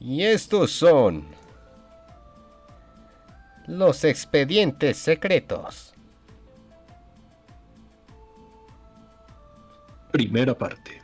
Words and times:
Y 0.00 0.24
estos 0.24 0.72
son 0.72 1.24
los 3.66 4.02
expedientes 4.04 4.96
secretos. 4.96 5.94
Primera 10.10 10.54
parte. 10.56 11.00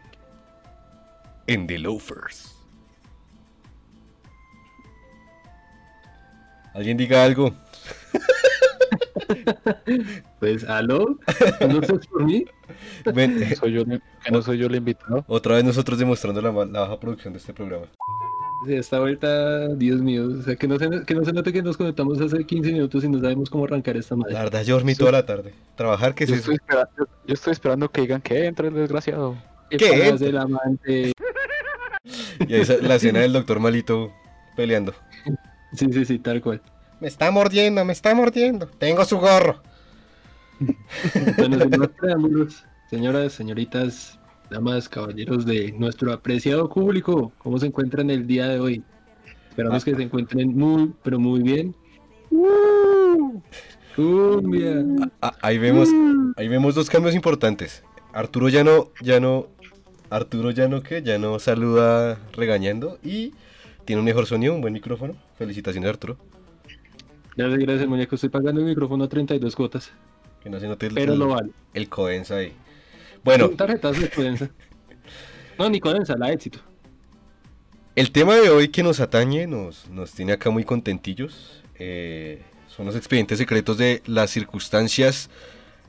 En 1.47 1.67
The 1.67 1.79
Loafers. 1.79 2.55
¿Alguien 6.75 6.97
diga 6.97 7.25
algo? 7.25 7.53
Pues, 10.39 10.65
¿aló? 10.65 11.19
¿No 11.69 11.81
estás 11.81 12.07
por 12.07 12.25
mí? 12.25 12.45
Ven, 13.15 13.43
eh, 13.43 13.57
Soy 13.57 13.73
yo, 13.73 13.85
que 13.85 14.31
no 14.31 14.43
soy 14.43 14.59
yo 14.59 14.67
el 14.67 14.77
invitado. 14.77 15.25
otra 15.29 15.57
vez 15.57 15.65
nosotros 15.65 15.99
demostrando 15.99 16.41
la, 16.43 16.51
la 16.53 16.81
baja 16.81 17.01
producción 17.01 17.33
de 17.33 17.39
este 17.39 17.55
programa. 17.55 17.87
Esta 18.69 18.99
vuelta, 19.01 19.69
Dios 19.69 20.01
mío, 20.01 20.27
o 20.39 20.43
sea, 20.43 20.57
que 20.57 20.67
no, 20.69 20.79
se, 20.79 20.89
que 21.05 21.15
no 21.15 21.25
se 21.25 21.33
note 21.33 21.53
que 21.53 21.63
nos 21.63 21.77
conectamos 21.77 22.21
hace 22.21 22.45
15 22.45 22.73
minutos 22.73 23.05
y 23.05 23.09
no 23.09 23.21
sabemos 23.21 23.49
cómo 23.51 23.65
arrancar 23.65 23.97
esta 23.97 24.15
La 24.15 24.19
madre. 24.23 24.35
verdad, 24.35 24.63
yo 24.63 24.75
dormí 24.75 24.95
toda 24.95 25.13
la 25.13 25.25
tarde. 25.27 25.55
Trabajar, 25.77 26.15
¿qué 26.15 26.25
es 26.25 26.31
Yo 26.31 26.37
estoy, 26.37 26.59
yo- 26.69 27.07
yo 27.27 27.35
estoy 27.35 27.53
esperando 27.53 27.91
que 27.91 28.01
digan 28.03 28.21
que 28.21 28.47
entre 28.47 28.69
el 28.69 28.75
desgraciado. 28.75 29.37
¿Qué. 29.71 29.77
Y 32.49 32.55
ahí 32.55 32.65
la 32.83 32.95
escena 32.97 33.21
del 33.21 33.33
doctor 33.33 33.59
malito 33.59 34.13
peleando. 34.57 34.95
Sí, 35.73 35.87
sí, 35.93 36.05
sí, 36.05 36.19
tal 36.21 36.41
cual. 36.41 36.61
Me 37.01 37.09
está 37.09 37.31
mordiendo, 37.31 37.85
me 37.85 37.93
está 37.93 38.15
mordiendo. 38.15 38.67
Tengo 38.79 39.05
su 39.05 39.19
gorro. 39.19 39.61
Bueno, 41.37 41.59
señoras, 42.89 43.33
señoritas, 43.33 44.19
damas, 44.51 44.89
caballeros 44.89 45.45
de 45.47 45.73
nuestro 45.73 46.13
apreciado 46.13 46.69
público, 46.69 47.33
¿cómo 47.39 47.59
se 47.59 47.67
encuentran 47.67 48.11
el 48.11 48.27
día 48.27 48.47
de 48.49 48.61
hoy? 48.61 48.83
Esperamos 49.49 49.85
que 49.85 49.95
se 49.95 50.03
encuentren 50.03 50.57
muy, 50.57 50.93
pero 51.03 51.19
muy 51.19 51.43
bien. 51.43 51.75
Cumbia. 53.95 54.85
Ah, 55.23 55.35
ahí 55.41 55.59
vemos, 55.59 55.89
ahí 56.37 56.49
vemos 56.49 56.75
dos 56.75 56.91
cambios 56.91 57.15
importantes. 57.15 57.83
Arturo 58.13 58.49
ya 58.49 58.63
no, 58.65 58.91
ya 59.03 59.21
no, 59.21 59.47
Arturo 60.11 60.51
ya 60.51 60.69
no 60.69 60.83
que, 60.83 61.03
ya 61.03 61.19
no 61.19 61.39
saluda 61.39 62.19
regañando 62.33 62.99
y 63.03 63.33
tiene 63.85 64.01
un 64.01 64.07
mejor 64.07 64.27
sonido, 64.27 64.55
un 64.55 64.61
buen 64.61 64.75
micrófono. 64.75 65.15
Felicitaciones 65.39 65.89
Arturo. 65.89 66.17
Gracias, 67.37 67.59
gracias, 67.59 67.89
muñeco. 67.89 68.15
Estoy 68.15 68.31
pagando 68.31 68.61
el 68.61 68.67
micrófono 68.67 69.05
a 69.05 69.09
32 69.09 69.55
cuotas, 69.57 69.93
Que 70.43 70.51
no 70.51 70.59
se 70.61 70.69
note 70.69 70.87
el, 70.87 70.95
pero 70.95 71.17
lo 71.17 71.29
vale. 71.29 71.51
el 71.75 71.89
codensa 71.89 72.37
ahí. 72.37 72.53
Bueno, 73.27 73.49
Un 73.49 73.57
tarjetazo 73.57 74.01
de 74.01 74.09
codensa. 74.11 74.49
No, 75.59 75.69
ni 75.69 75.81
codensa, 75.81 76.17
la 76.17 76.33
éxito. 76.33 76.61
el 77.95 78.11
tema 78.13 78.37
de 78.37 78.49
hoy 78.51 78.69
que 78.69 78.83
nos 78.83 79.01
atañe, 79.01 79.47
nos, 79.47 79.89
nos 79.91 80.13
tiene 80.13 80.33
acá 80.33 80.49
muy 80.51 80.65
contentillos. 80.65 81.63
eh, 81.79 82.43
son 82.69 82.87
los 82.87 82.95
expedientes 82.97 83.39
secretos 83.39 83.79
de 83.79 84.03
las 84.07 84.31
circunstancias 84.31 85.31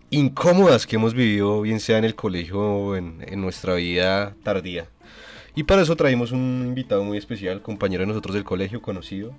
incómodas 0.09 0.87
que 0.87 0.95
hemos 0.95 1.13
vivido, 1.13 1.61
bien 1.61 1.79
sea 1.81 1.97
en 1.97 2.05
el 2.05 2.15
colegio 2.15 2.59
o 2.61 2.95
en, 2.95 3.23
en 3.27 3.41
nuestra 3.41 3.75
vida 3.75 4.35
tardía. 4.43 4.87
Y 5.53 5.63
para 5.63 5.81
eso 5.81 5.95
traímos 5.97 6.31
un 6.31 6.63
invitado 6.65 7.03
muy 7.03 7.17
especial, 7.17 7.61
compañero 7.61 8.01
de 8.03 8.07
nosotros 8.07 8.33
del 8.35 8.45
colegio, 8.45 8.81
conocido, 8.81 9.33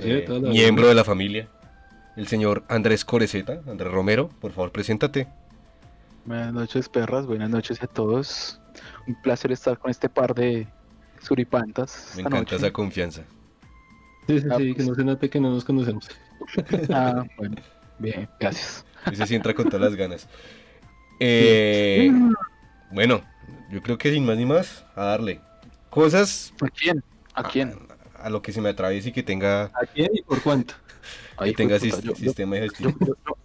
eh, 0.00 0.26
miembro 0.42 0.86
de 0.86 0.94
la 0.94 1.02
familia, 1.02 1.48
el 2.16 2.28
señor 2.28 2.62
Andrés 2.68 3.04
Coreceta. 3.04 3.60
Andrés 3.66 3.90
Romero, 3.92 4.30
por 4.40 4.52
favor, 4.52 4.70
preséntate. 4.70 5.26
Buenas 6.24 6.52
noches, 6.52 6.88
perras. 6.88 7.26
Buenas 7.26 7.50
noches 7.50 7.82
a 7.82 7.86
todos. 7.86 8.60
Un 9.06 9.14
placer 9.22 9.52
estar 9.52 9.78
con 9.78 9.90
este 9.90 10.08
par 10.08 10.34
de 10.34 10.66
suripantas. 11.22 11.92
Me 11.94 12.00
esta 12.10 12.20
encanta 12.22 12.38
noche. 12.38 12.56
esa 12.56 12.72
confianza. 12.72 13.22
Sí, 14.26 14.40
sí, 14.40 14.46
Ah, 14.50 14.56
sí, 14.56 14.68
que 14.68 14.74
pues. 14.76 14.88
no 14.88 14.94
se 14.94 15.04
note 15.04 15.30
que 15.30 15.40
no 15.40 15.50
nos 15.50 15.64
conocemos. 15.64 16.08
Ah, 16.90 17.24
bueno. 17.36 17.56
Bien, 17.98 18.28
gracias. 18.40 18.84
Ese 19.10 19.26
sí 19.26 19.34
entra 19.34 19.54
con 19.54 19.66
todas 19.68 19.82
las 19.82 19.94
ganas. 19.96 20.26
Eh, 21.20 22.10
bueno, 22.90 23.22
yo 23.70 23.82
creo 23.82 23.98
que 23.98 24.10
sin 24.12 24.24
más 24.26 24.36
ni 24.36 24.46
más, 24.46 24.84
a 24.96 25.04
darle. 25.04 25.40
Cosas 25.90 26.52
¿A 26.60 26.68
quién? 26.70 27.04
¿A 27.34 27.44
quién? 27.44 27.78
a 28.18 28.30
lo 28.30 28.42
que 28.42 28.52
se 28.52 28.60
me 28.60 28.70
atraviese 28.70 29.10
y 29.10 29.12
que 29.12 29.22
tenga, 29.22 29.64
¿A 29.66 29.86
quién 29.92 30.10
y 30.12 30.22
por 30.22 30.42
cuánto? 30.42 30.74
Que 31.38 31.44
Ay, 31.44 31.54
tenga 31.54 31.78
puta, 31.78 32.00
yo- 32.00 32.14
sistema 32.14 32.56
de 32.56 32.62
yo, 32.62 32.68
gestión. 32.70 32.96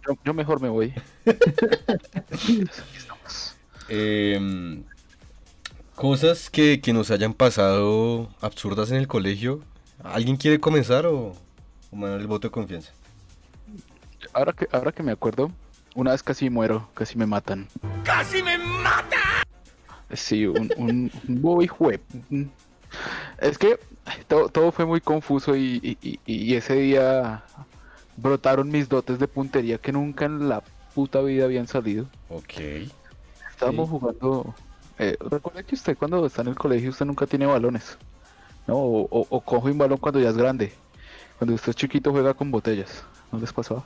yo- 0.06 0.16
yo- 0.24 0.34
mejor 0.34 0.60
me 0.60 0.68
voy. 0.68 0.92
Aquí 1.26 2.62
estamos. 2.96 3.56
Em, 3.92 4.84
cosas 5.96 6.48
que, 6.48 6.80
que 6.80 6.92
nos 6.92 7.10
hayan 7.10 7.34
pasado 7.34 8.28
absurdas 8.40 8.90
en 8.92 8.98
el 8.98 9.08
colegio. 9.08 9.60
¿Alguien 10.04 10.36
quiere 10.36 10.60
comenzar 10.60 11.06
o, 11.06 11.34
o 11.90 11.96
mandar 11.96 12.20
el 12.20 12.28
voto 12.28 12.46
de 12.48 12.52
confianza? 12.52 12.92
Ahora 14.32 14.52
que, 14.52 14.68
ahora 14.70 14.92
que 14.92 15.02
me 15.02 15.10
acuerdo, 15.10 15.50
una 15.96 16.12
vez 16.12 16.22
casi 16.22 16.48
muero, 16.50 16.88
casi 16.94 17.18
me 17.18 17.26
matan. 17.26 17.66
¡Casi 18.04 18.42
me 18.44 18.56
mata! 18.58 19.42
Sí, 20.12 20.46
un, 20.46 20.70
un, 20.76 21.10
un 21.28 21.42
bobo 21.42 21.60
hijo 21.62 21.90
de- 21.90 22.00
Es 23.40 23.58
que 23.58 23.78
todo, 24.28 24.48
todo 24.48 24.70
fue 24.70 24.86
muy 24.86 25.00
confuso 25.00 25.56
y- 25.56 25.98
y 26.26 26.54
ese 26.54 26.74
día 26.76 27.44
brotaron 28.22 28.70
mis 28.70 28.88
dotes 28.88 29.18
de 29.18 29.28
puntería 29.28 29.78
que 29.78 29.92
nunca 29.92 30.24
en 30.24 30.48
la 30.48 30.62
puta 30.94 31.20
vida 31.20 31.44
habían 31.44 31.66
salido. 31.68 32.06
Ok. 32.28 32.54
Estábamos 33.50 33.88
Sí. 33.88 33.96
jugando. 33.98 34.54
Eh, 34.98 35.16
recuerda 35.30 35.62
que 35.62 35.74
usted 35.74 35.96
cuando 35.96 36.24
está 36.26 36.42
en 36.42 36.48
el 36.48 36.54
colegio 36.56 36.90
usted 36.90 37.06
nunca 37.06 37.26
tiene 37.26 37.46
balones. 37.46 37.96
¿no? 38.66 38.76
O, 38.76 39.08
o- 39.10 39.26
o 39.30 39.40
coge 39.40 39.70
un 39.70 39.78
balón 39.78 39.98
cuando 39.98 40.20
ya 40.20 40.28
es 40.28 40.36
grande. 40.36 40.72
Cuando 41.38 41.54
usted 41.54 41.70
es 41.70 41.76
chiquito 41.76 42.10
juega 42.12 42.34
con 42.34 42.50
botellas. 42.50 43.02
¿No 43.32 43.38
les 43.38 43.52
pasaba? 43.52 43.84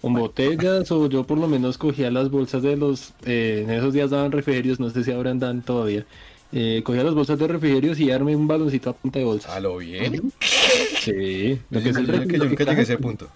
Con 0.00 0.14
botellas 0.14 0.90
o 0.90 1.06
yo 1.08 1.24
por 1.24 1.36
lo 1.36 1.46
menos 1.46 1.76
cogía 1.76 2.10
las 2.10 2.30
bolsas 2.30 2.62
de 2.62 2.76
los... 2.76 3.12
eh, 3.26 3.62
en 3.64 3.70
esos 3.70 3.92
días 3.92 4.10
daban 4.10 4.32
refrigerios, 4.32 4.80
no 4.80 4.88
sé 4.90 5.04
si 5.04 5.12
ahora 5.12 5.34
dan 5.34 5.60
todavía. 5.62 6.06
Eh, 6.52 6.82
cogía 6.84 7.04
las 7.04 7.14
bolsas 7.14 7.38
de 7.38 7.46
refrigerios 7.46 8.00
y 8.00 8.10
armé 8.10 8.34
un 8.34 8.48
baloncito 8.48 8.90
a 8.90 8.92
punta 8.94 9.18
de 9.18 9.24
bolsas. 9.26 9.52
¿A 9.52 9.60
lo 9.60 9.76
bien? 9.76 10.32
Sí, 10.40 11.60
lo 11.70 11.78
Yo, 11.80 11.84
que 11.84 11.90
es 11.90 11.96
el 11.96 12.06
yo- 12.06 12.12
que 12.26 12.38
nunca 12.38 12.64
llegué 12.64 12.80
a 12.80 12.82
ese 12.82 12.96
punto. 12.98 13.28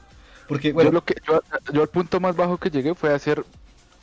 Porque, 0.49 0.73
Yo, 0.73 0.93
lo 0.93 1.05
que, 1.05 1.15
yo, 1.27 1.41
yo 1.73 1.83
al 1.83 1.89
punto 1.89 2.21
más 2.21 2.37
bajo 2.37 2.59
que 2.59 2.71
llegué 2.71 2.95
fue 2.95 3.13
hacer 3.13 3.45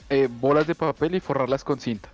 eh, 0.09 0.27
bolas 0.29 0.65
de 0.67 0.75
papel 0.75 1.15
y 1.15 1.19
forrarlas 1.19 1.63
con 1.63 1.79
cinta. 1.79 2.09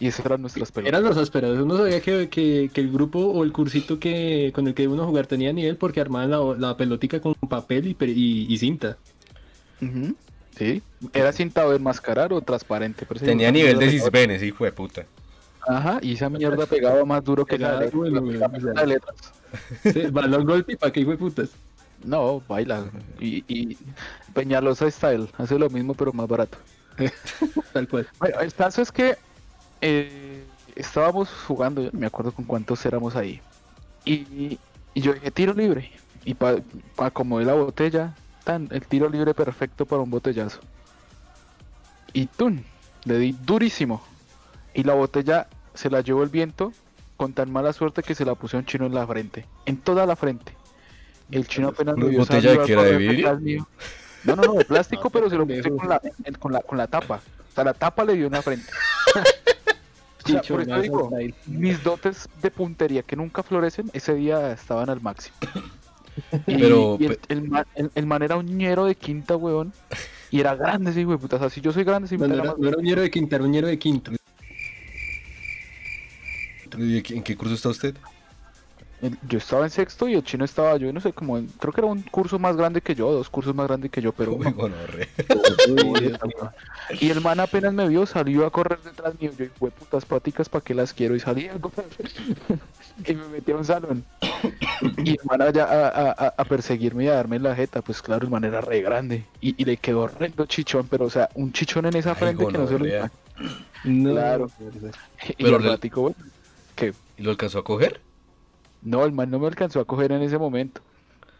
Y 0.00 0.06
esas 0.06 0.24
eran 0.26 0.42
nuestras 0.42 0.70
pelotas. 0.70 0.88
Eran 0.96 1.02
los 1.08 1.16
ásperos, 1.16 1.58
uno 1.58 1.76
sabía 1.76 2.00
que, 2.00 2.28
que, 2.28 2.70
que 2.72 2.80
el 2.80 2.92
grupo 2.92 3.18
o 3.18 3.42
el 3.42 3.52
cursito 3.52 3.98
que 3.98 4.52
con 4.54 4.68
el 4.68 4.74
que 4.74 4.86
uno 4.86 5.04
jugar 5.06 5.26
tenía 5.26 5.52
nivel 5.52 5.76
porque 5.76 6.00
armaban 6.00 6.30
la, 6.30 6.38
la 6.56 6.76
pelotica 6.76 7.20
con 7.20 7.34
papel 7.34 7.88
y, 7.88 7.94
pe- 7.94 8.06
y, 8.06 8.46
y 8.52 8.58
cinta. 8.58 8.96
Sí. 10.56 10.82
Era 11.12 11.32
cintado 11.32 11.70
de 11.70 11.76
enmascarar 11.76 12.32
o 12.32 12.40
transparente. 12.42 13.06
pero 13.08 13.20
tenía 13.20 13.50
nivel 13.50 13.78
de 13.78 13.90
cisbenes, 13.90 14.42
hijo 14.42 14.64
de 14.64 14.72
puta. 14.72 15.06
Ajá, 15.66 15.98
y 16.00 16.12
esa 16.12 16.28
mierda 16.30 16.66
pegaba 16.66 17.04
más 17.04 17.22
duro 17.24 17.44
que 17.44 17.58
la, 17.58 17.72
la- 17.80 17.90
la 17.90 18.46
o 18.46 18.60
de 18.80 18.86
letras. 18.86 19.16
Sí, 19.82 20.02
balón 20.10 20.44
golpe 20.46 20.72
y 20.74 20.76
pa' 20.76 20.90
que 20.92 21.00
hijo 21.00 21.10
de 21.10 21.16
putas. 21.18 21.50
No, 22.04 22.42
baila. 22.48 22.90
Y, 23.20 23.44
y 23.48 23.76
Peñalosa 24.34 24.90
Style 24.90 25.28
hace 25.36 25.58
lo 25.58 25.68
mismo, 25.70 25.94
pero 25.94 26.12
más 26.12 26.28
barato. 26.28 26.58
Tal 27.72 27.88
cual. 27.88 28.08
Bueno, 28.18 28.40
el 28.40 28.52
caso 28.54 28.82
es 28.82 28.92
que 28.92 29.16
eh, 29.80 30.44
estábamos 30.76 31.28
jugando, 31.46 31.82
yo 31.82 31.90
no 31.92 31.98
me 32.00 32.06
acuerdo 32.06 32.32
con 32.32 32.44
cuántos 32.44 32.84
éramos 32.86 33.16
ahí. 33.16 33.40
Y, 34.04 34.58
y 34.94 35.00
yo 35.00 35.12
dije 35.14 35.30
tiro 35.30 35.54
libre. 35.54 35.92
Y 36.24 36.34
para 36.34 36.62
acomodé 36.98 37.44
la 37.44 37.54
botella, 37.54 38.14
tan, 38.44 38.68
el 38.70 38.86
tiro 38.86 39.08
libre 39.08 39.34
perfecto 39.34 39.86
para 39.86 40.02
un 40.02 40.10
botellazo. 40.10 40.60
Y 42.12 42.26
tun, 42.26 42.66
le 43.04 43.18
di 43.18 43.32
durísimo. 43.32 44.02
Y 44.74 44.82
la 44.84 44.94
botella 44.94 45.48
se 45.74 45.90
la 45.90 46.00
llevó 46.00 46.22
el 46.22 46.30
viento 46.30 46.74
con 47.16 47.34
tan 47.34 47.50
mala 47.50 47.72
suerte 47.72 48.02
que 48.02 48.14
se 48.14 48.24
la 48.24 48.34
puse 48.34 48.56
a 48.56 48.60
un 48.60 48.66
chino 48.66 48.86
en 48.86 48.94
la 48.94 49.06
frente. 49.06 49.50
En 49.66 49.78
toda 49.78 50.06
la 50.06 50.16
frente. 50.16 50.57
El 51.30 51.46
chino 51.46 51.68
apenas 51.68 51.96
me 51.96 52.08
vio 52.08 52.20
¿Botella 52.20 52.52
de 52.52 52.58
qué 52.64 52.72
era, 52.72 52.82
de 52.84 52.96
vidrio? 52.96 53.68
No, 54.24 54.36
no, 54.36 54.42
no, 54.42 54.52
de 54.54 54.64
plástico, 54.64 55.02
No, 55.04 55.10
pero 55.10 55.30
se 55.30 55.36
lo 55.36 55.46
puse 55.46 55.70
con 55.70 55.88
la, 55.88 56.00
con, 56.38 56.52
la, 56.52 56.60
con 56.62 56.78
la 56.78 56.86
tapa. 56.86 57.16
O 57.50 57.54
sea, 57.54 57.64
la 57.64 57.74
tapa 57.74 58.04
le 58.04 58.14
dio 58.14 58.26
en 58.26 58.32
la 58.32 58.42
frente. 58.42 58.66
O 60.24 60.30
sea, 60.30 60.42
por 60.42 60.60
eso 60.60 60.80
digo, 60.82 61.10
mis 61.46 61.82
dotes 61.82 62.28
de 62.42 62.50
puntería 62.50 63.02
que 63.02 63.16
nunca 63.16 63.42
florecen, 63.42 63.88
ese 63.94 64.14
día 64.14 64.52
estaban 64.52 64.90
al 64.90 65.00
máximo. 65.00 65.34
Y, 66.46 66.58
Pero- 66.58 66.96
y 67.00 67.06
el, 67.06 67.18
el 67.28 67.42
man, 67.48 67.64
el- 67.76 67.90
el 67.94 68.04
man 68.06 68.22
era 68.24 68.36
un 68.36 68.44
ñero 68.58 68.84
de 68.86 68.94
quinta, 68.96 69.36
weón. 69.36 69.72
Y 70.32 70.40
era 70.40 70.54
grande 70.56 70.90
ese 70.90 71.00
hijo 71.02 71.12
de 71.12 71.18
puta. 71.18 71.36
O 71.36 71.38
sea, 71.38 71.48
si 71.48 71.60
yo 71.60 71.72
soy 71.72 71.84
grande, 71.84 72.08
si 72.08 72.18
me 72.18 72.26
No, 72.28 72.34
no 72.34 72.42
era 72.42 72.54
no 72.58 72.68
era 72.68 72.76
un 72.76 72.84
ñero 72.84 73.00
de 73.02 73.10
quinta, 73.10 73.36
era 73.36 73.44
un 73.44 73.52
ñero 73.52 73.68
de 73.68 73.78
quinto. 73.78 74.10
¿Y 76.76 76.96
¿En 77.14 77.22
qué 77.22 77.36
curso 77.36 77.54
está 77.54 77.68
usted? 77.70 77.94
Yo 79.28 79.38
estaba 79.38 79.64
en 79.64 79.70
sexto 79.70 80.08
y 80.08 80.14
el 80.14 80.24
chino 80.24 80.44
estaba, 80.44 80.76
yo 80.76 80.92
no 80.92 81.00
sé, 81.00 81.12
como 81.12 81.38
en- 81.38 81.46
creo 81.46 81.72
que 81.72 81.80
era 81.80 81.86
un 81.88 82.02
curso 82.02 82.38
más 82.38 82.56
grande 82.56 82.80
que 82.80 82.94
yo, 82.94 83.12
dos 83.12 83.30
cursos 83.30 83.54
más 83.54 83.68
grandes 83.68 83.90
que 83.90 84.02
yo, 84.02 84.12
pero 84.12 84.32
Uy. 84.34 86.16
Y 87.00 87.10
el 87.10 87.20
man 87.20 87.40
apenas 87.40 87.72
me 87.72 87.88
vio, 87.88 88.06
salió 88.06 88.46
a 88.46 88.50
correr 88.50 88.78
detrás 88.82 89.18
mío. 89.20 89.30
Yo, 89.38 89.46
fue 89.58 89.70
putas 89.70 90.04
paticas, 90.04 90.48
¿para 90.48 90.64
qué 90.64 90.74
las 90.74 90.92
quiero? 90.92 91.14
Y 91.14 91.20
salí 91.20 91.48
a 91.48 91.58
correr. 91.58 91.86
y 93.06 93.14
me 93.14 93.28
metí 93.28 93.52
a 93.52 93.56
un 93.56 93.64
salón. 93.64 94.04
Y 94.98 95.10
el 95.10 95.18
man 95.24 95.42
allá 95.42 95.64
a, 95.64 95.88
a- 95.88 96.10
a- 96.26 96.34
a 96.36 96.44
perseguirme 96.44 97.04
y 97.04 97.08
a 97.08 97.14
darme 97.14 97.38
la 97.38 97.54
jeta. 97.54 97.82
Pues 97.82 98.02
claro, 98.02 98.24
el 98.24 98.30
man 98.30 98.44
era 98.44 98.60
re 98.60 98.80
grande. 98.80 99.24
Y, 99.40 99.54
y 99.60 99.64
le 99.64 99.76
quedó 99.76 100.02
horrendo 100.02 100.46
chichón, 100.46 100.86
pero 100.88 101.04
o 101.06 101.10
sea, 101.10 101.28
un 101.34 101.52
chichón 101.52 101.86
en 101.86 101.96
esa 101.96 102.10
Ay, 102.10 102.16
frente 102.16 102.46
que 102.46 102.58
no 102.58 102.66
se 102.66 102.78
lo. 102.78 102.84
No, 103.84 104.10
Claro. 104.10 104.50
verdad. 104.58 104.94
Y 105.38 105.44
Pero 105.44 105.56
el 105.58 105.62
le- 105.62 105.90
bueno, 105.94 106.16
que 106.74 106.92
¿Y 107.16 107.22
lo 107.22 107.30
alcanzó 107.30 107.58
a 107.60 107.64
coger? 107.64 108.00
No, 108.82 109.04
el 109.04 109.12
man 109.12 109.30
no 109.30 109.38
me 109.38 109.46
alcanzó 109.46 109.80
a 109.80 109.84
coger 109.84 110.12
en 110.12 110.22
ese 110.22 110.38
momento. 110.38 110.80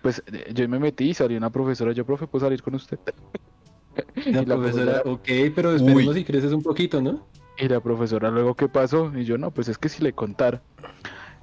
Pues 0.02 0.23
eh, 0.32 0.52
yo 0.55 0.69
me 0.69 0.79
metí 0.79 1.11
y 1.11 1.14
salió 1.14 1.37
una 1.38 1.50
profesora. 1.50 1.93
Yo, 1.93 2.05
profe, 2.06 2.26
¿puedo 2.26 2.44
salir 2.46 2.62
con 2.62 2.75
usted? 2.75 2.99
La 4.26 4.43
Y 4.43 4.46
la 4.46 4.55
profesora, 4.56 5.02
profesora- 5.02 5.12
ok, 5.12 5.52
pero 5.55 5.73
esperemos 5.75 6.06
Uy. 6.08 6.14
si 6.14 6.25
creces 6.25 6.52
un 6.52 6.62
poquito, 6.62 7.00
¿no? 7.02 7.26
Y 7.58 7.67
la 7.69 7.81
profesora 7.81 8.31
luego, 8.31 8.55
¿qué 8.55 8.69
pasó? 8.69 9.11
Y 9.17 9.25
yo, 9.25 9.37
no, 9.38 9.50
pues 9.50 9.69
es 9.69 9.76
que 9.79 9.88
si 9.88 10.02
le 10.02 10.12
contara. 10.12 10.62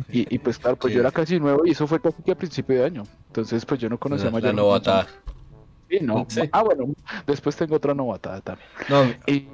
Y, 0.10 0.34
y 0.34 0.40
pues 0.40 0.58
claro, 0.58 0.78
pues 0.78 0.94
yo 0.94 1.02
era 1.02 1.12
casi 1.12 1.40
nuevo 1.40 1.66
y 1.66 1.72
eso 1.72 1.86
fue 1.88 2.00
casi 2.00 2.22
que 2.24 2.32
a 2.32 2.36
principio 2.38 2.78
de 2.78 2.86
año. 2.86 3.04
Entonces, 3.28 3.66
pues 3.66 3.80
yo 3.82 3.90
no 3.90 3.98
conocía 3.98 4.26
La, 4.26 4.32
la 4.32 4.38
mayor 4.38 4.56
novatada. 4.56 5.08
Sí, 5.90 6.00
no. 6.02 6.26
Sí. 6.30 6.42
Ah, 6.54 6.64
bueno, 6.64 6.86
después 7.28 7.56
tengo 7.58 7.76
otra 7.76 7.94
novatada 7.94 8.40
también. 8.42 8.68
No, 8.90 9.04
Y, 9.28 9.48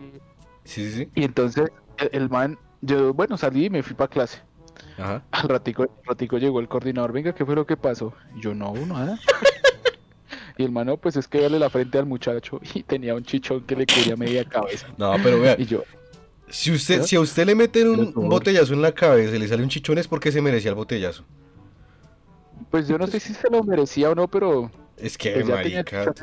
sí, 0.63 0.85
sí, 0.85 0.91
sí. 0.91 1.09
y 1.15 1.23
entonces 1.23 1.71
el, 1.97 2.09
el 2.13 2.29
man, 2.29 2.57
yo, 2.81 3.13
bueno, 3.13 3.37
salí 3.37 3.65
y 3.65 3.69
me 3.71 3.81
fui 3.83 3.95
para 3.95 4.07
clase. 4.09 4.41
Ajá. 4.97 5.23
Al 5.31 5.49
ratico, 5.49 5.87
ratico 6.05 6.37
llegó 6.37 6.59
el 6.59 6.67
coordinador, 6.67 7.11
venga, 7.11 7.33
¿qué 7.33 7.45
fue 7.45 7.55
lo 7.55 7.65
que 7.65 7.77
pasó? 7.77 8.13
Y 8.35 8.41
yo, 8.41 8.53
no, 8.53 8.73
nada. 8.73 9.19
y 10.57 10.63
el 10.63 10.71
man, 10.71 10.87
no, 10.87 10.97
pues 10.97 11.15
es 11.15 11.27
que 11.27 11.41
dale 11.41 11.59
la 11.59 11.69
frente 11.69 11.97
al 11.97 12.05
muchacho 12.05 12.59
y 12.73 12.83
tenía 12.83 13.15
un 13.15 13.23
chichón 13.23 13.61
que 13.61 13.75
le 13.75 13.85
cubría 13.85 14.15
media 14.15 14.43
cabeza. 14.45 14.87
No, 14.97 15.13
pero 15.23 15.39
vea, 15.39 15.55
Y 15.57 15.65
yo, 15.65 15.83
si 16.49 16.71
usted, 16.71 17.03
si 17.03 17.15
a 17.15 17.21
usted 17.21 17.45
le 17.45 17.55
meten 17.55 17.87
un, 17.87 18.29
botellazo 18.29 18.73
en 18.73 18.81
la 18.81 18.91
cabeza 18.91 19.35
y 19.35 19.39
le 19.39 19.47
sale 19.47 19.63
un 19.63 19.69
chichón 19.69 19.97
es 19.97 20.07
porque 20.07 20.31
se 20.31 20.41
merecía 20.41 20.69
el 20.69 20.75
botellazo. 20.75 21.23
pues 22.69 22.87
yo 22.87 22.97
no 22.97 23.07
sé 23.07 23.19
si 23.19 23.33
se 23.33 23.49
lo 23.49 23.63
merecía 23.63 24.09
o 24.09 24.15
no, 24.15 24.27
pero 24.27 24.69
Es 24.97 25.17
que, 25.17 25.31
pues 25.31 25.45
tenía 25.45 25.55
marica, 25.55 26.13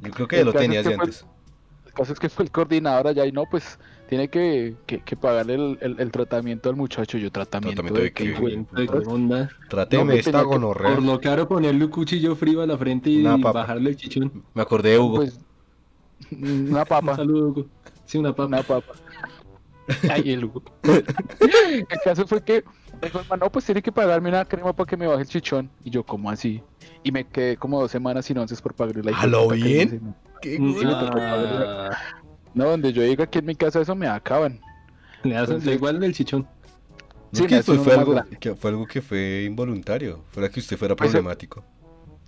yo 0.00 0.10
creo 0.10 0.28
que 0.28 0.36
ya 0.36 0.40
el 0.40 0.46
lo 0.46 0.52
caso 0.52 0.64
es 0.64 0.68
que 0.70 0.76
de 0.76 0.82
fue- 0.82 0.94
antes. 1.04 1.26
El 1.86 1.92
caso 1.92 2.12
es 2.12 2.18
que 2.18 2.28
fue 2.28 2.44
el 2.44 2.50
coordinador 2.50 3.06
allá 3.08 3.24
y 3.24 3.32
no, 3.32 3.44
pues 3.50 3.78
tiene 4.08 4.28
que, 4.28 4.74
que, 4.86 5.00
que 5.00 5.16
pagarle 5.16 5.54
el, 5.54 5.78
el- 5.80 6.00
el 6.00 6.10
tratamiento 6.10 6.68
al 6.68 6.76
muchacho. 6.76 7.18
Yo, 7.18 7.30
¿tratamiento, 7.30 7.82
¿Tratamiento 7.82 7.98
de 7.98 8.04
de 8.04 8.12
qué? 8.12 8.34
qué? 8.34 9.08
onda? 9.08 9.48
No, 9.70 9.80
esta 9.80 9.86
tenía 9.88 10.22
que- 10.22 10.30
gonorrea. 10.46 10.94
Por 10.94 11.02
lo 11.02 11.20
caro 11.20 11.48
ponerle 11.48 11.84
un 11.84 11.90
cuchillo 11.90 12.34
frío 12.36 12.62
a 12.62 12.66
la 12.66 12.76
frente 12.78 13.10
y 13.10 13.20
Una 13.20 13.36
papa. 13.38 13.60
bajarle 13.60 13.90
el 13.90 13.96
chichón. 13.96 14.42
Me 14.54 14.62
acordé 14.62 14.90
de 14.90 14.98
Hugo. 14.98 15.16
Pues, 15.16 15.40
una 16.30 16.80
Un 16.82 16.86
papa. 16.86 17.16
saludo, 17.16 17.48
Hugo. 17.48 17.66
Sí, 18.04 18.18
una 18.18 18.30
papa. 18.30 18.46
Una 18.46 18.62
papa. 18.62 18.92
Ay, 20.10 20.32
el 20.32 20.44
Hugo. 20.44 20.62
El 20.82 21.86
caso 22.04 22.26
fue 22.26 22.42
que 22.42 22.64
dijo, 23.02 23.20
"Man, 23.28 23.38
no, 23.40 23.50
pues 23.52 23.64
tiene 23.66 23.80
que 23.82 23.92
pagarme 23.92 24.28
una 24.30 24.44
crema 24.44 24.72
para 24.72 24.86
que 24.88 24.96
me 24.96 25.06
baje 25.06 25.22
el 25.22 25.28
chichón. 25.28 25.70
Y 25.84 25.90
yo, 25.90 26.02
¿cómo 26.04 26.28
así? 26.30 26.60
Y 27.04 27.12
me 27.12 27.24
quedé 27.24 27.56
como 27.56 27.80
dos 27.80 27.90
semanas 27.90 28.24
sin 28.24 28.38
once 28.38 28.56
por 28.56 28.74
pagarle 28.74 29.02
la 29.12 29.16
¿A 29.18 29.26
lo 29.26 29.48
bien? 29.50 30.14
¿Qué 30.42 30.58
ah, 31.20 31.90
No, 32.56 32.64
donde 32.70 32.90
yo 32.92 33.02
diga 33.02 33.24
aquí 33.24 33.38
en 33.38 33.44
mi 33.44 33.54
casa 33.54 33.80
eso 33.82 33.94
me 33.94 34.08
acaban. 34.08 34.58
le 35.22 35.36
hacen 35.36 35.56
Entonces- 35.56 35.74
igual 35.76 36.00
del 36.00 36.14
chichón. 36.14 36.42
No, 36.42 37.38
Sí, 37.40 37.46
que 37.46 37.62
fue, 37.62 37.92
algo, 37.94 38.14
que 38.40 38.54
fue 38.54 38.70
algo 38.70 38.86
que 38.86 39.02
fue 39.02 39.44
involuntario. 39.44 40.24
Fuera 40.30 40.48
que 40.48 40.60
usted 40.60 40.78
fuera 40.78 40.96
Pues, 40.96 41.10
problemático. 41.10 41.62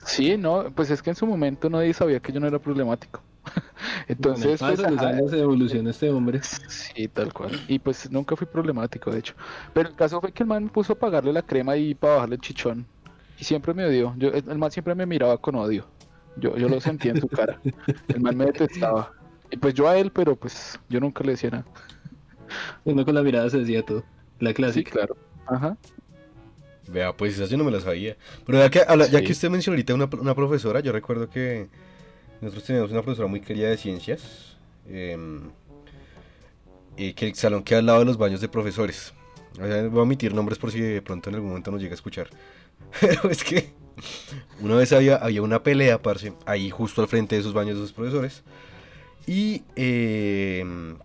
Sí, 0.04 0.36
no, 0.36 0.70
pues 0.74 0.90
es 0.90 1.00
que 1.00 1.10
en 1.10 1.16
su 1.16 1.26
momento 1.26 1.70
nadie 1.70 1.94
sabía 1.94 2.20
que 2.20 2.30
yo 2.32 2.40
no 2.40 2.46
era 2.46 2.58
problemático. 2.58 3.22
Entonces, 4.08 4.60
el 4.60 4.74
pues, 4.76 4.80
ajá, 4.80 5.08
años 5.08 5.32
evoluciona 5.32 5.90
este 5.90 6.10
hombre. 6.10 6.40
Sí, 6.42 7.08
tal 7.08 7.32
cual. 7.32 7.52
Y 7.68 7.78
pues 7.78 8.10
nunca 8.10 8.36
fui 8.36 8.46
problemático, 8.46 9.10
de 9.10 9.20
hecho. 9.20 9.34
Pero 9.72 9.88
el 9.88 9.94
caso 9.94 10.20
fue 10.20 10.30
que 10.32 10.42
el 10.42 10.48
man 10.48 10.64
me 10.64 10.70
puso 10.70 10.92
a 10.92 10.96
pagarle 10.98 11.32
la 11.32 11.42
crema 11.42 11.74
y 11.76 11.94
para 11.94 12.14
bajarle 12.14 12.34
el 12.34 12.40
chichón. 12.42 12.84
Y 13.38 13.44
siempre 13.44 13.72
me 13.72 13.86
odió. 13.86 14.14
Yo, 14.18 14.28
el 14.28 14.44
el 14.48 14.58
man 14.58 14.70
siempre 14.72 14.94
me 14.94 15.06
miraba 15.06 15.38
con 15.38 15.54
odio. 15.54 15.86
Yo, 16.36 16.56
yo 16.56 16.68
lo 16.68 16.80
sentía 16.80 17.12
en 17.12 17.20
su 17.20 17.28
cara. 17.28 17.60
El 18.08 18.20
man 18.20 18.36
me 18.36 18.46
detestaba. 18.46 19.12
Pues 19.60 19.74
yo 19.74 19.88
a 19.88 19.98
él, 19.98 20.10
pero 20.12 20.36
pues 20.36 20.78
yo 20.88 21.00
nunca 21.00 21.24
le 21.24 21.32
decía 21.32 21.50
nada. 21.50 21.64
Uno 22.84 23.04
con 23.04 23.14
la 23.14 23.22
mirada 23.22 23.48
se 23.50 23.58
decía 23.58 23.82
todo. 23.84 24.04
La 24.40 24.50
Sí, 24.50 24.54
clásica. 24.54 24.90
claro. 24.92 25.16
Ajá. 25.46 25.76
Vea, 26.88 27.12
pues 27.14 27.34
esa 27.38 27.46
yo 27.46 27.56
no 27.58 27.64
me 27.64 27.70
la 27.70 27.80
sabía. 27.80 28.16
Pero 28.46 28.58
ya 28.58 28.70
que, 28.70 28.78
ya 29.10 29.18
Sí. 29.18 29.24
que 29.24 29.32
usted 29.32 29.50
mencionó 29.50 29.74
ahorita 29.74 29.94
una, 29.94 30.08
una 30.20 30.34
profesora, 30.34 30.80
yo 30.80 30.92
recuerdo 30.92 31.28
que 31.28 31.68
nosotros 32.40 32.64
teníamos 32.64 32.90
una 32.90 33.02
profesora 33.02 33.28
muy 33.28 33.40
querida 33.40 33.68
de 33.68 33.76
ciencias. 33.76 34.56
y 36.96 37.12
que 37.12 37.26
el 37.28 37.34
salón 37.34 37.62
queda 37.62 37.78
al 37.78 37.86
lado 37.86 37.98
de 38.00 38.04
los 38.06 38.16
baños 38.18 38.40
de 38.40 38.48
profesores. 38.48 39.12
O 39.60 39.66
sea, 39.66 39.86
voy 39.88 40.00
a 40.00 40.02
omitir 40.02 40.34
nombres 40.34 40.58
por 40.58 40.72
si 40.72 40.80
de 40.80 41.02
pronto 41.02 41.28
en 41.30 41.36
algún 41.36 41.50
momento 41.50 41.70
nos 41.70 41.80
llega 41.80 41.92
a 41.92 41.94
escuchar. 41.94 42.28
Pero 43.00 43.30
es 43.30 43.44
que 43.44 43.72
una 44.60 44.74
vez 44.76 44.92
había, 44.92 45.16
había 45.16 45.42
una 45.42 45.62
pelea, 45.62 46.00
parce, 46.02 46.32
ahí 46.46 46.70
justo 46.70 47.00
al 47.02 47.08
frente 47.08 47.34
de 47.36 47.40
esos 47.42 47.52
baños 47.54 47.76
de 47.76 47.84
esos 47.84 47.92
profesores. 47.92 48.42
Y, 49.26 49.62
em, 49.76 50.96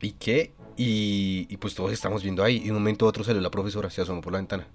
¿y 0.00 0.12
qué? 0.12 0.52
Y, 0.76 1.56
pues 1.58 1.74
todos 1.74 1.92
estamos 1.92 2.22
viendo 2.22 2.42
ahí. 2.42 2.56
Y 2.56 2.64
de 2.64 2.70
un 2.70 2.78
momento 2.78 3.06
a 3.06 3.08
otro 3.08 3.24
salió 3.24 3.40
la 3.40 3.50
profesora, 3.50 3.90
se 3.90 4.02
asomó 4.02 4.20
por 4.20 4.32
la 4.32 4.38
ventana. 4.38 4.66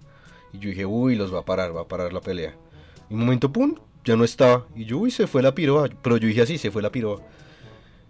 Y 0.53 0.59
yo 0.59 0.69
dije, 0.69 0.85
uy, 0.85 1.15
los 1.15 1.33
va 1.33 1.39
a 1.39 1.45
parar, 1.45 1.75
va 1.75 1.81
a 1.81 1.87
parar 1.87 2.13
la 2.13 2.21
pelea. 2.21 2.55
Y 3.09 3.13
un 3.13 3.21
momento, 3.21 3.51
pum, 3.51 3.75
ya 4.05 4.15
no 4.15 4.23
estaba. 4.23 4.65
Y 4.75 4.85
yo, 4.85 4.99
uy, 4.99 5.11
se 5.11 5.27
fue 5.27 5.41
la 5.41 5.53
piroa. 5.53 5.89
Pero 6.01 6.17
yo 6.17 6.27
dije 6.27 6.41
así, 6.41 6.57
se 6.57 6.71
fue 6.71 6.81
la 6.81 6.91
piroa. 6.91 7.21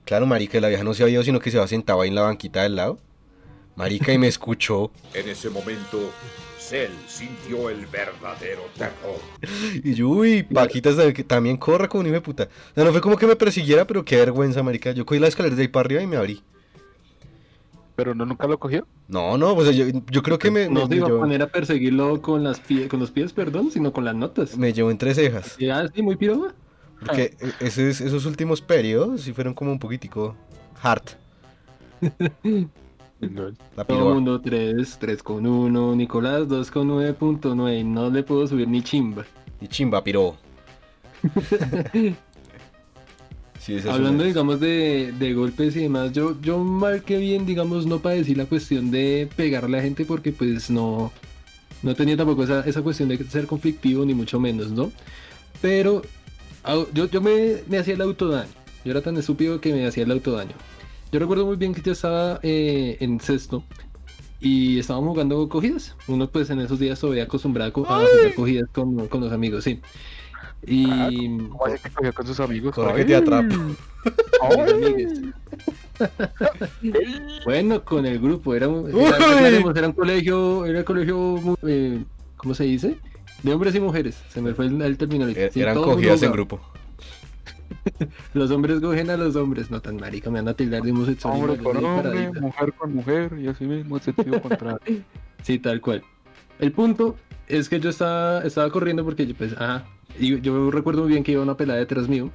Claro, 0.06 0.26
marica, 0.26 0.60
la 0.62 0.68
vieja 0.68 0.84
no 0.84 0.94
se 0.94 1.04
había 1.04 1.16
ido, 1.16 1.24
sino 1.24 1.40
que 1.40 1.52
se 1.52 1.58
va 1.58 1.68
sentaba 1.68 2.04
ahí 2.04 2.10
en 2.10 2.16
la 2.16 2.22
banquita 2.22 2.64
del 2.64 2.76
lado. 2.76 3.00
Marica, 3.78 4.12
y 4.12 4.18
me 4.18 4.28
escuchó. 4.28 4.92
En 5.14 5.30
ese 5.30 5.50
momento, 5.50 6.12
Cell 6.60 6.92
sintió 7.08 7.70
el 7.70 7.86
verdadero 7.86 8.64
terror. 8.76 9.20
Y 9.84 9.94
yo, 9.94 10.10
uy, 10.10 10.44
Paquita 10.44 10.90
también 11.28 11.56
corre 11.58 11.88
como 11.88 12.02
un 12.02 12.08
hijo 12.08 12.16
de 12.16 12.22
puta. 12.22 12.50
O 12.72 12.74
sea, 12.76 12.84
no 12.84 12.92
fue 12.92 13.00
como 13.02 13.16
que 13.18 13.28
me 13.28 13.36
persiguiera, 13.36 13.86
pero 13.86 14.04
qué 14.04 14.18
vergüenza, 14.18 14.64
marica. 14.64 14.92
Yo 14.92 15.06
cogí 15.06 15.20
la 15.20 15.28
escalera 15.28 15.56
de 15.56 15.62
ahí 15.62 15.68
para 15.68 15.86
arriba 15.86 16.02
y 16.02 16.08
me 16.08 16.18
abrí. 16.18 16.44
Pero 17.96 18.14
no 18.14 18.26
nunca 18.26 18.48
lo 18.48 18.60
cogió. 18.60 18.86
No, 19.08 19.38
no, 19.38 19.56
pues 19.56 19.76
yo, 19.76 19.86
yo 20.12 20.22
creo 20.24 20.38
que 20.38 20.52
me, 20.52 20.68
No 20.70 20.82
me, 20.82 20.88
se 20.88 20.96
iba 20.98 21.08
a 21.08 21.20
poner 21.20 21.42
a 21.42 21.48
perseguirlo 21.48 22.22
con, 22.22 22.44
las 22.44 22.60
pie- 22.62 22.88
con 22.88 23.00
los 23.00 23.12
pies, 23.12 23.32
perdón, 23.32 23.72
sino 23.72 23.94
con 23.94 24.06
las 24.06 24.16
notas. 24.16 24.58
me 24.58 24.74
llevó 24.74 24.92
entre 24.92 25.14
cejas. 25.16 25.56
Y 25.60 25.70
ah, 25.70 25.88
sí, 25.94 26.02
muy 26.02 26.16
piroba. 26.16 26.54
Porque 27.00 27.36
esos, 27.60 28.02
esos 28.02 28.26
últimos 28.26 28.60
periodos 28.62 29.22
sí 29.22 29.34
fueron 29.34 29.54
como 29.54 29.72
un 29.72 29.80
poquitico 29.80 30.36
hard. 30.82 31.04
La 33.20 33.84
Todo 33.84 34.14
mundo 34.14 34.40
3, 34.40 34.98
3 35.00 35.24
con 35.24 35.46
1, 35.48 35.96
Nicolás 35.96 36.48
2 36.48 36.70
con 36.72 36.90
9.9, 36.90 37.84
no 37.86 38.10
le 38.10 38.24
puedo 38.24 38.46
subir 38.46 38.68
ni 38.68 38.84
chimba. 38.84 39.26
Y 39.60 39.68
chimba, 39.68 40.04
piro. 40.04 40.36
Sí, 43.60 43.76
esa 43.76 43.90
es 43.90 43.96
Hablando, 43.96 44.24
digamos, 44.24 44.62
de, 44.62 45.14
de 45.20 45.34
golpes 45.34 45.76
y 45.76 45.82
demás, 45.82 46.14
yo, 46.14 46.40
yo 46.40 46.58
marqué 46.60 47.18
bien, 47.18 47.46
digamos, 47.46 47.86
no 47.86 48.00
para 48.00 48.16
decir 48.16 48.38
la 48.38 48.46
cuestión 48.46 48.92
de 48.92 49.28
pegarle 49.36 49.78
a 49.78 49.82
la 49.82 49.84
gente 49.84 50.06
porque 50.06 50.32
pues 50.32 50.70
no, 50.70 51.12
no 51.84 51.94
tenía 51.94 52.16
tampoco 52.16 52.44
esa, 52.44 52.62
esa 52.62 52.82
cuestión 52.82 53.10
de 53.10 53.18
ser 53.26 53.46
conflictivo, 53.46 54.06
ni 54.06 54.14
mucho 54.14 54.40
menos, 54.40 54.72
¿no? 54.72 54.90
Pero 55.60 56.02
yo, 56.94 57.10
yo 57.10 57.20
me, 57.20 57.58
me 57.68 57.78
hacía 57.78 57.96
el 57.96 58.02
autodaño. 58.02 58.52
Yo 58.86 58.92
era 58.92 59.02
tan 59.02 59.18
estúpido 59.18 59.60
que 59.60 59.74
me 59.74 59.86
hacía 59.86 60.04
el 60.04 60.12
autodaño. 60.12 60.56
Yo 61.12 61.20
recuerdo 61.20 61.46
muy 61.46 61.56
bien 61.56 61.74
que 61.74 61.82
yo 61.82 61.92
estaba 61.94 62.40
eh, 62.44 62.98
en 63.00 63.20
sexto 63.22 63.64
y 64.40 64.80
estábamos 64.80 65.12
jugando 65.12 65.48
cogidas. 65.50 65.96
Uno 66.08 66.30
pues 66.30 66.50
en 66.50 66.60
esos 66.60 66.80
días 66.80 67.00
todavía 67.00 67.24
acostumbrado 67.24 67.70
a 67.70 67.74
jugar 67.74 68.06
cogidas 68.36 68.70
con, 68.74 69.08
con 69.08 69.22
los 69.22 69.32
amigos, 69.32 69.64
sí. 69.64 69.80
Y... 70.66 71.38
¿Cómo 71.50 71.66
hace 71.66 71.80
que 71.80 71.90
cogió 71.92 72.14
con 72.14 72.28
sus 72.28 72.40
amigos? 72.40 72.76
Corre 72.76 73.06
que 73.06 73.16
Ay. 73.16 73.24
te 73.24 73.34
amigues. 73.36 75.22
bueno, 77.46 77.84
con 77.84 78.06
el 78.06 78.20
grupo, 78.20 78.54
era, 78.54 78.68
un- 78.68 78.94
Uy. 78.94 79.04
era, 79.04 79.16
aclaremos, 79.16 79.76
era 79.76 79.88
un 79.88 79.94
colegio, 79.94 80.66
era 80.66 80.80
un 80.80 80.86
colegio, 80.86 81.58
eh, 81.66 82.04
¿cómo 82.36 82.54
se 82.54 82.66
dice? 82.66 82.98
De 83.44 83.54
hombres 83.54 83.76
y 83.76 83.80
mujeres, 83.80 84.22
se 84.30 84.42
me 84.42 84.54
fue 84.54 84.66
el, 84.66 84.82
el 84.82 84.98
término. 84.98 85.24
ahorita. 85.26 85.42
Er- 85.42 85.52
Sí, 85.54 85.62
Eran 85.62 85.76
cogidas 85.82 86.22
en 86.24 86.32
grupo. 86.32 86.60
Los 88.34 88.52
hombres 88.52 88.80
cogen 88.80 89.10
a 89.10 89.18
los 89.18 89.36
hombres, 89.36 89.72
no 89.72 89.82
tan 89.82 89.98
marica, 89.98 90.30
me 90.30 90.40
van 90.40 90.50
a 90.50 90.54
tildar 90.54 90.82
de 90.82 90.92
homosexual. 90.92 91.36
Hombre 91.36 91.58
con 91.58 91.84
hombre, 91.84 92.32
mujer 92.40 92.74
con 92.74 92.96
mujer, 92.96 93.38
y 93.40 93.48
así 93.48 93.66
mismo, 93.66 94.00
sentido 94.00 94.42
contrario. 94.44 95.04
Sí, 95.44 95.60
tal 95.60 95.82
cual. 95.82 96.04
El 96.60 96.72
punto 96.72 97.16
es 97.48 97.70
que 97.70 97.80
yo 97.80 97.90
estaba, 97.90 98.42
estaba 98.42 98.70
corriendo 98.72 99.04
porque 99.04 99.26
yo, 99.26 99.36
pues, 99.36 99.54
ajá, 99.54 99.86
y 100.20 100.40
yo 100.42 100.72
recuerdo 100.72 101.04
muy 101.04 101.12
bien 101.12 101.24
que 101.24 101.34
iba 101.34 101.44
una 101.44 101.58
pelada 101.58 101.80
detrás 101.80 102.08
mío 102.08 102.32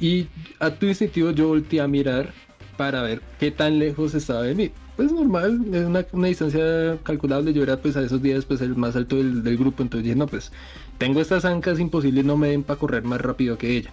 y 0.00 0.26
a 0.58 0.70
tu 0.70 0.86
instintivo 0.86 1.30
yo 1.30 1.48
volteé 1.48 1.80
a 1.80 1.86
mirar 1.86 2.32
para 2.76 3.02
ver 3.02 3.20
qué 3.38 3.50
tan 3.50 3.78
lejos 3.78 4.14
estaba 4.14 4.42
de 4.42 4.54
mí. 4.54 4.70
pues 4.96 5.12
normal, 5.12 5.66
es 5.72 5.84
una, 5.84 6.06
una 6.12 6.28
distancia 6.28 6.98
calculable. 7.02 7.52
Yo 7.52 7.62
era 7.62 7.76
pues 7.76 7.96
a 7.96 8.02
esos 8.02 8.22
días 8.22 8.46
pues 8.46 8.62
el 8.62 8.74
más 8.76 8.96
alto 8.96 9.16
del, 9.16 9.42
del 9.42 9.58
grupo, 9.58 9.82
entonces 9.82 10.04
dije, 10.04 10.16
no, 10.16 10.26
pues 10.26 10.50
tengo 10.96 11.20
estas 11.20 11.44
ancas 11.44 11.78
imposibles, 11.78 12.24
no 12.24 12.36
me 12.36 12.48
den 12.48 12.62
para 12.62 12.78
correr 12.78 13.04
más 13.04 13.20
rápido 13.20 13.58
que 13.58 13.76
ella. 13.76 13.90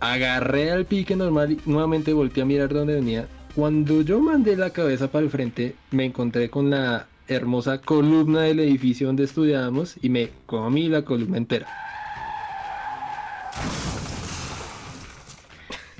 Agarré 0.00 0.70
al 0.70 0.84
pique 0.84 1.16
normal 1.16 1.52
y 1.52 1.60
nuevamente 1.66 2.12
volteé 2.12 2.42
a 2.42 2.46
mirar 2.46 2.72
dónde 2.72 2.94
venía. 2.94 3.28
Cuando 3.54 4.02
yo 4.02 4.20
mandé 4.20 4.56
la 4.56 4.70
cabeza 4.70 5.10
para 5.10 5.24
el 5.24 5.30
frente, 5.30 5.74
me 5.90 6.04
encontré 6.04 6.50
con 6.50 6.68
la 6.68 7.06
hermosa 7.28 7.80
columna 7.80 8.42
del 8.42 8.60
edificio 8.60 9.06
donde 9.06 9.24
estudiábamos 9.24 9.96
y 10.02 10.10
me 10.10 10.30
comí 10.44 10.88
la 10.88 11.02
columna 11.02 11.38
entera. 11.38 11.66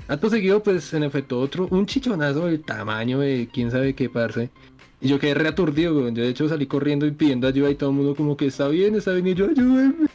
Acto 0.07 0.29
seguido, 0.29 0.63
pues 0.63 0.93
en 0.93 1.03
efecto, 1.03 1.39
otro, 1.39 1.67
un 1.69 1.85
chichonazo 1.85 2.45
del 2.45 2.61
tamaño 2.61 3.19
de 3.19 3.49
quién 3.51 3.71
sabe 3.71 3.93
qué 3.93 4.09
parce. 4.09 4.49
Y 5.01 5.09
yo 5.09 5.19
quedé 5.19 5.33
reaturdido, 5.33 5.95
weón. 5.97 6.15
Yo 6.15 6.23
de 6.23 6.29
hecho 6.29 6.47
salí 6.47 6.65
corriendo 6.65 7.05
y 7.05 7.11
pidiendo 7.11 7.47
ayuda 7.47 7.69
y 7.69 7.75
todo 7.75 7.89
el 7.89 7.95
mundo 7.97 8.15
como 8.15 8.37
que 8.37 8.47
está 8.47 8.67
bien, 8.69 8.95
está 8.95 9.11
bien, 9.11 9.27
y 9.27 9.33
yo 9.33 9.49
ayúdenme. 9.49 10.07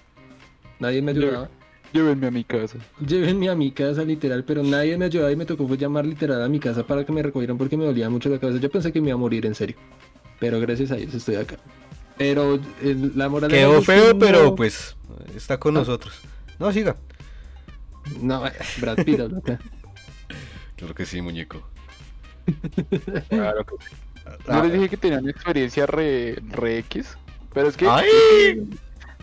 Nadie 0.81 1.03
me 1.03 1.11
ayudaba. 1.11 1.51
Llévenme 1.93 2.27
a 2.27 2.31
mi 2.31 2.45
casa. 2.45 2.79
Llévenme 3.07 3.49
a 3.51 3.55
mi 3.55 3.71
casa 3.73 4.03
literal, 4.03 4.45
pero 4.45 4.63
nadie 4.63 4.97
me 4.97 5.05
ayudaba 5.07 5.31
y 5.31 5.37
me 5.37 5.45
tocó 5.45 5.69
fue 5.69 5.77
llamar 5.77 6.07
literal 6.07 6.43
a 6.43 6.49
mi 6.49 6.59
casa 6.59 6.87
para 6.87 7.05
que 7.05 7.13
me 7.13 7.23
recogieran 7.23 7.59
porque 7.59 7.77
me 7.77 7.85
dolía 7.85 8.09
mucho 8.09 8.29
la 8.31 8.39
cabeza. 8.39 8.59
Yo 8.61 8.71
pensé 8.71 8.93
que 8.93 9.01
me 9.01 9.09
iba 9.09 9.15
a 9.15 9.19
morir 9.19 9.45
en 9.47 9.55
serio. 9.55 9.77
Pero 10.41 10.59
gracias 10.61 10.91
a 10.91 10.97
Dios 10.97 11.13
estoy 11.15 11.37
acá. 11.37 11.57
Pero 12.17 12.59
el- 12.83 13.13
la 13.17 13.29
moral 13.29 13.51
Quedó 13.51 13.83
feo, 13.83 14.13
no- 14.15 14.19
pero 14.19 14.55
pues 14.55 14.97
está 15.37 15.59
con 15.59 15.77
Ah. 15.77 15.81
nosotros. 15.81 16.15
No, 16.59 16.73
siga. 16.73 16.97
No, 18.21 18.43
Brad 18.81 19.05
Pitt 19.05 19.21
habla 19.21 19.39
acá. 19.39 19.59
Claro 20.77 20.95
que 20.95 21.07
sí, 21.07 21.21
muñeco. 21.23 21.63
Claro 23.29 23.65
que 23.65 23.75
sí. 23.85 23.95
Ah, 24.49 24.57
Yo 24.59 24.63
les 24.65 24.73
dije 24.73 24.89
que 24.89 24.97
tenía 24.97 25.19
una 25.19 25.31
experiencia 25.31 25.87
re, 25.87 26.37
re 26.51 26.79
X. 26.79 27.17
Pero 27.53 27.69
es 27.69 27.77
que 27.77 27.87
¡Ay! 27.89 28.69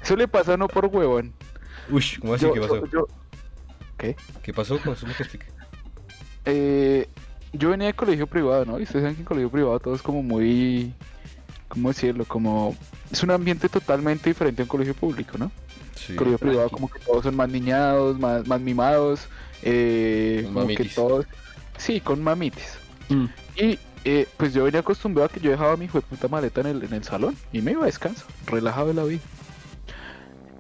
eso 0.02 0.16
le 0.16 0.28
pasa 0.28 0.56
no 0.56 0.68
por 0.68 0.86
huevón. 0.86 1.34
Uy, 1.90 2.04
¿cómo 2.22 2.34
así? 2.34 2.46
Yo- 2.46 2.54
¿Qué 2.54 2.60
pasó? 2.62 2.76
yo- 2.78 2.86
yo- 2.88 3.08
¿Qué? 3.98 4.16
¿Qué 4.44 4.54
pasó? 4.54 4.80
¿Cómo? 4.84 4.96
Eh, 6.46 7.08
yo 7.54 7.70
venía 7.70 7.88
de 7.88 7.94
colegio 7.94 8.28
privado, 8.28 8.66
¿no? 8.66 8.80
Y 8.80 8.84
ustedes 8.84 9.04
saben 9.04 9.16
que 9.16 9.22
en 9.22 9.26
colegio 9.26 9.50
privado 9.50 9.80
todo 9.80 9.96
es 9.96 10.02
como 10.02 10.24
muy... 10.24 10.94
¿Cómo 11.68 11.90
decirlo? 11.90 12.26
Como... 12.26 12.76
Es 13.12 13.22
un 13.24 13.32
ambiente 13.32 13.70
totalmente 13.70 14.30
diferente 14.30 14.62
a 14.62 14.66
un 14.66 14.70
colegio 14.70 14.94
público, 14.94 15.38
¿no? 15.38 15.52
Sí. 15.96 16.16
colegio 16.16 16.38
privado 16.40 16.70
como 16.70 16.90
que 16.90 17.00
todos 17.00 17.24
son 17.24 17.36
más 17.36 17.50
niñados, 17.50 18.18
más, 18.18 18.48
más 18.48 18.62
mimados, 18.62 19.28
eh, 19.64 20.50
como 20.54 20.68
que 20.68 20.86
todos... 20.86 21.26
Sí, 21.78 22.00
con 22.00 22.24
mamitis. 22.24 22.78
Mm. 23.10 23.26
Y 23.58 23.80
eh, 24.06 24.28
pues 24.38 24.54
yo 24.54 24.64
venía 24.64 24.80
acostumbrado 24.80 25.26
a 25.28 25.30
que 25.30 25.40
yo 25.40 25.52
dejaba 25.52 25.76
mi 25.78 25.86
hijo 25.86 26.00
de 26.00 26.06
puta 26.08 26.28
maleta 26.28 26.62
en 26.62 26.68
el, 26.68 26.84
en 26.84 26.94
el 26.94 27.04
salón 27.04 27.36
y 27.52 27.62
me 27.62 27.72
iba 27.72 27.84
a 27.84 27.88
descanso, 27.88 28.26
relajado 28.48 28.88
de 28.88 28.94
la 28.94 29.04
vida. 29.04 29.22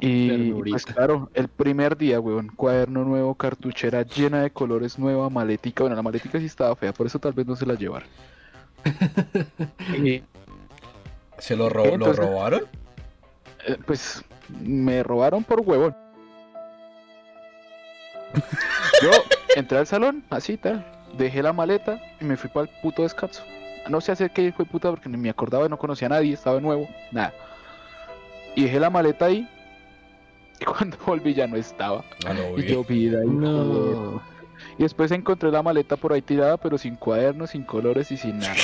Y 0.02 0.54
pues 0.54 0.86
claro, 0.86 1.30
el 1.34 1.48
primer 1.50 1.98
día, 1.98 2.20
weón, 2.20 2.48
cuaderno 2.56 3.04
nuevo, 3.04 3.36
cartuchera 3.36 4.04
llena 4.04 4.42
de 4.44 4.52
colores 4.52 4.98
nueva, 4.98 5.30
maletica, 5.30 5.84
bueno, 5.84 5.96
la 5.96 6.02
maletica 6.02 6.40
sí 6.40 6.46
estaba 6.46 6.76
fea, 6.76 6.94
por 6.94 7.06
eso 7.08 7.20
tal 7.20 7.34
vez 7.34 7.46
no 7.46 7.56
se 7.56 7.66
la 7.66 7.74
llevaron. 7.74 8.08
Y, 9.98 10.24
¿Se 11.38 11.56
lo, 11.56 11.68
ro- 11.70 11.84
¿Qué, 11.84 11.98
lo 11.98 12.14
robaron? 12.14 12.62
eh, 13.68 13.78
pues 13.86 14.24
me 14.62 15.04
robaron 15.04 15.44
por 15.44 15.60
huevón. 15.62 15.96
Yo 19.02 19.12
entré 19.56 19.80
al 19.80 19.88
salón, 19.88 20.24
así 20.30 20.56
tal, 20.58 20.86
dejé 21.18 21.42
la 21.44 21.52
maleta 21.54 22.00
y 22.22 22.26
me 22.26 22.38
fui 22.38 22.50
para 22.50 22.70
el 22.70 22.82
puto 22.82 23.04
descanso. 23.04 23.44
No 23.90 24.00
sé 24.02 24.12
hacer 24.12 24.32
qué 24.32 24.52
fue 24.52 24.66
puta 24.66 24.90
porque 24.90 25.10
ni 25.10 25.18
me 25.18 25.30
acordaba, 25.30 25.68
no 25.68 25.78
conocía 25.78 26.06
a 26.08 26.10
nadie, 26.12 26.34
estaba 26.34 26.60
nuevo, 26.62 26.88
nada. 27.12 27.34
Y 28.56 28.64
dejé 28.64 28.80
la 28.80 28.90
maleta 28.90 29.26
ahí 29.26 29.48
y 30.60 30.66
cuando 30.66 30.98
volví 31.06 31.34
ya 31.34 31.48
no 31.48 31.56
estaba. 31.56 32.04
Ah, 32.26 32.34
no, 32.34 32.58
Y 32.58 32.66
yo 32.66 32.84
vida 32.84 33.24
y. 33.24 33.28
No. 33.28 34.22
Y 34.78 34.84
después 34.84 35.12
encontré 35.12 35.52
la 35.52 35.64
maleta 35.64 35.96
por 35.96 36.14
ahí 36.14 36.22
tirada, 36.22 36.58
pero 36.58 36.78
sin 36.78 36.96
cuadernos, 36.96 37.52
sin 37.52 37.64
colores 37.64 38.12
y 38.12 38.18
sin 38.18 38.40
nada. 38.40 38.56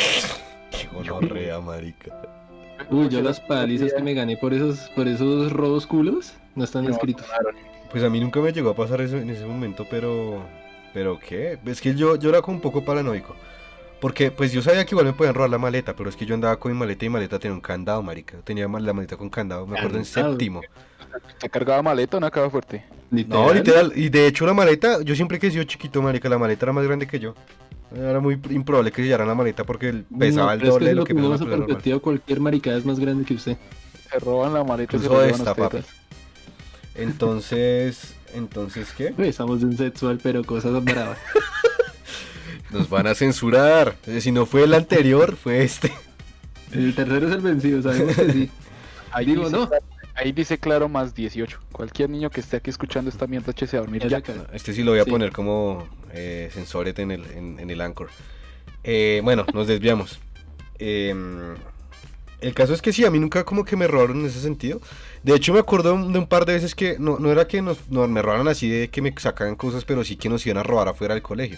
Gonorrea, 0.94 1.60
marica. 1.60 2.12
Uy, 2.90 3.10
yo 3.10 3.22
las 3.22 3.40
palizas 3.40 3.94
que 3.94 4.04
me 4.04 4.14
gané 4.14 4.38
por 4.38 4.54
esos, 4.54 4.90
por 4.96 5.08
esos 5.08 5.52
robos 5.52 5.88
culos 5.88 6.34
no 6.56 6.64
están 6.64 6.86
escritos. 6.86 7.26
Pues 7.92 8.04
a 8.04 8.10
mí 8.10 8.20
nunca 8.20 8.40
me 8.40 8.52
llegó 8.52 8.72
a 8.72 8.76
pasar 8.76 9.02
eso 9.02 9.18
en 9.18 9.30
ese 9.30 9.46
momento, 9.46 9.86
pero... 9.90 10.44
¿Pero 10.94 11.20
qué? 11.20 11.60
Es 11.66 11.82
que 11.82 11.94
yo, 11.94 12.16
yo 12.16 12.30
era 12.30 12.42
como 12.42 12.58
un 12.58 12.62
poco 12.62 12.84
paranoico. 12.84 13.36
Porque 14.00 14.32
pues 14.32 14.52
yo 14.52 14.62
sabía 14.62 14.86
que 14.86 14.92
igual 14.94 15.08
me 15.08 15.14
podían 15.14 15.34
robar 15.34 15.50
la 15.50 15.58
maleta, 15.58 15.96
pero 15.96 16.10
es 16.10 16.16
que 16.16 16.26
yo 16.26 16.36
andaba 16.36 16.58
con 16.58 16.72
mi 16.72 16.78
maleta 16.78 17.06
y 17.06 17.10
mi 17.10 17.14
maleta 17.14 17.40
tenía 17.40 17.56
un 17.56 17.62
candado, 17.62 18.02
marica. 18.02 18.38
Tenía 18.44 18.68
la 18.68 18.94
maleta 18.94 19.18
con 19.18 19.30
candado, 19.30 19.66
me 19.68 19.78
acuerdo 19.78 19.98
en 19.98 20.06
séptimo. 20.06 20.62
¿Se 21.40 21.50
cargaba 21.50 21.82
maleta 21.82 22.18
o 22.18 22.20
una 22.20 22.32
caja 22.32 22.50
fuerte? 22.50 22.84
No, 23.12 23.54
literal. 23.54 23.94
Y 23.96 24.10
de 24.10 24.28
hecho 24.28 24.46
la 24.46 24.54
maleta, 24.54 25.02
yo 25.02 25.16
siempre 25.16 25.40
que 25.40 25.48
he 25.48 25.52
sido 25.52 25.64
chiquito, 25.64 26.02
marica, 26.02 26.28
la 26.30 26.38
maleta 26.38 26.66
era 26.66 26.74
más 26.74 26.86
grande 26.86 27.08
que 27.08 27.20
yo. 27.20 27.36
Era 27.96 28.20
muy 28.20 28.40
improbable 28.50 28.92
que 28.92 29.04
sellaran 29.04 29.28
la 29.28 29.36
maleta 29.36 29.64
porque 29.64 30.04
pesaba 30.18 30.48
No, 30.48 30.54
el 30.54 30.60
pero 30.60 30.68
es 30.70 30.74
doble 30.74 30.90
de 30.90 30.96
lo 30.96 31.04
que 31.06 31.14
pesaba 31.14 31.28
ponemos 31.28 31.28
una 31.28 31.36
a 31.36 31.38
persona 31.38 31.50
normal. 31.52 31.68
perspectiva, 31.68 32.00
cualquier 32.00 32.40
maricada 32.40 32.78
es 32.78 32.86
más 32.86 33.00
grande 33.00 33.26
que 33.26 33.34
usted. 33.36 33.58
Se 34.12 34.20
roban 34.20 34.54
la 34.54 34.64
maleta 34.64 34.96
y 34.96 35.00
se 35.00 35.06
Incluso 35.06 35.14
roban 35.22 35.30
esta, 35.30 35.44
las 35.46 35.56
papi. 35.56 35.78
Entonces, 36.96 38.16
entonces, 38.34 38.94
¿qué? 38.98 39.14
Uy, 39.18 39.28
Estamos 39.28 39.60
de 39.62 39.68
un 39.68 39.78
sexual, 39.78 40.20
pero 40.22 40.44
cosas 40.44 40.84
bravas. 40.84 41.18
Nos 42.72 42.90
van 42.90 43.08
a 43.08 43.16
censurar. 43.16 43.96
Eh, 44.08 44.20
Si 44.22 44.32
no 44.32 44.46
fue 44.46 44.64
el 44.64 44.74
anterior, 44.74 45.36
fue 45.36 45.64
este. 45.64 45.94
El 46.72 46.94
tercero 46.96 47.28
es 47.28 47.34
el 47.34 47.42
vencido, 47.42 47.82
sabemos 47.82 48.16
que 48.16 48.32
sí. 48.32 48.50
Ahí 49.12 49.26
Digo, 49.28 49.50
no. 49.50 49.70
Ahí 50.16 50.32
dice 50.32 50.58
claro 50.58 50.88
más 50.88 51.14
18. 51.14 51.60
Cualquier 51.72 52.10
niño 52.10 52.30
que 52.30 52.40
esté 52.40 52.58
aquí 52.58 52.70
escuchando 52.70 53.10
esta 53.10 53.28
mierda, 53.28 53.52
échese 53.52 53.78
a 53.78 53.82
dormir 53.82 54.08
Ya. 54.08 54.22
Este 54.54 54.74
sí 54.74 54.82
lo 54.84 54.92
voy 54.92 55.00
a 55.02 55.04
Sí. 55.04 55.10
poner 55.12 55.32
como 55.32 55.88
eh, 56.14 56.50
sensorete 56.54 57.02
en 57.02 57.12
el, 57.12 57.26
en, 57.32 57.60
en 57.60 57.70
el 57.70 57.82
Anchor. 57.82 58.10
Eh, 58.84 59.20
bueno, 59.24 59.46
nos 59.54 59.68
desviamos. 59.68 60.20
Em, 60.80 61.56
el 62.40 62.54
caso 62.54 62.74
es 62.74 62.82
que 62.82 62.94
sí, 62.94 63.04
a 63.04 63.12
mí 63.12 63.20
nunca 63.20 63.44
como 63.44 63.66
que 63.66 63.76
me 63.76 63.88
robaron 63.88 64.22
en 64.22 64.26
ese 64.28 64.40
sentido. 64.40 64.80
De 65.24 65.34
hecho, 65.36 65.52
me 65.54 65.60
acuerdo 65.60 65.90
de 65.98 66.20
un 66.20 66.28
par 66.28 66.46
de 66.46 66.54
veces 66.54 66.76
que 66.76 66.98
no, 67.00 67.18
no 67.20 67.32
era 67.32 67.48
que 67.48 67.62
nos, 67.62 67.90
no, 67.90 68.08
me 68.08 68.22
robaran 68.22 68.48
así 68.48 68.70
de 68.70 68.90
que 68.90 69.02
me 69.02 69.14
sacaban 69.18 69.56
cosas, 69.56 69.84
pero 69.84 70.04
sí 70.04 70.16
que 70.16 70.30
nos 70.30 70.46
iban 70.46 70.58
a 70.60 70.64
robar 70.64 70.88
afuera 70.88 71.14
del 71.14 71.24
colegio. 71.24 71.58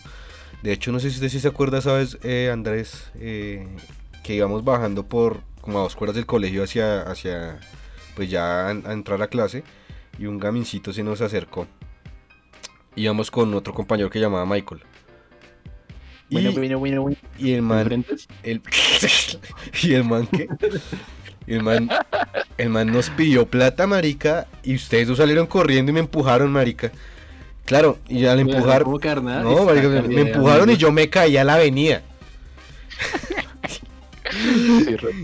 De 0.64 0.72
hecho, 0.72 0.92
no 0.92 1.00
sé 1.00 1.10
si 1.10 1.16
usted 1.18 1.30
sí 1.30 1.40
se 1.40 1.48
acuerda, 1.50 1.82
¿sabes, 1.82 2.18
eh, 2.24 2.50
Andrés? 2.52 3.12
Eh, 3.20 3.68
que 4.24 4.34
íbamos 4.34 4.64
bajando 4.64 5.06
por 5.06 5.42
como 5.62 5.80
a 5.80 5.82
dos 5.84 5.96
cuadras 5.96 6.16
del 6.16 6.26
colegio 6.26 6.64
hacia, 6.64 7.02
hacia 7.04 7.60
pues 8.18 8.32
ya 8.32 8.66
a, 8.66 8.70
a 8.70 8.94
entrar 8.94 9.22
a 9.22 9.28
clase 9.28 9.64
y 10.18 10.26
un 10.26 10.40
gamincito 10.40 10.92
se 10.92 11.04
nos 11.04 11.22
acercó. 11.22 11.68
Íbamos 12.96 13.30
con 13.30 13.54
otro 13.54 13.76
compañero 13.76 14.10
que 14.10 14.20
llamaba 14.20 14.46
Michael. 14.48 14.82
Y, 16.30 16.34
Bueno, 16.34 16.52
bueno, 16.52 16.80
bueno, 16.80 17.02
bueno. 17.04 17.18
y 17.38 17.54
el 17.54 17.62
man, 17.62 18.06
el, 18.42 18.62
y 19.84 19.94
el 19.94 20.04
man 20.04 20.26
que 20.26 20.48
el 21.46 21.64
man, 21.64 21.90
el 22.58 22.70
man 22.70 22.92
nos 22.92 23.12
pidió 23.12 23.46
plata, 23.46 23.86
marica, 23.86 24.48
y 24.64 24.76
ustedes 24.76 25.08
dos 25.08 25.20
salieron 25.20 25.46
corriendo 25.46 25.92
y 25.92 25.94
me 25.94 26.02
empujaron, 26.02 26.52
marica. 26.52 26.92
Claro, 27.66 28.00
y 28.08 28.26
al 28.26 28.40
empujar, 28.40 28.84
no, 28.86 29.66
marica, 29.66 29.88
me, 29.88 30.22
empujaron 30.22 30.70
y 30.72 30.76
yo 30.76 30.92
me 30.92 31.10
caí 31.10 31.38
a 31.38 31.44
la 31.44 31.54
avenida. 31.54 32.02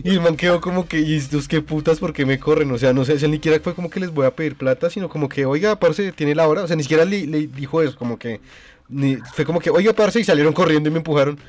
Y 0.03 0.10
el 0.10 0.22
man 0.22 0.36
quedó 0.36 0.62
como 0.62 0.88
que, 0.88 1.00
¿y 1.00 1.15
estos 1.15 1.48
qué 1.48 1.62
putas 1.62 2.00
por 2.00 2.13
qué 2.13 2.25
me 2.25 2.39
corren? 2.39 2.72
O 2.72 2.77
sea, 2.77 2.93
no 2.93 3.05
sé, 3.05 3.13
o 3.13 3.20
sea, 3.20 3.27
ni 3.27 3.36
siquiera 3.36 3.60
fue 3.60 3.74
como 3.75 3.89
que 3.89 4.00
les 4.00 4.12
voy 4.12 4.25
a 4.25 4.36
pedir 4.36 4.55
plata, 4.55 4.89
sino 4.89 5.10
como 5.10 5.29
que, 5.29 5.46
oiga, 5.46 5.79
parce, 5.79 6.12
tiene 6.12 6.36
la 6.36 6.48
hora. 6.48 6.63
O 6.63 6.67
sea, 6.67 6.75
ni 6.75 6.84
siquiera 6.84 7.05
le, 7.05 7.25
le 7.25 7.48
dijo 7.48 7.82
eso, 7.82 7.98
como 7.98 8.17
que, 8.17 8.41
ni, 8.89 9.17
fue 9.17 9.46
como 9.46 9.60
que, 9.60 9.70
oiga, 9.70 9.93
parce, 9.93 10.20
y 10.20 10.24
salieron 10.24 10.53
corriendo 10.53 10.89
y 10.89 10.91
me 10.91 10.98
empujaron. 10.98 11.39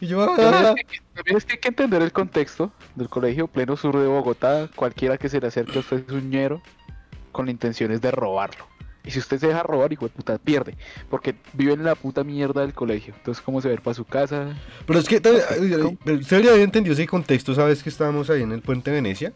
Y 0.00 0.06
yo, 0.06 0.22
ah, 0.22 0.74
es, 0.76 0.86
que, 0.86 1.00
también 1.14 1.36
es 1.36 1.44
que 1.44 1.52
hay 1.52 1.58
que 1.58 1.68
entender 1.68 2.00
el 2.00 2.12
contexto 2.12 2.72
del 2.96 3.08
colegio 3.08 3.48
pleno 3.48 3.76
sur 3.76 3.98
de 3.98 4.06
Bogotá. 4.06 4.68
Cualquiera 4.74 5.18
que 5.18 5.28
se 5.28 5.40
le 5.40 5.48
acerque 5.48 5.76
a 5.76 5.80
usted 5.80 6.04
es 6.06 6.12
un 6.12 6.30
ñero 6.30 6.62
con 7.32 7.46
la 7.46 7.52
intención 7.52 7.92
es 7.92 8.00
de 8.00 8.10
robarlo. 8.10 8.69
Y 9.04 9.10
si 9.10 9.18
usted 9.18 9.38
se 9.38 9.46
deja 9.48 9.62
robar, 9.62 9.92
hijo 9.92 10.04
de 10.06 10.10
puta, 10.10 10.36
pierde. 10.38 10.76
Porque 11.08 11.34
vive 11.54 11.72
en 11.72 11.84
la 11.84 11.94
puta 11.94 12.22
mierda 12.22 12.60
del 12.60 12.74
colegio. 12.74 13.14
Entonces, 13.16 13.42
¿cómo 13.42 13.60
se 13.60 13.68
va 13.68 13.72
a 13.72 13.74
ir 13.74 13.80
para 13.80 13.94
su 13.94 14.04
casa? 14.04 14.54
Pero 14.86 14.98
es 14.98 15.08
que 15.08 15.16
usted 15.16 16.48
haber 16.48 16.60
entendido 16.60 16.92
ese 16.92 17.06
contexto, 17.06 17.54
¿sabes? 17.54 17.82
Que 17.82 17.88
estábamos 17.88 18.28
ahí 18.30 18.42
en 18.42 18.52
el 18.52 18.60
puente 18.60 18.90
de 18.90 18.96
Venecia. 18.96 19.32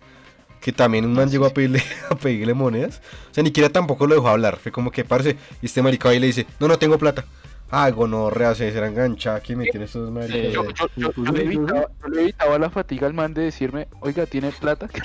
Que 0.61 0.73
también 0.73 1.04
un 1.04 1.12
man 1.12 1.30
llegó 1.30 1.47
a 1.47 1.50
pedirle, 1.50 1.83
a 2.11 2.14
pedirle 2.14 2.54
monedas. 2.54 3.00
O 3.30 3.35
sea, 3.35 3.42
ni 3.42 3.49
siquiera 3.49 3.68
tampoco 3.68 4.06
lo 4.06 4.14
dejó 4.14 4.28
hablar. 4.28 4.59
Fue 4.59 4.73
como 4.73 4.90
que, 4.90 5.04
parce, 5.04 5.37
y 5.62 5.66
este 5.66 5.83
maricado 5.83 6.12
ahí 6.12 6.18
le 6.21 6.26
dice, 6.28 6.47
no, 6.61 6.68
no 6.68 6.78
tengo 6.78 6.99
plata. 6.99 7.25
Ah, 7.71 7.90
gonorrea, 7.90 8.54
se 8.54 8.71
será 8.71 8.87
enganchada 8.87 9.40
que 9.40 9.56
me 9.56 9.64
tiene 9.64 9.87
estos 9.87 10.09
Yo, 10.30 10.52
yo- 10.52 10.88
yo- 10.97 11.12
yo 11.16 11.33
le 11.33 11.42
evitaba, 11.44 11.88
yo 12.02 12.09
le 12.09 12.23
evitaba 12.23 12.59
la 12.59 12.71
fatiga 12.71 13.06
al 13.06 13.14
man 13.14 13.35
de 13.35 13.42
decirme, 13.42 13.88
oiga, 14.00 14.26
¿tiene 14.26 14.52
plata? 14.52 14.88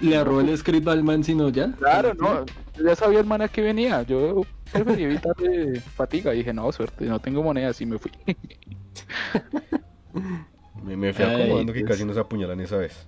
Le 0.00 0.16
arrobó 0.16 0.40
el 0.40 0.56
script 0.56 0.88
al 0.88 1.02
man, 1.02 1.22
sino 1.24 1.48
ya. 1.48 1.72
Claro, 1.72 2.14
no. 2.14 2.44
Yo 2.76 2.84
ya 2.84 2.96
sabía 2.96 3.20
el 3.20 3.26
man 3.26 3.42
a 3.42 3.48
qué 3.48 3.62
venía. 3.62 4.02
Yo 4.02 4.42
preferí 4.72 5.04
evitarle 5.04 5.80
fatiga. 5.80 6.34
Y 6.34 6.38
dije, 6.38 6.52
no, 6.52 6.70
suerte, 6.72 7.06
no 7.06 7.20
tengo 7.20 7.42
monedas 7.42 7.80
y 7.80 7.86
me 7.86 7.98
fui. 7.98 8.12
Me, 10.82 10.96
me 10.96 11.12
fui 11.12 11.24
Ay, 11.24 11.42
acomodando 11.42 11.72
que 11.72 11.84
casi 11.84 12.04
nos 12.04 12.16
apuñalan 12.16 12.60
esa 12.60 12.76
vez. 12.76 13.06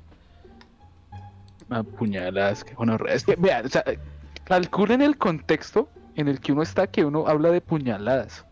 Apuñaladas, 1.71 2.65
que 2.65 2.75
bueno, 2.75 2.99
es 3.09 3.25
que 3.25 3.37
vean, 3.37 3.67
o 3.67 3.69
sea, 3.69 3.85
calculen 4.45 5.01
el 5.01 5.17
contexto 5.17 5.89
en 6.17 6.27
el 6.29 6.41
que 6.41 6.53
uno 6.53 6.63
está 6.63 6.89
que 6.89 7.05
uno 7.05 7.29
habla 7.29 7.51
de 7.51 7.61
puñaladas. 7.61 8.45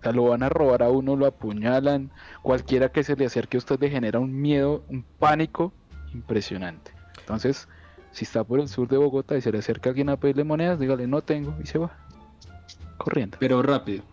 O 0.00 0.02
sea, 0.02 0.12
lo 0.12 0.24
van 0.24 0.42
a 0.42 0.48
robar 0.48 0.82
a 0.82 0.90
uno, 0.90 1.16
lo 1.16 1.26
apuñalan, 1.26 2.10
cualquiera 2.42 2.90
que 2.90 3.02
se 3.02 3.16
le 3.16 3.24
acerque 3.24 3.56
a 3.56 3.58
usted 3.58 3.80
le 3.80 3.88
genera 3.88 4.18
un 4.18 4.38
miedo, 4.38 4.84
un 4.88 5.02
pánico 5.18 5.72
impresionante. 6.12 6.95
Entonces, 7.26 7.66
si 8.12 8.24
está 8.24 8.44
por 8.44 8.60
el 8.60 8.68
sur 8.68 8.86
de 8.86 8.96
Bogotá 8.96 9.36
y 9.36 9.40
se 9.40 9.50
le 9.50 9.58
acerca 9.58 9.90
alguien 9.90 10.08
a 10.10 10.16
pedirle 10.16 10.44
monedas, 10.44 10.78
dígale 10.78 11.08
no 11.08 11.22
tengo 11.22 11.56
y 11.60 11.66
se 11.66 11.76
va. 11.76 11.90
Corriendo. 12.98 13.36
Pero 13.40 13.60
rápido. 13.62 14.04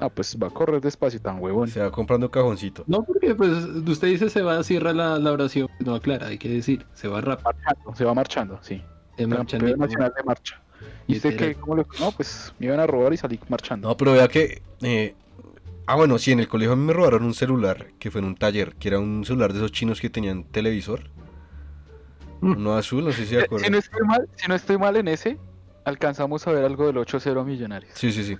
No, 0.00 0.10
pues 0.10 0.36
va 0.40 0.48
a 0.48 0.50
correr 0.50 0.80
despacio, 0.80 1.20
tan 1.20 1.40
huevón. 1.40 1.68
Se 1.68 1.80
va 1.80 1.92
comprando 1.92 2.28
cajoncito. 2.28 2.82
No, 2.88 3.04
porque 3.04 3.36
pues 3.36 3.50
usted 3.86 4.08
dice 4.08 4.30
se 4.30 4.42
va, 4.42 4.62
cierra 4.64 4.92
la, 4.92 5.18
la 5.20 5.30
oración. 5.30 5.68
No, 5.78 5.94
aclara, 5.94 6.26
hay 6.26 6.38
que 6.38 6.48
decir, 6.48 6.86
se 6.92 7.06
va 7.06 7.20
rápido. 7.20 7.52
Marchando, 7.52 7.94
se 7.94 8.04
va 8.04 8.14
marchando, 8.14 8.58
sí. 8.62 8.82
se 9.16 9.26
marcha 9.28 9.58
nacional 9.58 10.12
de 10.16 10.22
marcha. 10.24 10.60
¿Y 11.06 11.16
usted 11.16 11.36
qué? 11.36 11.54
¿Cómo 11.54 11.76
le 11.76 11.86
No, 12.00 12.10
pues 12.12 12.52
me 12.58 12.66
iban 12.66 12.80
a 12.80 12.86
robar 12.86 13.12
y 13.12 13.16
salí 13.16 13.38
marchando. 13.48 13.88
No, 13.88 13.96
pero 13.96 14.12
vea 14.12 14.26
que. 14.26 14.60
eh, 14.82 15.14
ah, 15.86 15.94
bueno, 15.94 16.18
sí, 16.18 16.32
en 16.32 16.40
el 16.40 16.48
colegio 16.48 16.72
a 16.72 16.76
mí 16.76 16.84
me 16.84 16.92
robaron 16.92 17.24
un 17.24 17.34
celular 17.34 17.86
que 18.00 18.10
fue 18.10 18.20
en 18.20 18.26
un 18.26 18.34
taller, 18.34 18.74
que 18.74 18.88
era 18.88 18.98
un 18.98 19.24
celular 19.24 19.52
de 19.52 19.60
esos 19.60 19.72
chinos 19.72 20.00
que 20.00 20.10
tenían 20.10 20.44
televisor. 20.44 21.10
Mm. 22.40 22.52
Uno 22.52 22.76
azul, 22.76 23.04
no 23.04 23.12
sé 23.12 23.22
si 23.22 23.26
se 23.30 23.34
Eh, 23.36 23.38
si, 23.40 23.44
acuerdan. 23.44 23.72
no 23.72 23.78
estoy 23.78 24.00
mal, 24.06 24.28
si 24.36 24.48
no 24.48 24.54
estoy 24.54 24.78
mal 24.78 24.96
en 24.96 25.08
ese, 25.08 25.38
alcanzamos 25.84 26.46
a 26.46 26.52
ver 26.52 26.64
algo 26.64 26.86
del 26.86 26.96
8-0 26.96 27.44
Millonarios. 27.44 27.92
Sí, 27.94 28.12
sí, 28.12 28.24
sí. 28.24 28.36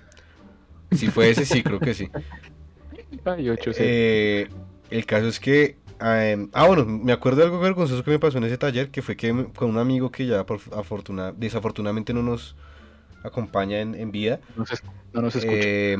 Si 0.96 1.08
fue 1.08 1.30
ese, 1.30 1.44
sí, 1.44 1.62
creo 1.62 1.80
que 1.80 1.94
sí. 1.94 2.08
Ay, 3.24 3.46
8-0. 3.48 3.74
Eh, 3.78 4.48
el 4.90 5.06
caso 5.06 5.26
es 5.28 5.40
que. 5.40 5.76
eh, 6.00 6.48
ah, 6.52 6.66
bueno, 6.66 6.84
me 6.84 7.12
acuerdo 7.12 7.38
de 7.40 7.44
algo 7.46 7.58
vergonzoso 7.60 8.04
que 8.04 8.10
me 8.10 8.18
pasó 8.18 8.38
en 8.38 8.44
ese 8.44 8.58
taller, 8.58 8.90
que 8.90 9.02
fue 9.02 9.16
que 9.16 9.46
con 9.54 9.70
un 9.70 9.78
amigo 9.78 10.10
que 10.10 10.26
ya 10.26 10.44
por 10.46 10.60
afortuna- 10.72 11.32
desafortunadamente 11.36 12.12
no 12.14 12.22
nos 12.22 12.54
acompaña 13.24 13.80
en, 13.80 13.94
en 13.94 14.12
vida, 14.12 14.40
no, 14.56 14.64
se- 14.64 14.76
no 15.12 15.22
nos 15.22 15.34
escucha. 15.34 15.56
eh, 15.60 15.96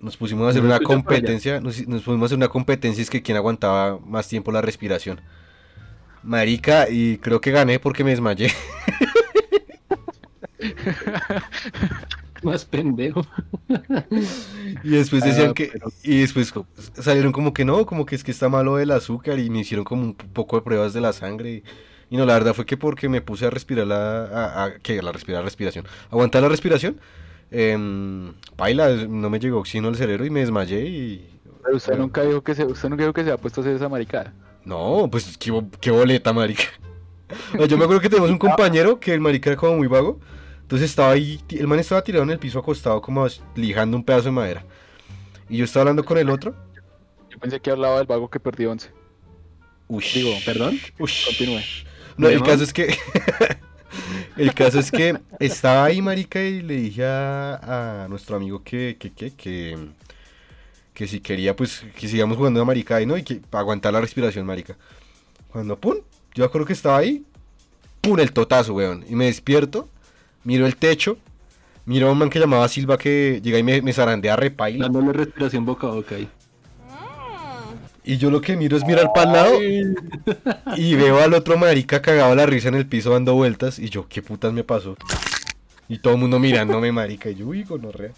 nos 0.00 0.16
pusimos 0.16 0.46
a 0.46 0.50
hacer 0.50 0.62
¿No 0.62 0.68
una 0.68 0.78
competencia, 0.80 1.60
nos, 1.60 1.86
nos 1.88 2.02
pusimos 2.02 2.22
a 2.22 2.26
hacer 2.26 2.36
una 2.38 2.48
competencia, 2.48 3.02
es 3.02 3.10
que 3.10 3.22
quien 3.22 3.36
aguantaba 3.36 3.98
más 3.98 4.28
tiempo 4.28 4.52
la 4.52 4.60
respiración. 4.60 5.20
Marica, 6.24 6.88
y 6.90 7.18
creo 7.18 7.40
que 7.40 7.50
gané 7.50 7.78
porque 7.78 8.02
me 8.04 8.10
desmayé. 8.10 8.50
Más 12.42 12.64
pendejo. 12.64 13.26
Y 14.82 14.90
después 14.90 15.24
decían 15.24 15.50
Ah, 15.50 15.54
que. 15.54 15.70
pero- 15.72 15.88
Y 16.02 16.18
después 16.20 16.52
salieron 16.94 17.32
como 17.32 17.54
que 17.54 17.64
no, 17.64 17.86
como 17.86 18.04
que 18.04 18.14
es 18.14 18.24
que 18.24 18.30
está 18.30 18.48
malo 18.48 18.78
el 18.78 18.90
azúcar 18.90 19.38
y 19.38 19.48
me 19.50 19.60
hicieron 19.60 19.84
como 19.84 20.02
un 20.02 20.14
poco 20.14 20.56
de 20.56 20.62
pruebas 20.62 20.92
de 20.92 21.00
la 21.00 21.12
sangre. 21.14 21.50
Y, 21.50 21.62
y 22.10 22.16
no, 22.18 22.26
la 22.26 22.34
verdad 22.34 22.52
fue 22.54 22.66
que 22.66 22.76
porque 22.76 23.08
me 23.08 23.22
puse 23.22 23.46
a 23.46 23.50
respirar 23.50 23.86
la. 23.86 24.24
A, 24.26 24.64
a- 24.64 24.74
¿Qué? 24.78 25.00
La 25.02 25.12
respirar 25.12 25.42
respiración. 25.42 25.86
Aguantar 26.10 26.42
la 26.42 26.48
respiración. 26.48 26.98
Eh, 27.50 27.78
paila, 28.56 28.90
no 29.08 29.30
me 29.30 29.38
llegó 29.38 29.58
oxígeno 29.60 29.88
al 29.88 29.96
cerebro 29.96 30.26
y 30.26 30.30
me 30.30 30.40
desmayé 30.40 30.80
y. 30.86 31.30
Pero 31.64 31.76
usted 31.76 31.96
nunca 31.96 32.22
dijo 32.22 32.42
que 32.42 32.54
se, 32.54 32.64
usted 32.64 32.88
nunca 32.88 33.02
dijo 33.04 33.12
que 33.14 33.24
se 33.24 33.32
ha 33.32 33.38
puesto 33.38 33.60
a 33.60 33.64
hacer 33.64 33.76
esa 33.76 33.88
maricada. 33.88 34.32
No, 34.64 35.08
pues 35.10 35.36
qué, 35.38 35.50
bo- 35.50 35.68
qué 35.80 35.90
boleta, 35.90 36.32
marica. 36.32 36.64
Yo 37.68 37.76
me 37.78 37.84
acuerdo 37.84 38.00
que 38.00 38.08
tenemos 38.10 38.30
un 38.30 38.38
compañero 38.38 39.00
que 39.00 39.12
el 39.14 39.20
marica 39.20 39.50
era 39.50 39.56
como 39.58 39.76
muy 39.76 39.88
vago. 39.88 40.20
Entonces 40.62 40.90
estaba 40.90 41.12
ahí, 41.12 41.40
el 41.50 41.66
man 41.66 41.78
estaba 41.78 42.02
tirado 42.02 42.24
en 42.24 42.30
el 42.30 42.38
piso 42.38 42.58
acostado 42.58 43.00
como 43.02 43.26
lijando 43.54 43.96
un 43.96 44.04
pedazo 44.04 44.24
de 44.26 44.30
madera. 44.30 44.64
Y 45.48 45.58
yo 45.58 45.64
estaba 45.64 45.82
hablando 45.82 46.04
con 46.04 46.16
el 46.18 46.30
otro. 46.30 46.54
Yo 47.30 47.38
pensé 47.38 47.60
que 47.60 47.70
hablaba 47.70 47.98
del 47.98 48.06
vago 48.06 48.30
que 48.30 48.40
perdió 48.40 48.70
11. 48.70 48.90
Ush. 49.88 50.14
Digo, 50.14 50.30
¿Perdón? 50.44 50.78
Ush. 50.98 51.26
Continúe. 51.26 51.60
No, 52.16 52.28
el 52.28 52.42
caso 52.42 52.64
es 52.64 52.72
que. 52.72 52.96
el 54.36 54.54
caso 54.54 54.78
es 54.80 54.90
que 54.90 55.18
estaba 55.38 55.84
ahí, 55.84 56.00
marica, 56.00 56.40
y 56.42 56.62
le 56.62 56.76
dije 56.76 57.04
a, 57.04 58.04
a 58.04 58.08
nuestro 58.08 58.36
amigo 58.36 58.62
que, 58.62 58.96
que, 58.98 59.12
que, 59.12 59.34
que, 59.34 59.76
que 60.94 61.08
si 61.08 61.20
quería, 61.20 61.54
pues, 61.56 61.84
que 61.98 62.08
sigamos 62.08 62.36
jugando 62.36 62.62
a 62.62 62.64
marica 62.64 63.02
y 63.02 63.06
no, 63.06 63.16
y 63.16 63.24
que 63.24 63.36
para 63.36 63.62
aguantar 63.62 63.92
la 63.92 64.00
respiración, 64.00 64.46
marica. 64.46 64.76
Cuando, 65.50 65.78
pum, 65.78 65.96
yo 66.34 66.50
creo 66.50 66.64
que 66.64 66.72
estaba 66.72 66.98
ahí, 66.98 67.24
pum, 68.00 68.18
el 68.20 68.32
totazo, 68.32 68.74
weón. 68.74 69.04
Y 69.08 69.14
me 69.14 69.26
despierto, 69.26 69.88
miro 70.44 70.66
el 70.66 70.76
techo, 70.76 71.18
miro 71.84 72.08
a 72.08 72.12
un 72.12 72.18
man 72.18 72.30
que 72.30 72.38
llamaba 72.38 72.68
Silva 72.68 72.96
que 72.96 73.40
llega 73.42 73.58
y 73.58 73.62
me, 73.64 73.82
me 73.82 73.92
zarandea 73.92 74.36
repaila. 74.36 74.84
Dándole 74.84 75.12
respiración 75.12 75.66
boca 75.66 75.88
a 75.88 75.90
boca 75.90 76.14
ahí. 76.14 76.28
Y 78.06 78.18
yo 78.18 78.30
lo 78.30 78.42
que 78.42 78.54
miro 78.54 78.76
es 78.76 78.84
mirar 78.84 79.12
para 79.14 79.26
el 79.26 79.32
lado 79.32 79.62
y 80.76 80.94
veo 80.94 81.20
al 81.20 81.32
otro 81.32 81.56
marica 81.56 82.02
cagado 82.02 82.32
a 82.32 82.34
la 82.34 82.44
risa 82.44 82.68
en 82.68 82.74
el 82.74 82.86
piso 82.86 83.10
dando 83.10 83.34
vueltas. 83.34 83.78
Y 83.78 83.88
yo, 83.88 84.06
¿qué 84.08 84.20
putas 84.20 84.52
me 84.52 84.62
pasó? 84.62 84.96
Y 85.88 85.98
todo 85.98 86.12
el 86.12 86.20
mundo 86.20 86.38
mirándome, 86.38 86.92
marica. 86.92 87.30
Y 87.30 87.36
yo, 87.36 87.46
uy, 87.46 87.64
gonorrea. 87.64 88.12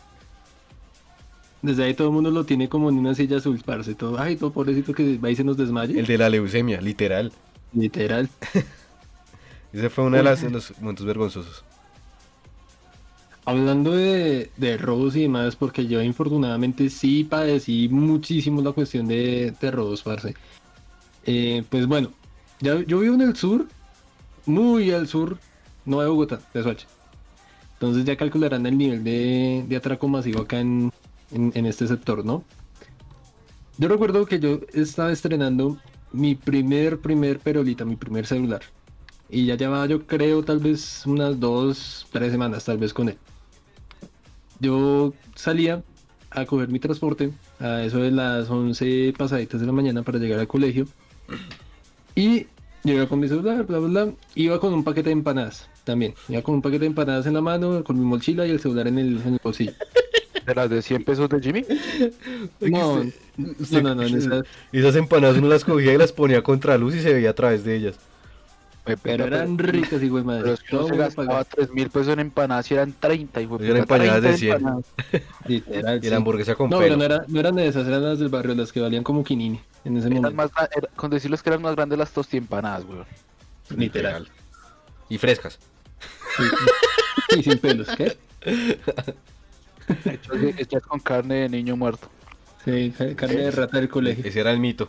Desde 1.63 1.85
ahí 1.85 1.95
todo 1.95 2.09
el 2.09 2.15
mundo 2.15 2.31
lo 2.31 2.45
tiene 2.45 2.69
como 2.69 2.91
en 2.91 2.99
una 2.99 3.15
silla 3.15 3.39
azul, 3.39 3.61
parce. 3.65 3.95
Todo, 3.95 4.19
ay, 4.19 4.37
todo 4.37 4.53
pobrecito 4.53 4.93
que 4.93 5.19
va 5.19 5.31
y 5.31 5.37
se 5.37 5.45
nos 5.45 5.57
desmaye. 5.57 5.99
El 5.99 6.07
de 6.07 6.19
la 6.19 6.29
leucemia, 6.29 6.81
literal. 6.81 7.33
Literal. 7.73 8.29
Ese 9.73 9.91
fue 9.91 10.05
uno 10.05 10.17
de, 10.17 10.23
las, 10.23 10.43
de 10.43 10.51
los 10.51 10.79
momentos 10.81 11.05
vergonzosos. 11.05 11.65
Hablando 13.45 13.93
de, 13.93 14.51
de 14.57 14.77
robos 14.77 15.15
y 15.17 15.23
demás, 15.23 15.55
porque 15.57 15.87
yo 15.87 16.03
infortunadamente 16.03 16.91
sí 16.91 17.25
padecí 17.25 17.89
muchísimo 17.89 18.61
la 18.61 18.73
cuestión 18.73 19.07
de, 19.07 19.55
de 19.61 19.71
robos, 19.71 20.03
parce. 20.03 20.35
Eh, 21.25 21.63
pues 21.69 21.87
bueno, 21.87 22.11
ya, 22.61 22.81
yo 22.87 23.01
vivo 23.01 23.15
en 23.15 23.21
el 23.23 23.37
sur, 23.37 23.67
muy 24.47 24.91
al 24.93 25.09
sur, 25.09 25.39
no 25.85 26.01
de 26.01 26.09
Bogotá, 26.09 26.41
de 26.55 26.63
Soacha. 26.63 26.87
Entonces 27.75 28.05
ya 28.05 28.17
calcularán 28.17 28.65
el 28.67 28.79
nivel 28.79 29.05
de, 29.05 29.65
de 29.69 29.77
atraco 29.77 30.09
masivo 30.09 30.43
acá 30.43 30.61
en, 30.61 30.91
en, 31.31 31.53
en 31.55 31.67
este 31.67 31.87
sector, 31.87 32.25
¿no? 32.25 32.45
Yo 33.79 33.89
recuerdo 33.89 34.25
que 34.25 34.41
yo 34.41 34.61
estaba 34.73 35.13
estrenando 35.13 35.79
mi 36.13 36.35
primer, 36.35 36.99
primer 36.99 37.39
perolita, 37.39 37.85
mi 37.85 37.97
primer 37.97 38.27
celular. 38.27 38.63
Y 39.29 39.47
ya 39.47 39.57
llevaba, 39.57 39.87
yo 39.87 40.07
creo, 40.07 40.43
tal 40.43 40.61
vez 40.61 41.05
unas 41.07 41.39
dos, 41.39 42.07
tres 42.13 42.33
semanas, 42.33 42.65
tal 42.65 42.79
vez 42.79 42.95
con 42.95 43.09
él. 43.09 43.19
Yo 44.61 45.13
salía 45.35 45.83
a 46.31 46.47
coger 46.47 46.69
mi 46.69 46.79
transporte 46.79 47.33
a 47.61 47.83
eso 47.83 47.99
de 47.99 48.11
las 48.11 48.49
11 48.49 49.15
pasaditas 49.17 49.61
de 49.61 49.67
la 49.67 49.73
mañana 49.73 50.03
para 50.03 50.19
llegar 50.19 50.39
al 50.41 50.49
colegio. 50.49 50.87
Y 52.15 52.47
iba 52.85 53.07
con 53.09 53.19
mi 53.21 53.29
celular, 53.29 53.67
bla, 53.67 53.79
bla, 53.79 53.89
bla. 53.89 54.13
Iba 54.35 54.61
con 54.61 54.73
un 54.73 54.85
paquete 54.85 55.11
de 55.11 55.15
empanadas 55.15 55.69
también. 55.85 56.15
Iba 56.29 56.43
con 56.43 56.55
un 56.55 56.63
paquete 56.63 56.81
de 56.81 56.87
empanadas 56.87 57.27
en 57.27 57.35
la 57.35 57.43
mano, 57.43 57.83
con 57.85 57.99
mi 57.99 58.05
mochila 58.05 58.47
y 58.47 58.51
el 58.51 58.61
celular 58.61 58.87
en 58.89 58.99
el, 58.99 59.21
en 59.21 59.35
el 59.35 59.41
bolsillo. 59.43 59.73
¿De 60.47 60.55
las 60.55 60.71
de 60.71 60.81
100 60.83 61.05
pesos 61.05 61.29
de 61.29 61.41
Jimmy? 61.41 61.65
No, 62.61 63.03
Usted- 63.59 63.83
no, 63.83 63.95
no, 63.95 63.97
no, 63.97 64.03
esas- 64.03 64.45
Esas 64.73 64.97
empanadas 64.97 65.37
uno 65.39 65.49
las 65.49 65.65
cogía 65.65 65.93
y 65.93 65.99
las 65.99 66.13
ponía 66.13 66.43
contra 66.43 66.79
luz 66.79 66.95
y 66.95 67.01
se 67.03 67.13
veía 67.13 67.31
a 67.31 67.35
través 67.35 67.65
de 67.65 67.77
ellas. 67.77 67.97
pero 69.03 69.25
eran 69.25 69.59
ricas, 69.59 70.01
hijo 70.01 70.19
de 70.19 70.23
Pero 70.23 70.25
madre. 70.25 70.53
es 70.53 70.61
que 70.63 70.77
uno 70.77 70.87
se 70.87 70.97
gastaba 70.97 71.27
pagaba. 71.27 71.45
3 71.45 71.71
mil 71.73 71.91
pesos 71.91 72.13
en 72.13 72.21
empanadas 72.21 72.71
y 72.71 72.75
eran 72.75 72.95
30. 72.99 73.41
hijo 73.41 73.59
de 73.59 73.67
Eran 73.67 73.79
empanadas 73.79 74.15
de 74.15 74.21
30 74.21 74.39
100. 74.39 74.53
empanadas. 74.55 74.85
Literal, 75.49 76.05
Y 76.05 76.09
la 76.11 76.17
hamburguesa 76.17 76.55
con 76.55 76.71
No, 76.71 76.79
pelo. 76.79 76.97
pero 76.97 76.97
no, 76.97 77.05
era, 77.17 77.25
no 77.27 77.41
eran 77.41 77.57
de 77.57 77.67
esas, 77.67 77.87
eran 77.89 78.05
las 78.05 78.19
del 78.21 78.29
barrio, 78.29 78.55
las 78.55 78.71
que 78.73 78.81
valían 78.81 79.03
como 79.03 79.25
quinini 79.25 79.61
en 79.85 79.97
ese 79.97 80.07
Eran 80.07 80.23
momento. 80.23 80.37
más, 80.37 80.51
era- 80.77 80.89
con 80.95 81.11
decirles 81.11 81.43
que 81.43 81.51
eran 81.51 81.63
más 81.63 81.75
grandes 81.75 81.99
las 81.99 82.13
tostiempanadas, 82.13 82.85
weón. 82.85 83.05
Literal. 83.77 84.29
Y 85.09 85.19
frescas. 85.19 85.59
Y 87.37 87.43
sin 87.43 87.59
pelos, 87.59 87.89
¿qué? 87.97 88.17
Hechas 90.59 90.83
con 90.83 91.01
carne 91.01 91.35
de 91.43 91.49
niño 91.49 91.77
muerto. 91.77 92.09
Sí, 92.65 92.93
ca- 92.97 93.15
carne 93.15 93.37
de 93.37 93.51
rata 93.51 93.79
del 93.79 93.89
colegio. 93.89 94.25
Ese 94.25 94.41
era 94.41 94.51
el 94.53 94.59
mito. 94.59 94.89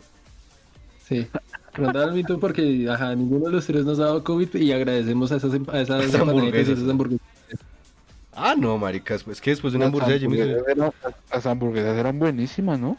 Sí. 1.07 1.27
Rondaba 1.73 2.05
el 2.07 2.13
mito 2.13 2.39
porque 2.39 2.87
ajá, 2.89 3.13
ninguno 3.15 3.45
de 3.45 3.51
los 3.51 3.65
tres 3.67 3.85
nos 3.85 3.99
ha 3.99 4.05
dado 4.05 4.23
COVID 4.23 4.55
y 4.55 4.71
agradecemos 4.71 5.31
a 5.31 5.35
esas, 5.37 5.53
em- 5.53 5.65
a 5.69 5.79
esas, 5.81 6.03
Esas 6.03 6.15
empanadas 6.15 6.35
y 6.35 6.39
hamburguesas. 6.47 6.77
esas 6.79 6.89
hamburguesas. 6.89 7.27
Ah, 8.39 8.55
no, 8.57 8.77
maricas. 8.77 9.25
Es 9.27 9.41
que 9.41 9.49
después 9.51 9.73
de 9.73 9.77
una 9.77 9.85
Las 9.85 9.93
hamburguesa 9.93 10.19
Jimmy 10.19 10.39
eran- 10.39 10.91
Las 11.31 11.45
hamburguesas 11.45 11.97
eran 11.97 12.19
buenísimas, 12.19 12.79
¿no? 12.79 12.97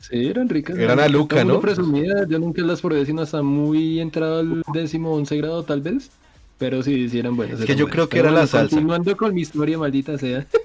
Sí, 0.00 0.26
eran 0.28 0.48
ricas. 0.48 0.78
Eran 0.78 0.98
a 1.00 1.08
Luca, 1.08 1.44
¿no? 1.44 1.60
presumía, 1.60 2.26
yo 2.28 2.38
nunca 2.38 2.62
las 2.62 2.80
probé 2.80 3.04
sino 3.04 3.20
hasta 3.22 3.42
muy 3.42 4.00
entrado 4.00 4.38
al 4.40 4.62
décimo 4.72 5.12
once 5.14 5.36
grado 5.36 5.62
tal 5.64 5.80
vez. 5.82 6.10
Pero 6.58 6.82
sí, 6.82 7.08
sí 7.08 7.18
eran 7.18 7.36
buenas. 7.36 7.60
Es 7.60 7.66
que 7.66 7.74
yo 7.74 7.84
buenas. 7.84 7.92
creo 7.92 8.08
que 8.08 8.16
Pero 8.16 8.28
era 8.28 8.30
la 8.32 8.40
bueno, 8.40 8.46
salsa. 8.48 8.76
Continuando 8.76 9.16
con 9.16 9.34
mi 9.34 9.42
historia, 9.42 9.78
maldita 9.78 10.16
sea. 10.18 10.46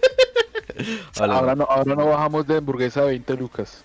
Ahora 1.19 1.55
no, 1.55 1.65
ahora 1.65 1.95
no 1.95 2.07
bajamos 2.07 2.47
de 2.47 2.57
hamburguesa 2.57 3.01
a 3.01 3.05
20 3.05 3.35
lucas. 3.35 3.83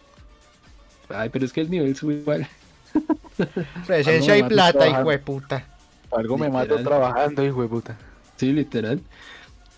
Ay, 1.09 1.29
pero 1.31 1.45
es 1.45 1.53
que 1.53 1.61
el 1.61 1.71
nivel 1.71 1.97
sube 1.97 2.15
igual. 2.15 2.47
Presencia 3.87 4.37
y 4.37 4.43
plata, 4.43 4.89
hijo 4.89 5.11
de 5.11 5.19
puta. 5.19 5.67
Algo 6.11 6.39
me 6.39 6.49
mato 6.49 6.77
trabajando, 6.83 7.45
hijo 7.45 7.63
de 7.63 7.69
puta. 7.69 7.97
Sí, 8.37 8.53
literal. 8.53 9.01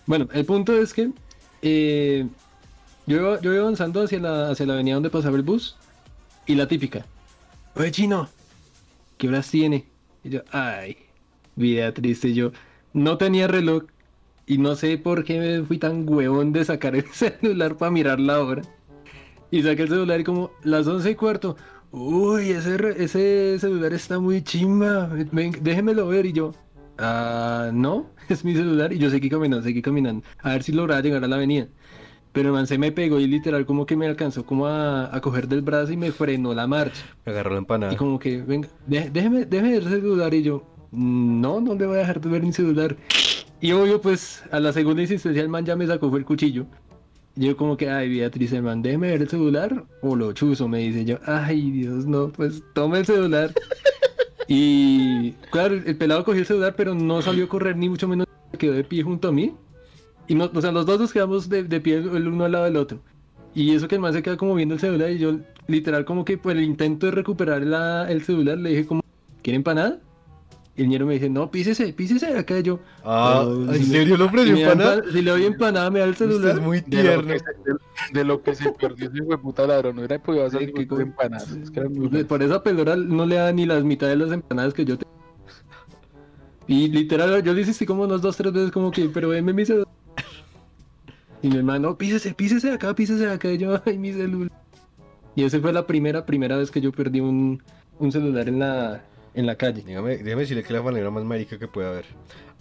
Bueno, 0.05 0.27
el 0.33 0.45
punto 0.45 0.73
es 0.75 0.93
que 0.93 1.11
eh, 1.61 2.27
yo, 3.05 3.17
iba, 3.17 3.41
yo 3.41 3.53
iba 3.53 3.61
avanzando 3.61 4.03
hacia 4.03 4.19
la, 4.19 4.49
hacia 4.49 4.65
la 4.65 4.73
avenida 4.73 4.95
donde 4.95 5.09
pasaba 5.09 5.35
el 5.35 5.43
bus 5.43 5.77
y 6.45 6.55
la 6.55 6.67
típica. 6.67 7.05
oye 7.75 7.91
chino, 7.91 8.29
¿qué 9.17 9.27
horas 9.27 9.49
tiene? 9.49 9.85
Y 10.23 10.29
yo, 10.29 10.41
ay, 10.51 10.97
vida 11.55 11.93
triste. 11.93 12.33
Yo 12.33 12.51
no 12.93 13.17
tenía 13.17 13.47
reloj 13.47 13.83
y 14.45 14.57
no 14.57 14.75
sé 14.75 14.97
por 14.97 15.23
qué 15.23 15.39
me 15.39 15.63
fui 15.65 15.77
tan 15.77 16.07
huevón 16.07 16.51
de 16.53 16.65
sacar 16.65 16.95
el 16.95 17.05
celular 17.11 17.77
para 17.77 17.91
mirar 17.91 18.19
la 18.19 18.41
hora. 18.41 18.61
Y 19.49 19.61
saqué 19.63 19.83
el 19.83 19.89
celular 19.89 20.19
y 20.19 20.23
como 20.23 20.51
las 20.63 20.87
once 20.87 21.11
y 21.11 21.15
cuarto. 21.15 21.55
Uy, 21.91 22.51
ese, 22.51 22.77
ese 23.03 23.57
celular 23.59 23.91
está 23.93 24.17
muy 24.19 24.41
chimba. 24.41 25.07
ven, 25.31 25.51
déjemelo 25.61 26.07
ver. 26.07 26.25
Y 26.25 26.31
yo, 26.31 26.53
ah, 26.97 27.69
no, 27.73 28.09
es 28.29 28.45
mi 28.45 28.53
celular. 28.55 28.93
Y 28.93 28.97
yo 28.97 29.09
seguí 29.09 29.29
caminando, 29.29 29.63
seguí 29.63 29.81
caminando. 29.81 30.23
A 30.41 30.51
ver 30.51 30.63
si 30.63 30.71
lograba 30.71 31.01
llegar 31.01 31.23
a 31.23 31.27
la 31.27 31.35
avenida. 31.35 31.67
Pero 32.31 32.47
el 32.47 32.53
man 32.53 32.65
se 32.65 32.77
me 32.77 32.93
pegó 32.93 33.19
y 33.19 33.27
literal 33.27 33.65
como 33.65 33.85
que 33.85 33.97
me 33.97 34.07
alcanzó 34.07 34.45
como 34.45 34.65
a, 34.67 35.13
a 35.13 35.19
coger 35.19 35.49
del 35.49 35.63
brazo 35.63 35.91
y 35.91 35.97
me 35.97 36.13
frenó 36.13 36.53
la 36.53 36.65
marcha. 36.65 37.03
Me 37.25 37.33
agarró 37.33 37.51
la 37.51 37.57
empanada. 37.57 37.91
Y 37.91 37.97
como 37.97 38.17
que, 38.19 38.41
venga, 38.41 38.69
dé- 38.87 39.09
déjeme, 39.11 39.43
déjeme 39.45 39.71
ver 39.73 39.83
el 39.83 39.89
celular. 39.89 40.33
Y 40.33 40.43
yo, 40.43 40.63
no, 40.93 41.59
no 41.59 41.75
le 41.75 41.85
voy 41.85 41.95
a 41.97 41.99
dejar 41.99 42.21
de 42.21 42.29
ver 42.29 42.41
mi 42.41 42.53
celular. 42.53 42.95
Y 43.61 43.71
obvio, 43.73 44.01
pues, 44.01 44.43
a 44.51 44.59
la 44.59 44.73
segunda 44.73 45.01
insistencia 45.03 45.41
el 45.41 45.49
man 45.49 45.65
ya 45.65 45.75
me 45.75 45.85
sacó 45.87 46.09
fue 46.09 46.19
el 46.19 46.25
cuchillo. 46.25 46.65
Yo 47.35 47.55
como 47.55 47.77
que, 47.77 47.89
ay, 47.89 48.09
Beatriz, 48.09 48.51
el 48.53 48.63
man, 48.63 48.81
déjeme 48.81 49.07
ver 49.11 49.21
el 49.21 49.29
celular 49.29 49.85
o 50.01 50.15
lo 50.15 50.33
chuzo, 50.33 50.67
me 50.67 50.79
dice 50.79 51.05
yo. 51.05 51.17
Ay, 51.25 51.71
Dios, 51.71 52.05
no, 52.05 52.29
pues, 52.29 52.63
tome 52.73 52.99
el 52.99 53.05
celular. 53.05 53.53
Y, 54.47 55.31
claro, 55.51 55.75
el 55.75 55.95
pelado 55.95 56.23
cogió 56.25 56.41
el 56.41 56.45
celular, 56.47 56.73
pero 56.75 56.93
no 56.93 57.21
salió 57.21 57.45
a 57.45 57.47
correr, 57.49 57.77
ni 57.77 57.87
mucho 57.87 58.07
menos 58.07 58.27
quedó 58.57 58.73
de 58.73 58.83
pie 58.83 59.03
junto 59.03 59.29
a 59.29 59.31
mí. 59.31 59.53
Y 60.27 60.35
no, 60.35 60.49
o 60.53 60.61
sea, 60.61 60.71
los 60.71 60.85
dos 60.85 60.99
nos 60.99 61.13
quedamos 61.13 61.47
de, 61.47 61.63
de 61.63 61.79
pie 61.79 61.97
el 61.97 62.27
uno 62.27 62.45
al 62.45 62.51
lado 62.51 62.65
del 62.65 62.75
otro. 62.77 62.99
Y 63.55 63.73
eso 63.75 63.87
que 63.87 63.95
el 63.95 64.01
man 64.01 64.13
se 64.13 64.23
queda 64.23 64.37
como 64.37 64.55
viendo 64.55 64.75
el 64.75 64.81
celular 64.81 65.11
y 65.11 65.19
yo 65.19 65.37
literal 65.67 66.05
como 66.05 66.25
que 66.25 66.37
por 66.37 66.53
el 66.53 66.63
intento 66.63 67.05
de 67.05 67.11
recuperar 67.11 67.61
la- 67.63 68.09
el 68.11 68.21
celular 68.23 68.57
le 68.57 68.69
dije 68.71 68.85
como, 68.85 69.01
¿quiere 69.41 69.55
empanada? 69.57 69.99
El 70.77 70.87
ñero 70.87 71.05
me 71.05 71.15
dice, 71.15 71.29
no, 71.29 71.51
písese, 71.51 71.91
písese 71.91 72.27
acá 72.37 72.59
yo. 72.61 72.79
Ah, 73.03 73.43
"Pero 73.45 73.73
¿en 73.73 73.83
si 73.83 73.89
me- 73.91 73.97
serio 73.97 74.17
lo 74.17 74.25
ofreció 74.25 74.53
me 74.53 74.61
da 74.61 74.71
empanada? 74.71 74.95
empa- 75.03 75.11
Si 75.11 75.21
le 75.21 75.31
doy 75.31 75.45
empanada 75.45 75.91
me 75.91 75.99
da 75.99 76.05
el 76.05 76.15
celular. 76.15 76.55
es 76.55 76.61
muy 76.61 76.79
De 76.81 77.03
lo, 77.03 77.09
tierno. 77.21 77.27
que 77.33 77.39
se, 77.39 77.45
de, 77.45 78.19
de 78.19 78.23
lo 78.25 78.41
que 78.41 78.55
se 78.55 78.71
perdió 78.71 79.07
ese 79.09 79.17
hijo 79.17 79.27
de 79.31 79.37
puta 79.37 79.67
ladrón, 79.67 79.97
no 79.97 80.19
podido 80.21 80.45
hacer 80.45 80.61
Sí, 80.61 80.65
ni 80.67 80.73
que 80.73 80.87
con 80.87 81.01
empanadas. 81.01 81.51
Es 81.51 81.69
que 81.71 81.81
muy 81.81 82.07
buenas. 82.07 82.23
Por 82.23 82.41
esa 82.41 82.63
pelora 82.63 82.95
no 82.95 83.25
le 83.25 83.35
da 83.35 83.51
ni 83.51 83.65
las 83.65 83.83
mitades 83.83 84.17
de 84.17 84.25
las 84.25 84.33
empanadas 84.33 84.73
que 84.73 84.85
yo 84.85 84.97
tengo. 84.97 85.11
Y 86.67 86.87
literal, 86.87 87.43
yo 87.43 87.53
le 87.53 87.61
insistí 87.61 87.85
como 87.85 88.03
unas 88.03 88.21
dos, 88.21 88.37
tres 88.37 88.53
veces 88.53 88.71
como 88.71 88.91
que, 88.91 89.09
pero 89.09 89.29
venme 89.29 89.51
mi 89.51 89.65
celular. 89.65 89.87
Y 91.41 91.49
mi 91.49 91.57
hermano, 91.57 91.97
písese, 91.97 92.33
písese 92.33 92.71
acá, 92.71 92.93
písese 92.95 93.27
acá. 93.27 93.51
Y 93.51 93.57
yo, 93.57 93.81
ay, 93.85 93.97
mi 93.97 94.13
celular. 94.13 94.51
Y 95.35 95.43
esa 95.43 95.59
fue 95.59 95.73
la 95.73 95.85
primera, 95.85 96.25
primera 96.25 96.55
vez 96.57 96.71
que 96.71 96.79
yo 96.79 96.91
perdí 96.91 97.19
un, 97.19 97.61
un 97.99 98.11
celular 98.11 98.47
en 98.47 98.59
la, 98.59 99.03
en 99.33 99.45
la 99.45 99.55
calle. 99.55 99.81
Dígame, 99.85 100.17
déjame 100.17 100.41
decirle 100.41 100.61
que 100.63 100.67
es 100.67 100.73
la 100.73 100.81
manera 100.81 101.09
más 101.09 101.23
marica 101.23 101.57
que 101.57 101.67
puede 101.67 101.87
haber. 101.87 102.05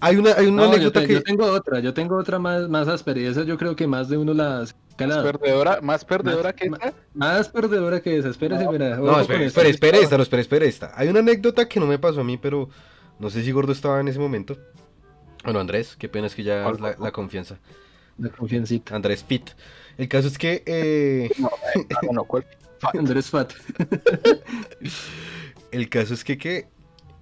Hay 0.00 0.16
una, 0.16 0.32
hay 0.32 0.46
una 0.46 0.62
No, 0.62 0.68
yo, 0.68 0.74
anécdota 0.74 1.00
te- 1.00 1.06
que. 1.08 1.12
yo 1.14 1.22
tengo 1.22 1.44
otra, 1.50 1.80
yo 1.80 1.92
tengo 1.92 2.16
otra 2.16 2.38
más, 2.38 2.68
más 2.68 2.88
áspera. 2.88 3.20
Y 3.20 3.26
esa 3.26 3.42
yo 3.44 3.58
creo 3.58 3.76
que 3.76 3.86
más 3.86 4.08
de 4.08 4.16
uno 4.16 4.32
las 4.32 4.74
Más 4.98 5.18
perdedora, 5.22 5.80
más 5.82 6.04
perdedora 6.04 6.54
que 6.54 6.66
esta. 6.66 6.94
Más 7.14 7.48
perdedora 7.48 8.00
que 8.00 8.16
esa. 8.18 8.28
Espérese, 8.30 8.64
espera. 8.64 8.96
ojo 9.00 9.06
No, 9.12 9.20
espere, 9.20 9.44
espere, 9.46 9.68
espere 9.70 9.98
esta, 10.00 10.16
no, 10.16 10.22
espere, 10.22 10.42
espere 10.42 10.66
esta. 10.66 10.92
Hay 10.94 11.08
una 11.08 11.20
anécdota 11.20 11.68
que 11.68 11.80
no 11.80 11.86
me 11.86 11.98
pasó 11.98 12.20
a 12.20 12.24
mí, 12.24 12.36
pero 12.38 12.68
no 13.18 13.28
sé 13.30 13.42
si 13.42 13.50
Gordo 13.52 13.72
estaba 13.72 14.00
en 14.00 14.08
ese 14.08 14.18
momento. 14.18 14.56
Bueno, 15.44 15.60
Andrés, 15.60 15.96
qué 15.98 16.08
pena 16.08 16.26
es 16.28 16.34
que 16.34 16.42
ya 16.44 16.62
¿Cuál, 16.64 16.80
la, 16.80 16.96
la 16.98 17.10
confianza. 17.12 17.58
La 18.18 18.28
confiancita. 18.30 18.94
Andrés 18.94 19.24
Fit. 19.26 19.50
El 19.98 20.08
caso 20.08 20.28
es 20.28 20.36
que 20.38 20.62
eh, 20.66 21.30
No, 21.38 21.48
eh, 21.74 21.86
no, 22.06 22.12
no, 22.12 22.24
¿cuál? 22.24 22.46
Andrés 22.98 23.28
Fat. 23.28 23.52
el 25.72 25.88
caso 25.88 26.14
es 26.14 26.24
que, 26.24 26.38
que 26.38 26.68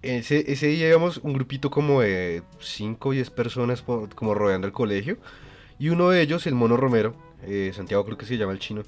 ese, 0.02 0.50
ese 0.52 0.68
día 0.68 0.88
íbamos 0.88 1.18
un 1.18 1.32
grupito 1.34 1.70
como 1.70 2.00
de 2.02 2.42
5 2.60 3.10
o 3.10 3.12
10 3.12 3.30
personas 3.30 3.82
por- 3.82 4.14
como 4.14 4.34
rodeando 4.34 4.66
el 4.66 4.72
colegio. 4.72 5.18
Y 5.78 5.90
uno 5.90 6.10
de 6.10 6.22
ellos, 6.22 6.46
el 6.46 6.54
mono 6.54 6.76
Romero, 6.76 7.14
eh, 7.42 7.72
Santiago 7.74 8.04
creo 8.04 8.18
que 8.18 8.26
se 8.26 8.36
llama 8.38 8.52
el 8.52 8.58
chino, 8.60 8.82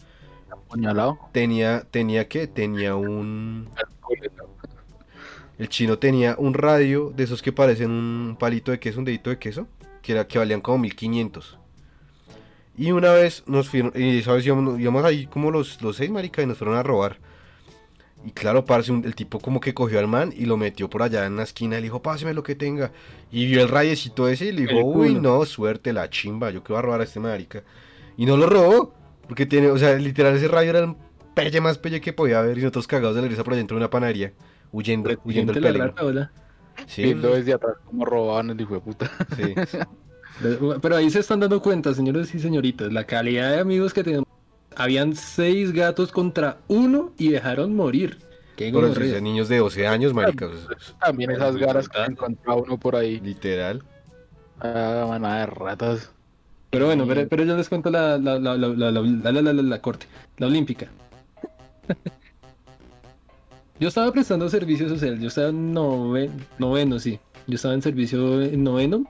Apuñalado. 0.51 1.19
tenía, 1.33 1.83
tenía 1.91 2.29
que, 2.29 2.47
tenía 2.47 2.97
un, 2.97 3.69
El 5.59 5.69
chino 5.69 5.99
tenía 5.99 6.35
un 6.39 6.55
radio 6.55 7.13
de 7.15 7.25
esos 7.25 7.43
que 7.43 7.53
parecen 7.53 7.91
un 7.91 8.37
palito 8.39 8.71
de 8.73 8.81
queso, 8.81 8.99
un 8.99 9.05
dedito 9.05 9.31
de 9.31 9.39
queso, 9.39 9.67
que, 10.03 10.13
era, 10.13 10.27
que 10.27 10.39
valían 10.39 10.61
como 10.61 10.79
1500. 10.79 11.59
Y 12.77 12.93
una 12.93 13.13
vez 13.13 13.43
nos 13.47 13.69
fueron, 13.69 13.93
y 13.95 14.23
sabes, 14.23 14.47
íbamos, 14.47 14.81
íbamos 14.81 15.05
ahí 15.05 15.27
como 15.27 15.51
los, 15.51 15.83
los 15.83 15.97
seis 15.97 16.11
maricas 16.11 16.45
y 16.45 16.49
nos 16.49 16.59
fueron 16.59 16.77
a 16.77 16.83
robar. 16.83 17.19
Y 18.25 18.33
claro, 18.33 18.65
parce, 18.67 18.93
un- 18.93 19.05
el 19.05 19.15
tipo 19.15 19.39
como 19.41 19.61
que 19.61 19.73
cogió 19.73 19.99
al 19.99 20.07
man 20.09 20.33
y 20.37 20.45
lo 20.45 20.57
metió 20.59 20.91
por 20.91 21.03
allá 21.03 21.25
en 21.27 21.37
la 21.37 21.43
esquina. 21.45 21.77
Le 21.77 21.83
dijo, 21.83 22.03
páseme 22.03 22.35
lo 22.35 22.43
que 22.43 22.55
tenga. 22.55 22.93
Y 23.31 23.47
vio 23.47 23.63
el 23.63 23.69
rayecito 23.69 24.29
ese 24.29 24.47
y 24.47 24.53
le 24.53 24.63
dijo, 24.67 24.79
El 24.79 24.85
uy, 24.85 25.15
no, 25.15 25.45
suerte, 25.47 25.93
la 25.93 26.11
chimba, 26.11 26.51
yo 26.51 26.63
que 26.63 26.73
voy 26.73 26.79
a 26.81 26.83
robar 26.83 27.01
a 27.01 27.05
este 27.05 27.19
marica. 27.21 27.63
Y 28.19 28.27
no 28.27 28.37
lo 28.37 28.47
robó, 28.47 28.93
porque 29.27 29.47
tiene, 29.47 29.71
o 29.71 29.79
sea, 29.79 29.95
literal 29.97 30.37
ese 30.37 30.49
rayo 30.49 30.71
era 30.71 30.81
el 30.81 30.95
pelle 31.35 31.61
más 31.63 31.79
pelle 31.79 32.01
que 32.03 32.13
podía 32.13 32.41
haber. 32.41 32.59
Y 32.59 32.61
nosotros 32.63 32.87
cagados 32.87 33.17
de 33.17 33.23
la 33.23 33.29
risa 33.29 33.43
por 33.45 33.55
dentro 33.55 33.77
de 33.77 33.81
una 33.85 33.91
panadería, 33.91 34.33
huyendo, 34.73 35.11
huyendo 35.25 35.55
Gente 35.55 35.59
el 35.59 35.63
la 35.65 35.69
peligro. 35.69 35.87
rata, 35.89 36.05
hola. 36.05 36.33
Sí, 36.87 37.03
Viendo 37.03 37.35
desde 37.35 37.55
atrás 37.55 37.75
cómo 37.85 38.05
robaban 38.05 38.51
el 38.51 38.61
hijo 38.61 38.75
de 38.75 38.81
puta. 38.81 39.11
sí. 39.37 39.55
Pero 40.83 40.97
ahí 40.97 41.11
se 41.11 41.21
están 41.21 41.41
dando 41.41 41.61
cuenta, 41.61 41.93
señores 41.95 42.35
y 42.35 42.39
señoritas, 42.39 42.93
la 42.93 43.05
calidad 43.05 43.53
de 43.53 43.61
amigos 43.61 43.93
que 43.93 44.03
tenemos. 44.05 44.27
Habían 44.77 45.17
seis 45.17 45.73
gatos 45.73 46.13
contra 46.13 46.59
uno 46.69 47.13
y 47.19 47.31
dejaron 47.31 47.75
morir. 47.75 48.19
Qué 48.57 48.71
Pero 48.73 48.95
si 48.95 49.23
niños 49.23 49.49
de 49.49 49.59
12 49.59 49.87
años, 49.87 50.13
marica. 50.13 50.49
También 51.01 51.31
pues, 51.31 51.39
esas 51.39 51.57
garas 51.57 51.89
que 51.89 51.99
encontraba 52.05 52.61
uno 52.61 52.79
por 52.79 52.95
ahí. 52.95 53.19
Literal. 53.21 53.83
Ah, 54.61 55.07
manada 55.09 55.41
de 55.41 55.47
ratas. 55.47 56.11
Pero 56.71 56.87
bueno, 56.87 57.07
pero, 57.07 57.27
pero 57.29 57.45
yo 57.45 57.57
les 57.57 57.69
cuento 57.69 57.91
la, 57.91 58.19
la, 58.19 58.39
la, 58.39 58.57
la, 58.57 59.81
corte, 59.81 60.07
la 60.37 60.47
olímpica. 60.47 60.89
yo 63.81 63.89
estaba 63.89 64.13
prestando 64.13 64.49
servicio 64.49 64.89
social, 64.89 65.19
yo 65.19 65.29
estaba 65.29 65.49
en 65.49 65.73
noveno, 65.73 66.99
sí. 67.01 67.19
Yo 67.49 67.57
estaba 67.57 67.75
en 67.75 67.83
servicio 67.83 68.41
en 68.43 68.63
noveno. 68.63 69.05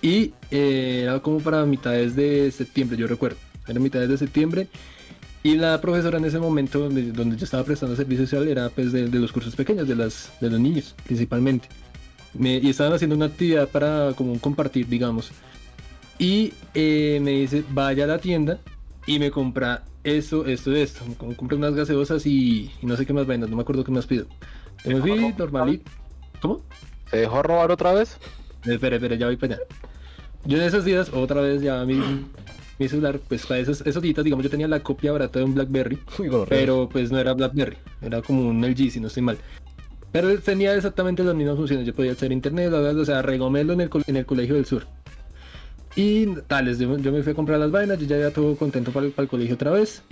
Y 0.00 0.34
eh, 0.50 1.02
era 1.04 1.20
como 1.20 1.38
para 1.38 1.64
mitades 1.64 2.16
de 2.16 2.50
septiembre, 2.50 2.96
yo 2.96 3.06
recuerdo. 3.06 3.36
Era 3.66 3.80
mitades 3.80 4.08
de 4.08 4.18
septiembre. 4.18 4.68
Y 5.44 5.56
la 5.56 5.80
profesora 5.80 6.18
en 6.18 6.24
ese 6.24 6.38
momento 6.38 6.78
donde, 6.78 7.10
donde 7.10 7.36
yo 7.36 7.44
estaba 7.44 7.64
prestando 7.64 7.96
servicio 7.96 8.26
social 8.26 8.46
era 8.46 8.68
pues 8.68 8.92
de, 8.92 9.08
de 9.08 9.18
los 9.18 9.32
cursos 9.32 9.56
pequeños, 9.56 9.88
de, 9.88 9.96
las, 9.96 10.32
de 10.40 10.48
los 10.50 10.60
niños 10.60 10.94
principalmente. 11.04 11.68
Me- 12.34 12.58
y 12.58 12.70
estaban 12.70 12.92
haciendo 12.92 13.16
una 13.16 13.26
actividad 13.26 13.68
para 13.68 14.12
como 14.16 14.32
un 14.32 14.38
compartir, 14.38 14.86
digamos. 14.88 15.32
Y 16.18 16.52
eh, 16.74 17.18
me 17.20 17.32
dice, 17.32 17.64
vaya 17.70 18.04
a 18.04 18.06
la 18.06 18.18
tienda 18.18 18.60
y 19.06 19.18
me 19.18 19.32
compra 19.32 19.84
esto, 20.04 20.46
esto, 20.46 20.72
esto. 20.74 21.04
Me 21.08 21.14
com- 21.16 21.34
compra 21.34 21.56
unas 21.58 21.74
gaseosas 21.74 22.24
y, 22.24 22.70
y 22.80 22.86
no 22.86 22.96
sé 22.96 23.04
qué 23.04 23.12
más 23.12 23.26
vainas, 23.26 23.50
no 23.50 23.56
me 23.56 23.62
acuerdo 23.62 23.82
qué 23.82 23.90
más 23.90 24.06
pido. 24.06 24.26
Me 24.84 25.00
fui 25.00 25.34
normalito. 25.36 25.90
¿Cómo? 26.40 26.60
¿Se 27.10 27.16
dejó 27.18 27.42
robar 27.42 27.70
otra 27.72 27.92
vez? 27.92 28.16
Espera, 28.64 28.96
espera, 28.96 29.16
ya 29.16 29.26
voy 29.26 29.36
para 29.36 29.56
allá. 29.56 29.64
Yo 30.44 30.56
en 30.58 30.62
esos 30.64 30.84
días, 30.84 31.10
otra 31.12 31.40
vez 31.40 31.60
ya 31.62 31.84
mi, 31.84 32.00
mi 32.78 32.88
celular, 32.88 33.20
pues 33.28 33.46
para 33.46 33.60
esos, 33.60 33.80
esos 33.82 34.02
días, 34.02 34.24
digamos, 34.24 34.44
yo 34.44 34.50
tenía 34.50 34.68
la 34.68 34.80
copia 34.80 35.12
barata 35.12 35.38
de 35.38 35.44
un 35.44 35.54
Blackberry, 35.54 35.98
Uy, 36.18 36.30
pero 36.48 36.88
pues 36.88 37.10
no 37.10 37.18
era 37.18 37.34
Blackberry, 37.34 37.76
era 38.00 38.22
como 38.22 38.48
un 38.48 38.60
LG, 38.60 38.90
si 38.90 39.00
no 39.00 39.08
estoy 39.08 39.22
mal. 39.22 39.38
Pero 40.10 40.38
tenía 40.40 40.74
exactamente 40.74 41.24
las 41.24 41.34
mismas 41.34 41.56
funciones, 41.56 41.86
yo 41.86 41.94
podía 41.94 42.12
hacer 42.12 42.32
internet, 42.32 42.68
bla, 42.68 42.80
bla, 42.80 42.92
bla, 42.92 43.02
o 43.02 43.04
sea, 43.04 43.22
regomelo 43.22 43.72
en 43.72 43.80
el, 43.80 43.90
en 44.06 44.16
el 44.16 44.26
colegio 44.26 44.54
del 44.54 44.66
sur. 44.66 44.86
Y 45.94 46.26
tales, 46.46 46.78
yo, 46.78 46.96
yo 46.98 47.12
me 47.12 47.22
fui 47.22 47.32
a 47.32 47.34
comprar 47.34 47.58
las 47.58 47.70
vainas, 47.70 47.98
yo 47.98 48.06
ya 48.06 48.18
iba 48.18 48.30
todo 48.30 48.56
contento 48.56 48.92
para 48.92 49.06
el, 49.06 49.12
para 49.12 49.24
el 49.24 49.28
colegio 49.28 49.54
otra 49.54 49.70
vez. 49.70 50.02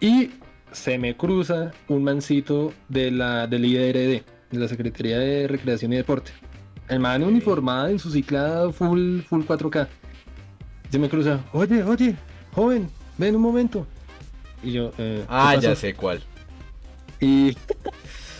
Y 0.00 0.30
se 0.72 0.98
me 0.98 1.16
cruza 1.16 1.72
un 1.88 2.04
mancito 2.04 2.72
de 2.88 3.10
la, 3.10 3.46
del 3.46 3.64
IDRD, 3.64 4.22
de 4.50 4.58
la 4.58 4.68
Secretaría 4.68 5.18
de 5.18 5.48
Recreación 5.48 5.92
y 5.92 5.96
Deporte. 5.96 6.32
El 6.88 7.00
man 7.00 7.22
uniformado 7.22 7.88
en 7.88 7.98
su 7.98 8.10
ciclada 8.10 8.72
full, 8.72 9.20
full 9.20 9.42
4K. 9.42 9.88
Se 10.90 10.98
me 10.98 11.08
cruza, 11.08 11.40
oye, 11.52 11.82
oye, 11.84 12.16
joven, 12.54 12.88
ven 13.18 13.36
un 13.36 13.42
momento. 13.42 13.86
Y 14.62 14.72
yo, 14.72 14.88
eh, 14.98 15.20
¿qué 15.22 15.26
Ah, 15.28 15.56
ya 15.56 15.74
sé 15.76 15.94
cuál. 15.94 16.20
Y, 17.20 17.56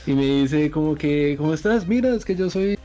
y 0.06 0.12
me 0.12 0.24
dice 0.24 0.70
como 0.70 0.94
que, 0.96 1.36
¿cómo 1.38 1.54
estás? 1.54 1.86
Mira, 1.86 2.14
es 2.14 2.24
que 2.24 2.34
yo 2.34 2.50
soy 2.50 2.78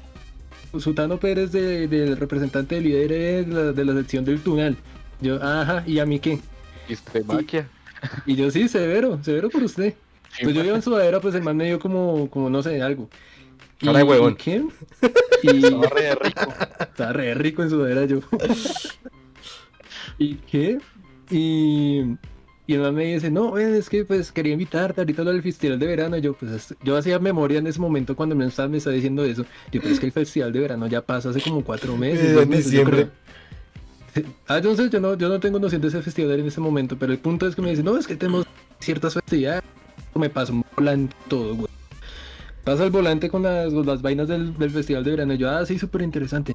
Sutano 0.78 1.20
Pérez 1.20 1.52
de- 1.52 1.88
del 1.88 2.18
representante 2.18 2.76
del 2.76 2.84
líder 2.84 3.10
de 3.10 3.46
la, 3.48 3.72
de 3.72 3.86
la 3.86 3.94
sección 3.94 4.24
del 4.26 4.42
Tunal. 4.42 4.76
Yo, 5.22 5.42
ajá, 5.42 5.84
¿y 5.88 6.00
a 6.00 6.06
mí 6.06 6.20
qué? 6.20 6.40
Istemaquia. 6.90 7.68
Y 8.26 8.36
yo, 8.36 8.52
sí, 8.52 8.68
severo, 8.68 9.20
severo 9.24 9.50
por 9.50 9.64
usted. 9.64 9.96
Pues 10.44 10.54
yo 10.54 10.64
iba 10.64 10.76
en 10.76 10.82
sudadera, 10.82 11.22
pues 11.22 11.34
el 11.34 11.42
man 11.44 11.56
me 11.58 11.66
dio 11.66 11.80
como, 11.80 12.30
como 12.30 12.50
no 12.50 12.62
sé, 12.62 12.82
algo. 12.82 13.10
Y- 13.82 13.86
Cara 13.86 14.00
de 14.00 14.04
huevón. 14.04 14.34
¿y 14.34 14.36
¿Qué? 14.36 14.64
Y 15.44 15.66
Estaba 15.66 15.88
re 15.90 16.16
rico. 16.16 16.42
estaba 16.80 17.14
re 17.14 17.34
rico 17.36 17.64
en 17.64 17.70
sudadera 17.70 18.06
yo. 18.06 18.20
¿Y 20.18 20.36
qué? 20.36 20.80
Y, 21.30 22.02
Y 22.68 22.74
el 22.74 22.82
man 22.82 22.96
me 22.96 23.14
dice, 23.14 23.30
no, 23.32 23.58
es 23.58 23.90
que 23.90 24.06
pues 24.06 24.32
quería 24.32 24.54
invitarte 24.54 25.02
ahorita 25.02 25.24
lo 25.24 25.32
del 25.32 25.44
festival 25.44 25.78
de 25.80 25.86
verano. 25.88 26.18
Y 26.18 26.22
yo, 26.22 26.34
pues 26.36 26.76
yo 26.84 26.98
hacía 26.98 27.20
memoria 27.20 27.60
en 27.60 27.68
ese 27.68 27.80
momento 27.80 28.16
cuando 28.16 28.36
me 28.36 28.46
estaba, 28.48 28.70
me 28.70 28.78
estaba 28.78 28.96
diciendo 28.96 29.24
eso. 29.26 29.46
Yo, 29.72 29.82
pero 29.82 29.94
es 29.94 30.00
que 30.00 30.08
el 30.08 30.12
festival 30.12 30.52
de 30.54 30.60
verano 30.62 30.88
ya 30.88 31.02
pasa 31.06 31.30
hace 31.30 31.42
como 31.42 31.64
cuatro 31.64 31.98
meses. 31.98 32.36
Eh, 32.36 32.42
en 32.42 32.50
meses, 32.50 32.72
yo 32.72 32.84
diciembre. 32.84 32.96
creo. 32.96 33.12
Ah, 34.48 34.60
yo 34.60 34.70
no 34.72 34.76
sé, 34.78 34.90
yo 34.90 35.00
no, 35.02 35.16
yo 35.18 35.28
no 35.30 35.40
tengo 35.42 35.60
noción 35.60 35.82
de 35.82 35.90
ese 35.90 36.02
festival 36.02 36.40
en 36.40 36.48
ese 36.48 36.62
momento, 36.62 36.98
pero 36.98 37.12
el 37.12 37.20
punto 37.20 37.48
es 37.48 37.56
que 37.56 37.62
me 37.62 37.70
dice, 37.72 37.84
no, 37.84 37.98
es 37.98 38.08
que 38.08 38.16
tenemos 38.16 38.46
ciertas 38.80 39.14
festividades. 39.16 39.62
Me 40.16 40.30
pasa 40.30 40.54
un 40.54 40.64
volante 40.76 41.16
todo, 41.28 41.56
güey. 41.56 41.70
Pasa 42.64 42.84
el 42.86 42.92
volante 42.92 43.30
con 43.30 43.44
las, 43.44 43.74
con 43.74 43.86
las 43.86 44.02
vainas 44.02 44.28
del, 44.28 44.58
del 44.58 44.72
festival 44.72 45.04
de 45.04 45.12
verano. 45.12 45.34
Y 45.34 45.38
yo, 45.38 45.50
ah, 45.50 45.66
sí, 45.66 45.78
súper 45.80 46.02
interesante. 46.04 46.54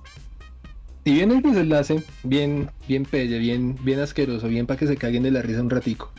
Y 1.05 1.13
viene 1.13 1.37
el 1.37 1.43
desenlace, 1.43 2.03
bien, 2.23 2.69
bien 2.87 3.05
pelle, 3.05 3.39
bien, 3.39 3.77
bien 3.83 4.01
asqueroso, 4.01 4.49
bien 4.49 4.67
para 4.67 4.79
que 4.79 4.87
se 4.87 4.97
caguen 4.97 5.23
de 5.23 5.31
la 5.31 5.43
risa 5.43 5.63
un 5.63 5.71
ratico. 5.71 6.13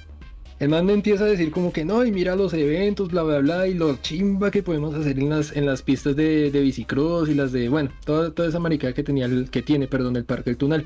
El 0.60 0.70
man 0.70 0.86
me 0.86 0.94
empieza 0.94 1.24
a 1.24 1.28
decir 1.28 1.50
como 1.50 1.74
que 1.74 1.86
no, 1.86 2.06
y 2.06 2.12
mira 2.12 2.36
los 2.36 2.54
eventos, 2.54 3.10
bla, 3.10 3.24
bla, 3.24 3.40
bla, 3.40 3.68
y 3.68 3.74
lo 3.74 3.98
chimba 3.98 4.52
que 4.52 4.62
podemos 4.62 4.94
hacer 4.94 5.18
en 5.18 5.30
las, 5.30 5.56
en 5.56 5.66
las 5.66 5.82
pistas 5.82 6.16
de, 6.16 6.52
de 6.52 6.62
bicicross 6.62 7.30
y 7.30 7.34
las 7.34 7.52
de, 7.52 7.68
bueno, 7.68 7.90
toda, 8.06 8.32
toda 8.32 8.48
esa 8.48 8.60
maricada 8.60 8.94
que 8.94 9.04
tenía, 9.04 9.26
el, 9.26 9.50
que 9.50 9.64
tiene, 9.64 9.88
perdón, 9.88 10.16
el 10.18 10.26
Parque 10.26 10.52
del 10.52 10.58
Tunal. 10.58 10.86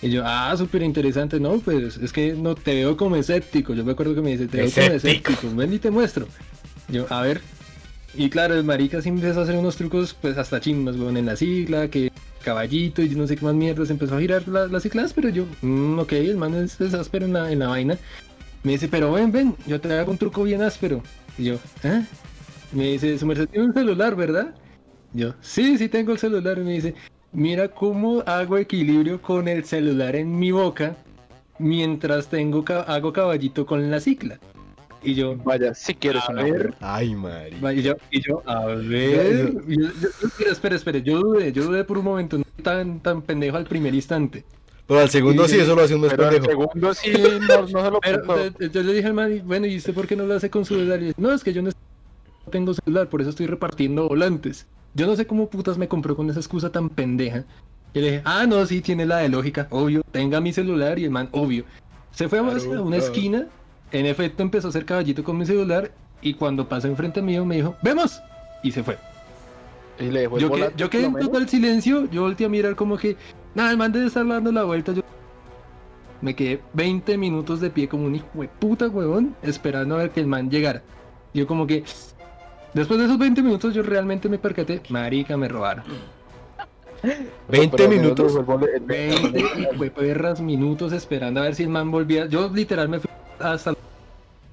Y 0.00 0.10
yo, 0.10 0.22
ah, 0.24 0.54
súper 0.56 0.82
interesante, 0.82 1.40
no, 1.40 1.58
pues 1.58 1.96
es 1.98 2.12
que 2.12 2.34
no 2.34 2.54
te 2.54 2.74
veo 2.74 2.96
como 2.96 3.16
escéptico. 3.16 3.74
Yo 3.74 3.84
me 3.84 3.92
acuerdo 3.92 4.14
que 4.14 4.20
me 4.20 4.32
dice, 4.32 4.48
te 4.48 4.58
veo 4.58 4.70
como 4.70 4.86
Escéptico. 4.86 5.54
ven 5.54 5.72
y 5.72 5.78
te 5.78 5.90
muestro. 5.90 6.26
Yo, 6.88 7.06
a 7.10 7.22
ver. 7.22 7.40
Y 8.14 8.30
claro, 8.30 8.54
el 8.54 8.64
marica 8.64 9.02
sí 9.02 9.08
empezó 9.08 9.40
a 9.40 9.42
hacer 9.44 9.56
unos 9.56 9.76
trucos, 9.76 10.14
pues 10.14 10.38
hasta 10.38 10.60
chimbas, 10.60 10.96
weón, 10.96 11.16
en 11.16 11.26
la 11.26 11.36
cicla, 11.36 11.88
que 11.88 12.12
caballito 12.44 13.02
y 13.02 13.08
no 13.10 13.26
sé 13.26 13.36
qué 13.36 13.44
más 13.44 13.54
mierdas, 13.54 13.90
empezó 13.90 14.16
a 14.16 14.20
girar 14.20 14.46
la- 14.46 14.66
las 14.68 14.82
ciclas, 14.82 15.12
pero 15.12 15.28
yo, 15.30 15.46
mm, 15.62 15.98
ok, 15.98 16.12
el 16.12 16.36
man 16.36 16.54
es, 16.54 16.80
es 16.80 16.94
áspero 16.94 17.26
en 17.26 17.32
la, 17.32 17.50
en 17.50 17.58
la 17.58 17.68
vaina. 17.68 17.98
Me 18.62 18.72
dice, 18.72 18.88
pero 18.88 19.12
ven, 19.12 19.32
ven, 19.32 19.54
yo 19.66 19.80
te 19.80 19.92
hago 19.92 20.10
un 20.12 20.18
truco 20.18 20.42
bien 20.44 20.62
áspero. 20.62 21.02
Y 21.36 21.44
yo, 21.44 21.54
¿eh? 21.82 22.02
Me 22.72 22.92
dice, 22.92 23.18
su 23.18 23.26
merced 23.26 23.48
tiene 23.48 23.66
un 23.66 23.74
celular, 23.74 24.14
¿verdad? 24.16 24.54
Yo, 25.12 25.34
sí, 25.40 25.76
sí 25.78 25.88
tengo 25.88 26.12
el 26.12 26.18
celular. 26.18 26.58
Y 26.58 26.62
me 26.62 26.72
dice, 26.72 26.94
mira 27.32 27.68
cómo 27.68 28.22
hago 28.26 28.56
equilibrio 28.58 29.20
con 29.20 29.48
el 29.48 29.64
celular 29.64 30.16
en 30.16 30.38
mi 30.38 30.50
boca 30.50 30.96
mientras 31.58 32.28
tengo 32.28 32.64
hago 32.86 33.12
caballito 33.12 33.66
con 33.66 33.90
la 33.90 34.00
cicla. 34.00 34.38
Y 35.04 35.14
yo, 35.14 35.36
Vaya, 35.36 35.74
si 35.74 35.96
una 36.30 36.42
ver, 36.42 36.74
Ay, 36.80 37.14
Mari. 37.14 37.56
Y 37.78 37.82
yo, 37.82 37.94
y 38.10 38.20
yo, 38.20 38.42
a 38.46 38.64
ver. 38.66 39.52
y 39.68 39.78
yo- 39.80 39.90
yo- 40.00 40.08
espera, 40.26 40.50
espera, 40.52 40.76
espera. 40.76 40.98
Yo 40.98 41.20
dudé, 41.20 41.52
yo 41.52 41.64
dudé 41.64 41.84
por 41.84 41.98
un 41.98 42.04
momento. 42.04 42.38
No 42.38 42.44
tan, 42.62 43.00
tan 43.00 43.22
pendejo 43.22 43.56
al 43.56 43.64
primer 43.66 43.94
instante. 43.94 44.44
Pero 44.86 45.00
al 45.00 45.10
segundo 45.10 45.46
sí, 45.48 45.58
eso 45.58 45.74
lo 45.74 45.82
hace 45.82 45.94
un 45.94 46.02
más 46.02 46.10
Pero 46.10 46.28
al 46.28 46.42
segundo 46.44 46.94
sí, 46.94 47.12
no, 47.48 47.60
no 47.62 47.66
se 47.66 47.90
lo 47.90 48.00
Pero 48.00 48.22
puedo. 48.24 48.50
yo 48.58 48.82
le 48.82 48.92
dije 48.94 49.06
al 49.06 49.14
man, 49.14 49.42
bueno, 49.44 49.66
¿y 49.66 49.76
usted 49.76 49.94
por 49.94 50.06
qué 50.06 50.16
no 50.16 50.26
lo 50.26 50.34
hace 50.34 50.50
con 50.50 50.64
su 50.64 50.74
celular? 50.74 51.00
Y 51.02 51.06
dice, 51.06 51.20
no, 51.20 51.32
es 51.32 51.42
que 51.44 51.52
yo 51.52 51.62
no 51.62 51.70
tengo 52.50 52.74
celular, 52.74 53.08
por 53.08 53.20
eso 53.20 53.30
estoy 53.30 53.46
repartiendo 53.46 54.08
volantes. 54.08 54.66
Yo 54.94 55.06
no 55.06 55.16
sé 55.16 55.26
cómo 55.26 55.48
putas 55.48 55.78
me 55.78 55.88
compró 55.88 56.14
con 56.16 56.28
esa 56.30 56.38
excusa 56.40 56.70
tan 56.70 56.88
pendeja. 56.90 57.44
Y 57.94 58.00
le 58.00 58.06
dije, 58.10 58.22
ah, 58.24 58.44
no, 58.46 58.64
sí, 58.66 58.80
tiene 58.80 59.06
la 59.06 59.18
de 59.18 59.28
lógica, 59.28 59.66
obvio. 59.70 60.02
Tenga 60.10 60.40
mi 60.40 60.52
celular 60.52 60.98
y 60.98 61.04
el 61.04 61.10
man, 61.10 61.28
obvio. 61.32 61.64
Se 62.10 62.28
fue 62.28 62.38
a 62.38 62.42
Claro, 62.42 62.62
una 62.84 62.96
claro. 62.96 62.96
esquina, 62.96 63.46
en 63.98 64.06
efecto 64.06 64.42
empezó 64.42 64.68
a 64.68 64.70
hacer 64.70 64.84
caballito 64.84 65.22
con 65.24 65.38
mi 65.38 65.46
celular 65.46 65.90
y 66.20 66.34
cuando 66.34 66.68
pasó 66.68 66.88
enfrente 66.88 67.22
mío 67.22 67.44
me 67.44 67.56
dijo, 67.56 67.76
¡vemos! 67.82 68.20
Y 68.62 68.72
se 68.72 68.82
fue. 68.82 68.98
Y 69.98 70.04
le 70.10 70.20
dejó 70.22 70.36
el 70.38 70.42
Yo, 70.76 70.88
que, 70.90 70.98
quedé 70.98 71.06
en 71.06 71.14
total 71.14 71.48
silencio, 71.48 72.10
yo 72.10 72.22
volteé 72.22 72.46
a 72.46 72.48
mirar 72.48 72.74
como 72.74 72.96
que, 72.96 73.16
nada, 73.54 73.70
el 73.70 73.76
man 73.76 73.92
debe 73.92 74.06
estar 74.06 74.26
dando 74.26 74.50
la 74.50 74.64
vuelta. 74.64 74.92
Yo 74.92 75.02
me 76.20 76.34
quedé 76.34 76.60
20 76.72 77.16
minutos 77.18 77.60
de 77.60 77.70
pie 77.70 77.88
como 77.88 78.06
un 78.06 78.16
hijo 78.16 78.26
de 78.34 78.48
puta 78.48 78.88
huevón, 78.88 79.36
esperando 79.42 79.94
a 79.94 79.98
ver 79.98 80.10
que 80.10 80.20
el 80.20 80.26
man 80.26 80.50
llegara. 80.50 80.82
Yo 81.32 81.46
como 81.46 81.66
que, 81.66 81.84
después 82.72 82.98
de 82.98 83.04
esos 83.06 83.18
20 83.18 83.42
minutos 83.42 83.74
yo 83.74 83.82
realmente 83.82 84.28
me 84.28 84.38
percaté, 84.38 84.80
marica, 84.88 85.36
me 85.36 85.46
robaron. 85.48 85.84
20 87.48 87.76
Pero 87.76 87.84
al 87.84 87.90
menos 87.90 88.02
minutos. 88.04 88.34
dejó 88.34 88.40
el 88.40 88.60
vole- 88.60 88.74
el- 88.76 88.80
20 88.80 89.38
hijo 89.60 89.84
de 89.84 89.90
perras 89.90 90.40
minutos 90.40 90.92
esperando 90.92 91.40
a 91.40 91.44
ver 91.44 91.54
si 91.54 91.64
el 91.64 91.68
man 91.68 91.90
volvía. 91.90 92.26
Yo 92.26 92.48
literal 92.48 92.88
me 92.88 92.98
fui 92.98 93.10
hasta 93.38 93.73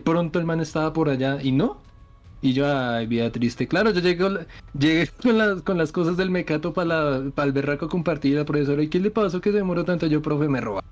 pronto 0.02 0.40
el 0.40 0.46
man 0.46 0.60
estaba 0.60 0.94
por 0.94 1.10
allá 1.10 1.40
y 1.42 1.52
no. 1.52 1.78
Y 2.42 2.54
yo, 2.54 2.66
ay, 2.68 3.06
vida 3.06 3.32
triste. 3.32 3.68
Claro, 3.68 3.92
yo 3.92 4.02
llegué, 4.02 4.48
llegué 4.78 5.08
con, 5.22 5.38
las, 5.38 5.62
con 5.62 5.78
las 5.78 5.92
cosas 5.92 6.18
del 6.18 6.32
mecato 6.32 6.74
para 6.74 7.18
el 7.18 7.52
berraco 7.52 7.88
compartir 7.88 8.36
la 8.38 8.46
profesora. 8.46 8.82
¿Y 8.82 8.88
qué 8.88 9.00
le 9.00 9.12
pasó 9.12 9.40
que 9.40 9.52
se 9.52 9.58
demoró 9.58 9.86
tanto? 9.86 10.08
Yo, 10.08 10.22
profe, 10.22 10.48
me 10.48 10.60
roba. 10.60 10.84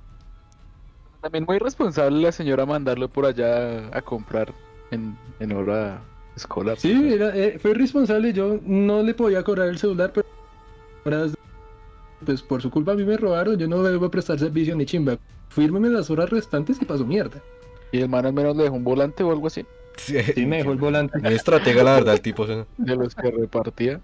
También 1.22 1.46
muy 1.48 1.58
responsable 1.58 2.22
la 2.22 2.32
señora 2.32 2.66
mandarlo 2.66 3.10
por 3.10 3.26
allá 3.26 3.90
a 3.92 4.02
comprar 4.02 4.54
en, 4.92 5.18
en 5.40 5.52
hora 5.52 6.02
escolar. 6.36 6.78
Sí, 6.78 7.14
era, 7.14 7.36
eh, 7.36 7.58
fue 7.60 7.74
responsable. 7.74 8.32
Yo 8.32 8.60
no 8.64 9.02
le 9.02 9.14
podía 9.16 9.44
cobrar 9.44 9.70
el 9.70 9.80
celular, 9.80 10.14
pero 10.14 10.28
pues 12.26 12.42
por 12.44 12.62
su 12.62 12.70
culpa 12.70 12.92
a 12.92 12.96
mí 12.96 13.04
me 13.04 13.18
robaron. 13.18 13.58
Yo 13.58 13.68
no 13.68 13.82
debo 13.82 14.12
prestar 14.12 14.38
servicio 14.38 14.76
ni 14.76 14.86
chimba. 14.86 15.18
Fírmeme 15.50 15.90
las 15.90 16.10
horas 16.10 16.30
restantes 16.30 16.80
y 16.80 16.86
pasó 16.86 17.06
mierda. 17.06 17.42
Y 17.92 18.02
el 18.02 18.10
man 18.10 18.26
al 18.26 18.34
menos 18.34 18.56
le 18.56 18.64
dejó 18.64 18.76
un 18.76 18.84
volante 18.84 19.24
o 19.24 19.32
algo 19.32 19.48
así. 19.48 19.66
Sí, 19.98 20.20
Sí, 20.22 20.46
me 20.46 20.58
dejó 20.58 20.72
el 20.72 20.78
volante. 20.78 21.20
Muy 21.20 21.34
estratega, 21.34 21.84
la 21.84 21.94
verdad, 21.96 22.14
el 22.14 22.22
tipo. 22.22 22.46
sea. 22.46 22.66
De 22.78 22.96
los 22.96 23.16
que 23.16 23.32
repartía. 23.32 24.00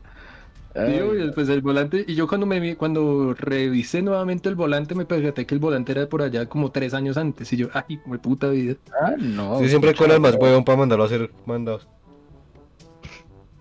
Sí, 0.73 0.99
obvio, 0.99 1.33
pues 1.33 1.47
el 1.47 1.61
volante, 1.61 2.03
y 2.05 2.15
yo 2.15 2.27
cuando 2.27 2.45
me 2.45 2.59
vi, 2.59 2.75
cuando 2.75 3.33
revisé 3.33 4.01
nuevamente 4.01 4.49
el 4.49 4.55
volante, 4.55 4.93
me 4.93 5.05
percaté 5.05 5.45
que 5.45 5.55
el 5.55 5.61
volante 5.61 5.93
era 5.93 6.09
por 6.09 6.21
allá 6.21 6.49
como 6.49 6.69
tres 6.69 6.93
años 6.93 7.15
antes, 7.15 7.53
y 7.53 7.55
yo, 7.55 7.69
ay, 7.73 7.95
como 8.03 8.17
puta 8.17 8.49
vida. 8.49 8.75
ah, 9.01 9.13
no. 9.17 9.59
Sí, 9.59 9.69
siempre 9.69 9.95
con 9.95 10.11
el 10.11 10.19
más 10.19 10.35
huevón 10.35 10.65
para 10.65 10.77
mandarlo 10.77 11.05
a 11.05 11.07
hacer 11.07 11.31
mandados. 11.45 11.87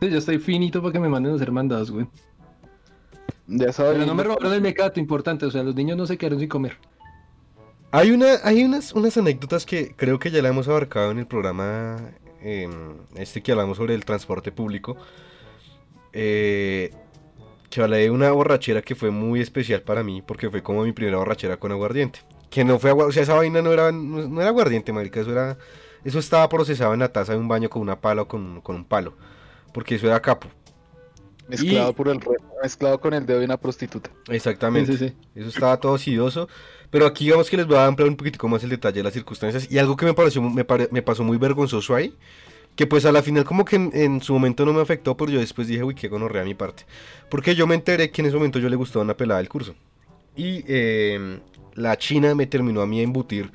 Sí, 0.00 0.10
yo 0.10 0.18
estoy 0.18 0.38
finito 0.40 0.82
para 0.82 0.92
que 0.92 0.98
me 0.98 1.08
manden 1.08 1.34
a 1.34 1.36
hacer 1.36 1.52
mandados, 1.52 1.92
güey. 1.92 2.08
Ya 3.46 3.72
sabes. 3.72 3.92
Pero 3.92 4.06
no 4.06 4.14
me 4.16 4.24
robaron 4.24 4.52
el 4.52 4.60
mecato, 4.60 4.98
importante, 4.98 5.46
o 5.46 5.52
sea, 5.52 5.62
los 5.62 5.76
niños 5.76 5.96
no 5.96 6.06
se 6.06 6.18
quedaron 6.18 6.40
sin 6.40 6.48
comer. 6.48 6.78
Hay, 7.96 8.10
una, 8.10 8.40
hay 8.42 8.64
unas, 8.64 8.92
unas 8.92 9.16
anécdotas 9.16 9.64
que 9.64 9.94
creo 9.94 10.18
que 10.18 10.32
ya 10.32 10.42
la 10.42 10.48
hemos 10.48 10.66
abarcado 10.66 11.12
en 11.12 11.20
el 11.20 11.28
programa 11.28 12.10
eh, 12.42 12.68
este 13.14 13.40
que 13.40 13.52
hablamos 13.52 13.76
sobre 13.76 13.94
el 13.94 14.04
transporte 14.04 14.50
público. 14.50 14.96
Eh, 16.12 16.90
que 17.70 17.80
hablé 17.80 17.98
de 17.98 18.10
una 18.10 18.32
borrachera 18.32 18.82
que 18.82 18.96
fue 18.96 19.12
muy 19.12 19.40
especial 19.40 19.82
para 19.82 20.02
mí 20.02 20.22
porque 20.22 20.50
fue 20.50 20.60
como 20.60 20.82
mi 20.82 20.90
primera 20.90 21.18
borrachera 21.18 21.56
con 21.56 21.70
aguardiente. 21.70 22.18
Que 22.50 22.64
no 22.64 22.80
fue 22.80 22.90
agua, 22.90 23.06
o 23.06 23.12
sea, 23.12 23.22
esa 23.22 23.34
vaina 23.34 23.62
no 23.62 23.72
era, 23.72 23.92
no, 23.92 24.26
no 24.26 24.40
era 24.40 24.50
aguardiente, 24.50 24.92
marica, 24.92 25.20
eso 25.20 25.30
era, 25.30 25.56
eso 26.02 26.18
estaba 26.18 26.48
procesado 26.48 26.94
en 26.94 26.98
la 26.98 27.12
taza 27.12 27.34
de 27.34 27.38
un 27.38 27.46
baño 27.46 27.70
con 27.70 27.80
una 27.80 28.00
pala 28.00 28.22
o 28.22 28.26
con, 28.26 28.60
con 28.60 28.74
un 28.74 28.84
palo. 28.84 29.14
Porque 29.72 29.94
eso 29.94 30.08
era 30.08 30.20
capo. 30.20 30.48
Mezclado, 31.48 31.90
y- 31.90 31.94
por 31.94 32.08
el, 32.08 32.20
re- 32.20 32.36
mezclado 32.62 33.00
con 33.00 33.14
el 33.14 33.26
dedo 33.26 33.38
de 33.38 33.44
una 33.44 33.56
prostituta. 33.58 34.10
Exactamente. 34.28 34.92
Sí, 34.92 34.98
sí, 34.98 35.08
sí. 35.08 35.40
Eso 35.40 35.48
estaba 35.48 35.78
todo 35.78 35.98
sidoso. 35.98 36.48
Pero 36.90 37.06
aquí 37.06 37.24
digamos 37.24 37.50
que 37.50 37.56
les 37.56 37.66
voy 37.66 37.76
a 37.76 37.86
ampliar 37.86 38.08
un 38.08 38.16
poquitico 38.16 38.48
más 38.48 38.62
el 38.64 38.70
detalle 38.70 38.98
de 38.98 39.02
las 39.02 39.12
circunstancias. 39.12 39.70
Y 39.70 39.78
algo 39.78 39.96
que 39.96 40.06
me 40.06 40.14
pareció, 40.14 40.40
me, 40.42 40.64
pare- 40.64 40.88
me 40.90 41.02
pasó 41.02 41.24
muy 41.24 41.36
vergonzoso 41.38 41.94
ahí. 41.94 42.14
Que 42.76 42.86
pues 42.86 43.04
a 43.06 43.12
la 43.12 43.22
final 43.22 43.44
como 43.44 43.64
que 43.64 43.76
en, 43.76 43.90
en 43.94 44.20
su 44.22 44.32
momento 44.32 44.64
no 44.66 44.72
me 44.72 44.80
afectó, 44.80 45.16
pero 45.16 45.30
yo 45.30 45.40
después 45.40 45.68
dije, 45.68 45.84
uy, 45.84 45.94
qué 45.94 46.08
gonorrea 46.08 46.44
mi 46.44 46.54
parte. 46.54 46.84
Porque 47.30 47.54
yo 47.54 47.66
me 47.66 47.74
enteré 47.76 48.10
que 48.10 48.22
en 48.22 48.26
ese 48.26 48.36
momento 48.36 48.58
yo 48.58 48.68
le 48.68 48.76
gustaba 48.76 49.04
una 49.04 49.16
pelada 49.16 49.38
del 49.38 49.48
curso. 49.48 49.74
Y 50.36 50.64
eh, 50.66 51.40
la 51.74 51.96
china 51.98 52.34
me 52.34 52.46
terminó 52.46 52.80
a 52.82 52.86
mí 52.86 53.00
a 53.00 53.04
embutir 53.04 53.52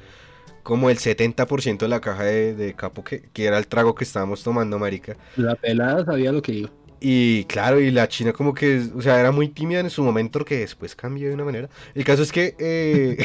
como 0.64 0.90
el 0.90 0.98
70% 1.00 1.86
de 1.86 1.90
la 1.90 2.02
caja 2.02 2.24
de, 2.24 2.54
de 2.56 2.74
capo, 2.76 3.04
que, 3.04 3.24
que 3.34 3.46
era 3.46 3.58
el 3.58 3.68
trago 3.68 3.96
que 3.96 4.04
estábamos 4.04 4.44
tomando, 4.44 4.80
marica. 4.80 5.18
La 5.36 5.56
pelada 5.56 6.06
sabía 6.06 6.32
lo 6.32 6.42
que 6.42 6.54
iba. 6.54 6.70
Y 7.02 7.46
claro, 7.46 7.80
y 7.80 7.92
la 7.92 8.08
China 8.10 8.34
como 8.34 8.54
que, 8.54 8.82
o 8.96 9.02
sea, 9.02 9.20
era 9.20 9.32
muy 9.32 9.50
tímida 9.50 9.80
en 9.80 9.90
su 9.90 10.04
momento 10.04 10.44
que 10.44 10.60
después 10.60 10.96
cambió 10.96 11.30
de 11.30 11.36
una 11.36 11.46
manera. 11.46 11.70
El 11.94 12.04
caso 12.04 12.24
es 12.24 12.32
que 12.32 12.56
eh, 12.60 13.18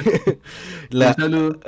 la, 0.90 1.08
Un 1.08 1.14
saludo. 1.14 1.60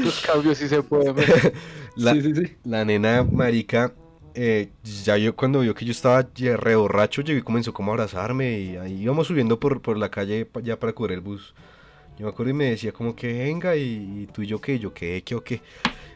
Los 0.00 0.20
cambios 0.20 0.58
sí 0.58 0.68
se 0.68 0.82
pueden 0.82 1.14
ver. 1.14 1.32
la, 1.96 2.12
Sí, 2.12 2.22
sí, 2.22 2.34
sí. 2.34 2.56
la 2.64 2.84
nena 2.84 3.24
marica, 3.24 3.94
eh, 4.34 4.70
ya 5.04 5.16
yo 5.16 5.34
cuando 5.36 5.60
vio 5.60 5.74
que 5.74 5.84
yo 5.84 5.92
estaba 5.92 6.28
ya 6.34 6.56
re 6.56 6.76
borracho, 6.76 7.22
llegó 7.22 7.38
y 7.38 7.42
comenzó 7.42 7.72
como 7.72 7.92
a 7.92 7.94
abrazarme 7.94 8.60
y 8.60 8.76
ahí 8.76 9.02
íbamos 9.02 9.26
subiendo 9.28 9.58
por, 9.60 9.80
por 9.82 9.96
la 9.98 10.10
calle 10.10 10.48
ya 10.62 10.78
para 10.78 10.92
cubrir 10.92 11.14
el 11.16 11.20
bus. 11.22 11.54
Yo 12.18 12.26
me 12.26 12.30
acuerdo 12.30 12.50
y 12.50 12.54
me 12.54 12.66
decía 12.70 12.92
como 12.92 13.16
que 13.16 13.32
venga 13.32 13.76
y, 13.76 14.22
y 14.24 14.26
tú 14.32 14.42
y 14.42 14.46
yo 14.46 14.60
qué, 14.60 14.78
yo 14.78 14.94
qué, 14.94 15.22
qué 15.24 15.34
o 15.34 15.44
qué. 15.44 15.62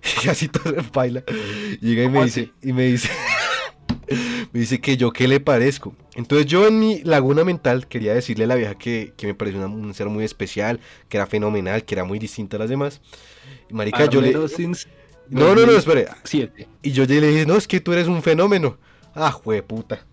Y 0.24 0.29
así 0.29 0.48
todo 0.48 0.74
en 0.76 0.90
baila. 0.92 1.24
Llega 1.81 2.05
y 2.05 2.09
me 2.11 2.20
¿Cómo 2.20 2.24
dice, 2.24 2.53
y 2.62 2.72
me 2.72 2.85
dice, 2.87 3.11
me 4.52 4.60
dice 4.60 4.80
que 4.80 4.96
yo 4.96 5.12
qué 5.12 5.28
le 5.28 5.40
parezco. 5.40 5.94
Entonces 6.14 6.46
yo 6.46 6.66
en 6.66 6.78
mi 6.80 7.00
laguna 7.02 7.44
mental 7.44 7.86
quería 7.86 8.12
decirle 8.14 8.44
a 8.44 8.46
la 8.48 8.54
vieja 8.56 8.74
que, 8.74 9.12
que 9.16 9.26
me 9.26 9.34
parecía 9.34 9.60
una- 9.64 9.74
un 9.74 9.94
ser 9.94 10.08
muy 10.08 10.24
especial, 10.24 10.80
que 11.08 11.16
era 11.16 11.26
fenomenal, 11.26 11.84
que 11.84 11.94
era 11.94 12.04
muy 12.04 12.18
distinta 12.18 12.56
a 12.56 12.60
las 12.60 12.68
demás. 12.70 13.00
Y 13.68 13.74
marica, 13.74 14.06
yo 14.06 14.20
le... 14.20 14.32
No, 14.32 15.54
no, 15.54 15.64
no, 15.64 15.72
espere. 15.72 16.08
7. 16.24 16.66
Y 16.82 16.90
yo 16.90 17.04
ya 17.04 17.20
le 17.20 17.28
dije, 17.28 17.46
no, 17.46 17.54
es 17.56 17.68
que 17.68 17.80
tú 17.80 17.92
eres 17.92 18.08
un 18.08 18.20
fenómeno. 18.22 18.78
Ah, 19.14 19.36
puta. 19.66 20.04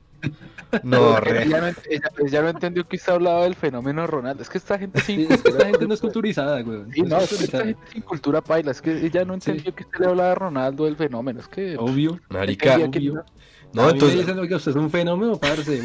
No, 0.83 1.19
re. 1.19 1.43
ella, 1.43 1.61
no, 1.61 1.67
ella- 1.67 2.11
ella 2.25 2.41
no 2.41 2.49
entendió 2.49 2.87
que 2.87 2.97
usted 2.97 3.13
hablaba 3.13 3.43
del 3.43 3.55
fenómeno 3.55 4.05
Ronaldo. 4.05 4.43
Es 4.43 4.49
que 4.49 4.57
esta 4.57 4.77
gente 4.77 4.99
sin 5.01 5.27
Sí, 5.27 5.33
es 5.33 5.41
que 5.41 5.49
esta 5.49 5.65
gente 5.65 5.87
no 5.87 5.93
es 5.93 6.01
culturizada, 6.01 6.61
güey. 6.61 6.79
Sí, 6.93 7.01
no, 7.03 7.17
es 7.19 7.29
que 7.29 7.43
esta 7.45 7.63
gente 7.65 7.81
sin 7.93 8.01
cultura 8.01 8.41
paila. 8.41 8.71
Es 8.71 8.81
que 8.81 8.91
ella 9.05 9.23
no 9.25 9.33
Sí. 9.39 9.51
entendió 9.51 9.73
que 9.73 9.83
usted 9.83 9.99
le 10.01 10.05
hablaba 10.07 10.31
a 10.31 10.35
Ronaldo 10.35 10.85
del 10.85 10.97
fenómeno. 10.97 11.39
Es 11.39 11.47
que, 11.47 11.77
Obvio. 11.77 12.19
Marica, 12.29 12.73
entendía 12.75 12.91
que- 12.91 13.09
obvio. 13.11 13.25
No, 13.77 13.83
a 13.89 13.93
mí 13.93 13.99
me 13.99 14.05
entonces. 14.05 14.19
dicen, 14.19 14.39
oiga, 14.39 14.57
usted 14.57 14.71
es 14.71 14.77
un 14.77 14.89
fenómeno, 14.89 15.37
parce. 15.39 15.81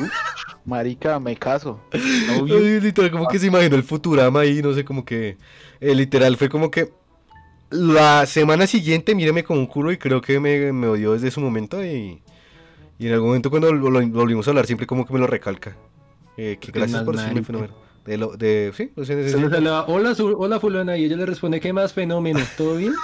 Marica, 0.65 1.19
me 1.21 1.37
caso. 1.37 1.81
obvio. 2.41 2.57
Ay, 2.57 2.81
literal, 2.81 3.11
como 3.11 3.29
que 3.29 3.39
se 3.39 3.47
imaginó 3.47 3.77
el 3.77 3.83
Futurama 3.83 4.41
ahí, 4.41 4.63
no 4.63 4.73
sé, 4.75 4.85
como 4.85 5.05
que. 5.05 5.37
eh, 5.81 5.95
literal, 5.95 6.37
fue 6.37 6.49
como 6.49 6.71
que. 6.71 6.93
La 7.71 8.27
semana 8.27 8.67
siguiente, 8.67 9.15
míreme 9.15 9.45
como 9.45 9.59
un 9.61 9.67
culo 9.67 9.93
y 9.93 9.97
creo 9.97 10.21
que 10.21 10.39
me, 10.39 10.73
me 10.73 10.87
odió 10.89 11.13
desde 11.13 11.31
su 11.31 11.41
momento 11.41 11.85
y. 11.85 12.23
Y 12.99 13.07
en 13.07 13.15
algún 13.15 13.29
momento 13.31 13.51
cuando 13.51 13.73
lo, 13.73 13.91
lo 13.91 14.07
volvimos 14.09 14.47
a 14.47 14.51
hablar, 14.51 14.67
siempre 14.67 14.87
como 14.87 15.07
que 15.07 15.13
me 15.13 15.19
lo 15.19 15.27
recalca. 15.27 15.77
Eh, 16.37 16.59
que 16.61 16.71
Qué 16.71 16.79
gracias 16.79 17.03
por 17.03 17.17
decirme 17.17 17.43
fenómeno. 17.43 17.75
De 18.05 18.17
lo, 18.19 18.37
de, 18.37 18.73
sí, 18.77 18.91
no 18.97 19.05
sé, 19.05 19.15
hola, 19.87 20.15
su- 20.15 20.37
hola 20.39 20.59
fulana, 20.61 20.97
y 20.97 21.05
ella 21.05 21.17
le 21.17 21.27
responde, 21.27 21.61
¿qué 21.61 21.73
más 21.73 21.93
fenómeno? 21.93 22.41
¿Todo 22.57 22.77
bien? 22.77 22.95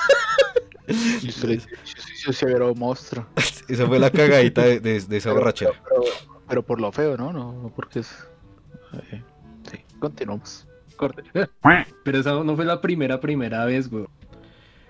Yo 0.88 1.33
soy, 1.33 1.59
yo 1.59 1.64
soy 2.03 2.14
un 2.29 2.33
severo 2.33 2.74
monstruo. 2.74 3.27
Esa 3.68 3.87
fue 3.87 3.98
la 3.98 4.11
cagadita 4.11 4.62
de, 4.62 4.81
de- 4.81 5.00
de 5.00 5.16
esa 5.16 5.33
borrachera. 5.33 5.72
Pero, 5.88 6.02
pero 6.48 6.62
por 6.62 6.81
lo 6.81 6.90
feo, 6.92 7.16
¿no? 7.16 7.33
No, 7.33 7.52
no 7.52 7.68
porque 7.74 8.00
es. 8.00 8.11
eh, 9.12 9.22
sí, 9.70 9.78
continuamos. 9.98 10.66
Corte. 10.96 11.22
Pero 12.04 12.18
esa 12.18 12.33
no 12.42 12.57
fue 12.57 12.64
la 12.64 12.81
primera, 12.81 13.20
primera 13.20 13.64
vez, 13.66 13.88
güey. 13.88 14.07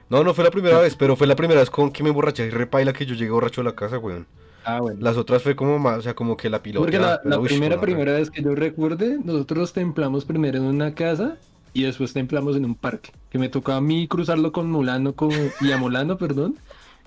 No, 0.08 0.24
no 0.24 0.32
fue 0.32 0.42
la 0.42 0.50
primera 0.50 0.78
vez, 0.80 0.96
pero 0.96 1.16
fue 1.16 1.26
la 1.26 1.36
primera 1.36 1.60
vez 1.60 1.68
con 1.68 1.90
que 1.92 2.02
me 2.02 2.08
emborraché 2.08 2.46
y 2.46 2.50
repaila 2.50 2.94
que 2.94 3.04
yo 3.04 3.14
llegué 3.14 3.30
borracho 3.30 3.60
a 3.60 3.64
la 3.64 3.74
casa, 3.74 3.98
weón. 3.98 4.26
Ah, 4.64 4.80
bueno. 4.80 4.98
Las 5.02 5.18
otras 5.18 5.42
fue 5.42 5.54
como 5.54 5.78
más, 5.78 5.98
o 5.98 6.02
sea, 6.02 6.14
como 6.14 6.34
que 6.38 6.48
la 6.48 6.62
piloto. 6.62 6.82
Porque 6.84 6.98
la, 6.98 7.20
la 7.24 7.38
primera, 7.42 7.78
primera 7.78 8.12
vez 8.14 8.30
que 8.30 8.42
yo 8.42 8.54
recuerde, 8.54 9.18
nosotros 9.22 9.74
templamos 9.74 10.24
primero 10.24 10.56
en 10.56 10.64
una 10.64 10.94
casa 10.94 11.36
y 11.74 11.82
después 11.82 12.14
templamos 12.14 12.56
en 12.56 12.64
un 12.64 12.74
parque. 12.74 13.10
Que 13.28 13.38
me 13.38 13.50
tocó 13.50 13.72
a 13.72 13.82
mí 13.82 14.08
cruzarlo 14.08 14.50
con 14.50 14.70
Mulano 14.70 15.12
con, 15.14 15.30
y 15.60 15.72
a 15.72 15.76
Molano, 15.76 16.16
perdón. 16.18 16.56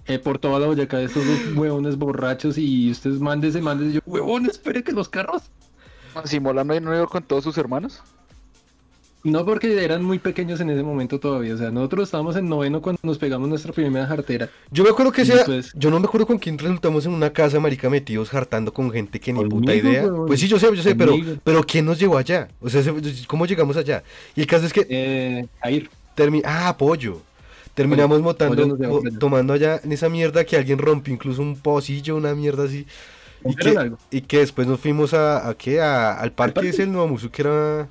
Eh, 0.07 0.19
por 0.19 0.39
toda 0.39 0.59
la 0.59 0.67
Boyacá 0.67 0.97
de 0.97 1.05
estos 1.05 1.25
dos 1.25 1.37
huevones 1.55 1.97
borrachos 1.97 2.57
y 2.57 2.89
ustedes 2.91 3.19
mándese, 3.19 3.61
mándese. 3.61 3.93
Yo, 3.93 3.99
huevón, 4.05 4.45
espere 4.45 4.83
que 4.83 4.91
los 4.91 5.09
carros. 5.09 5.43
Si 6.25 6.39
Molano 6.39 6.77
no 6.79 6.95
iba 6.95 7.07
con 7.07 7.23
todos 7.23 7.43
sus 7.43 7.57
hermanos. 7.57 8.01
No 9.23 9.45
porque 9.45 9.83
eran 9.85 10.03
muy 10.03 10.17
pequeños 10.17 10.59
en 10.61 10.71
ese 10.71 10.81
momento 10.81 11.19
todavía. 11.19 11.53
O 11.53 11.57
sea, 11.57 11.69
nosotros 11.69 12.05
estábamos 12.07 12.35
en 12.37 12.49
noveno 12.49 12.81
cuando 12.81 12.99
nos 13.03 13.19
pegamos 13.19 13.47
nuestra 13.47 13.71
primera 13.71 14.07
jartera. 14.07 14.49
Yo 14.71 14.83
me 14.83 14.89
acuerdo 14.89 15.11
que 15.11 15.23
sea, 15.25 15.35
después- 15.35 15.71
yo 15.75 15.91
no 15.91 15.99
me 15.99 16.07
acuerdo 16.07 16.25
con 16.25 16.39
quién 16.39 16.57
resultamos 16.57 17.05
en 17.05 17.13
una 17.13 17.31
casa, 17.31 17.59
marica, 17.59 17.87
metidos 17.87 18.33
hartando 18.33 18.73
con 18.73 18.89
gente 18.89 19.19
que 19.19 19.31
ni 19.31 19.45
puta 19.45 19.75
idea. 19.75 20.05
Pues 20.25 20.39
sí, 20.39 20.47
yo 20.47 20.57
sé, 20.57 20.75
yo 20.75 20.81
sé, 20.81 20.95
pero, 20.95 21.11
Conmigo. 21.11 21.35
pero 21.43 21.63
¿quién 21.63 21.85
nos 21.85 21.99
llevó 21.99 22.17
allá? 22.17 22.47
O 22.59 22.67
sea, 22.67 22.81
se- 22.81 22.93
¿cómo 23.27 23.45
llegamos 23.45 23.77
allá? 23.77 24.01
Y 24.35 24.41
el 24.41 24.47
caso 24.47 24.65
es 24.65 24.73
que 24.73 24.87
Eh, 24.89 25.45
a 25.61 25.69
ir. 25.69 25.87
termi- 26.17 26.41
ah, 26.43 26.75
pollo. 26.75 27.21
Terminamos 27.73 28.21
motando, 28.21 28.55
Pollo 28.55 28.67
nos 28.67 28.79
llevó 28.79 28.93
mo- 28.95 28.99
por 29.01 29.07
allá. 29.09 29.19
tomando 29.19 29.53
allá 29.53 29.81
en 29.83 29.91
esa 29.91 30.09
mierda 30.09 30.43
que 30.43 30.57
alguien 30.57 30.77
rompió 30.77 31.13
incluso 31.13 31.41
un 31.41 31.55
pocillo, 31.57 32.15
una 32.17 32.35
mierda 32.35 32.65
así. 32.65 32.85
Y 33.39 33.43
¿Compraron 33.43 33.73
que, 33.73 33.79
algo? 33.79 33.97
y 34.11 34.21
que 34.21 34.37
después 34.39 34.67
nos 34.67 34.79
fuimos 34.79 35.13
a, 35.13 35.47
a 35.49 35.53
qué? 35.55 35.81
A- 35.81 36.13
al 36.19 36.31
parque 36.31 36.53
parque? 36.55 36.69
es 36.69 36.79
el 36.79 36.91
Nuevo 36.91 37.07
Musu, 37.07 37.31
que 37.31 37.41
era 37.41 37.87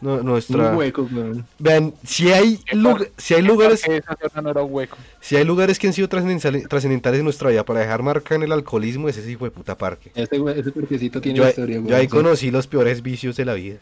no- 0.00 0.22
nuestra... 0.22 0.70
Un 0.70 0.76
hueco, 0.78 1.08
weón. 1.12 1.44
Vean, 1.58 1.92
si 2.04 2.30
hay, 2.32 2.60
lugar- 2.72 3.10
si 3.18 3.34
hay 3.34 3.42
lugares... 3.42 3.82
Que 3.82 3.96
esa 3.98 4.16
zona 4.16 4.42
no 4.42 4.50
era 4.50 4.62
un 4.62 4.72
hueco. 4.72 4.96
Si 5.20 5.34
hay 5.36 5.44
lugares 5.44 5.78
que 5.78 5.88
han 5.88 5.92
sido 5.92 6.08
trascendentales, 6.08 6.68
trascendentales 6.68 7.18
en 7.18 7.24
nuestra 7.24 7.50
vida 7.50 7.64
para 7.64 7.80
dejar 7.80 8.02
marca 8.02 8.34
en 8.36 8.44
el 8.44 8.52
alcoholismo, 8.52 9.08
ese 9.08 9.28
hijo 9.30 9.44
de 9.44 9.50
puta 9.50 9.76
parque. 9.76 10.10
Ese, 10.14 10.36
ese 10.56 10.70
parquecito 10.70 11.20
tiene 11.20 11.38
Yo, 11.38 11.44
ahí- 11.44 11.50
historia, 11.50 11.82
yo 11.84 11.96
ahí 11.96 12.02
sí. 12.04 12.08
conocí 12.08 12.50
los 12.52 12.66
peores 12.68 13.02
vicios 13.02 13.36
de 13.36 13.44
la 13.44 13.54
vida. 13.54 13.78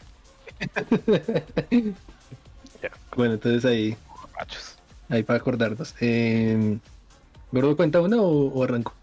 Bueno, 3.15 3.33
entonces 3.33 3.65
ahí, 3.65 3.97
Borrachos. 4.31 4.76
Ahí 5.09 5.23
para 5.23 5.39
acordarnos. 5.39 5.95
Eh, 6.01 6.77
¿Gordo 7.51 7.75
cuenta 7.75 8.01
una 8.01 8.17
o, 8.17 8.47
o 8.47 8.63
arranco? 8.63 8.93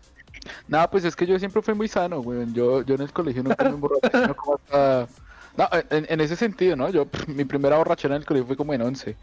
Nada, 0.69 0.91
pues 0.91 1.05
es 1.05 1.17
que 1.17 1.27
yo 1.27 1.39
siempre 1.39 1.63
fui 1.63 1.75
muy 1.75 1.89
sano, 1.89 2.21
güey. 2.23 2.53
Yo, 2.53 2.83
yo 2.83 2.95
en 2.97 3.03
el 3.03 3.13
colegio 3.13 3.43
nunca 3.43 3.65
me 3.65 3.71
emborraché, 3.75 4.11
sino 4.13 4.37
como 4.37 4.57
hasta... 4.57 5.09
No, 5.57 5.69
en, 5.91 6.07
en 6.09 6.21
ese 6.21 6.37
sentido, 6.37 6.77
¿no? 6.77 6.91
Yo, 6.91 7.07
mi 7.29 7.45
primera 7.45 7.79
borrachera 7.79 8.17
en 8.17 8.23
el 8.23 8.27
colegio 8.27 8.47
fue 8.47 8.57
como 8.57 8.75
en 8.75 8.83
11. 8.83 9.17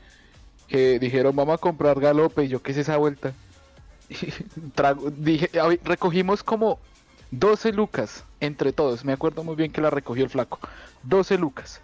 Que 0.68 0.98
dijeron, 1.00 1.36
vamos 1.36 1.56
a 1.56 1.58
comprar 1.58 2.00
galope. 2.00 2.46
Y 2.46 2.48
yo, 2.48 2.62
¿qué 2.62 2.72
es 2.72 2.78
esa 2.78 2.98
vuelta? 2.98 3.34
Trago- 4.76 5.12
dije, 5.12 5.50
recogimos 5.84 6.44
como 6.44 6.80
12 7.32 7.74
lucas 7.74 8.24
entre 8.40 8.74
todos. 8.74 9.06
Me 9.06 9.14
acuerdo 9.14 9.44
muy 9.44 9.56
bien 9.56 9.72
que 9.72 9.82
la 9.82 9.90
recogió 9.90 10.24
el 10.24 10.30
flaco. 10.30 10.60
12 11.04 11.38
lucas. 11.38 11.82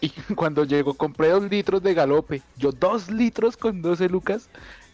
Y 0.28 0.34
cuando 0.34 0.64
llegó, 0.64 0.94
compré 0.94 1.28
dos 1.28 1.50
litros 1.50 1.82
de 1.82 1.94
galope. 1.94 2.42
Yo, 2.56 2.72
dos 2.72 3.10
litros 3.10 3.56
con 3.56 3.82
12 3.82 4.08
lucas. 4.08 4.48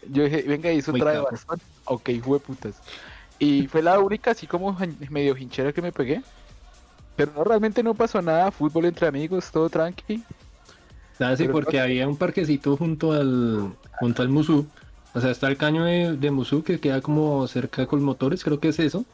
Yo 0.09 0.23
dije, 0.23 0.43
venga, 0.43 0.71
y 0.71 0.79
eso 0.79 0.91
Muy 0.91 1.01
trae 1.01 1.19
bastante. 1.19 1.63
Ok, 1.85 2.09
fue 2.21 2.39
putas. 2.39 2.75
Y 3.39 3.67
fue 3.67 3.81
la 3.81 3.99
única, 3.99 4.31
así 4.31 4.47
como 4.47 4.75
medio 5.09 5.37
hinchera 5.37 5.71
que 5.71 5.81
me 5.81 5.91
pegué. 5.91 6.21
Pero 7.15 7.31
no, 7.35 7.43
realmente 7.43 7.83
no 7.83 7.93
pasó 7.93 8.21
nada. 8.21 8.51
Fútbol 8.51 8.85
entre 8.85 9.07
amigos, 9.07 9.51
todo 9.51 9.69
tranqui. 9.69 10.23
Nada, 11.19 11.35
sí, 11.35 11.43
Pero 11.43 11.53
porque 11.53 11.79
había 11.79 12.07
un 12.07 12.17
parquecito 12.17 12.77
junto 12.77 13.13
al 13.13 13.73
junto 13.99 14.21
al 14.21 14.29
Musú. 14.29 14.67
O 15.13 15.21
sea, 15.21 15.31
está 15.31 15.47
el 15.47 15.57
caño 15.57 15.83
de, 15.85 16.15
de 16.15 16.31
Musú 16.31 16.63
que 16.63 16.79
queda 16.79 17.01
como 17.01 17.47
cerca 17.47 17.87
con 17.87 18.03
motores, 18.03 18.43
creo 18.43 18.59
que 18.59 18.67
es 18.69 18.79
eso. 18.79 19.05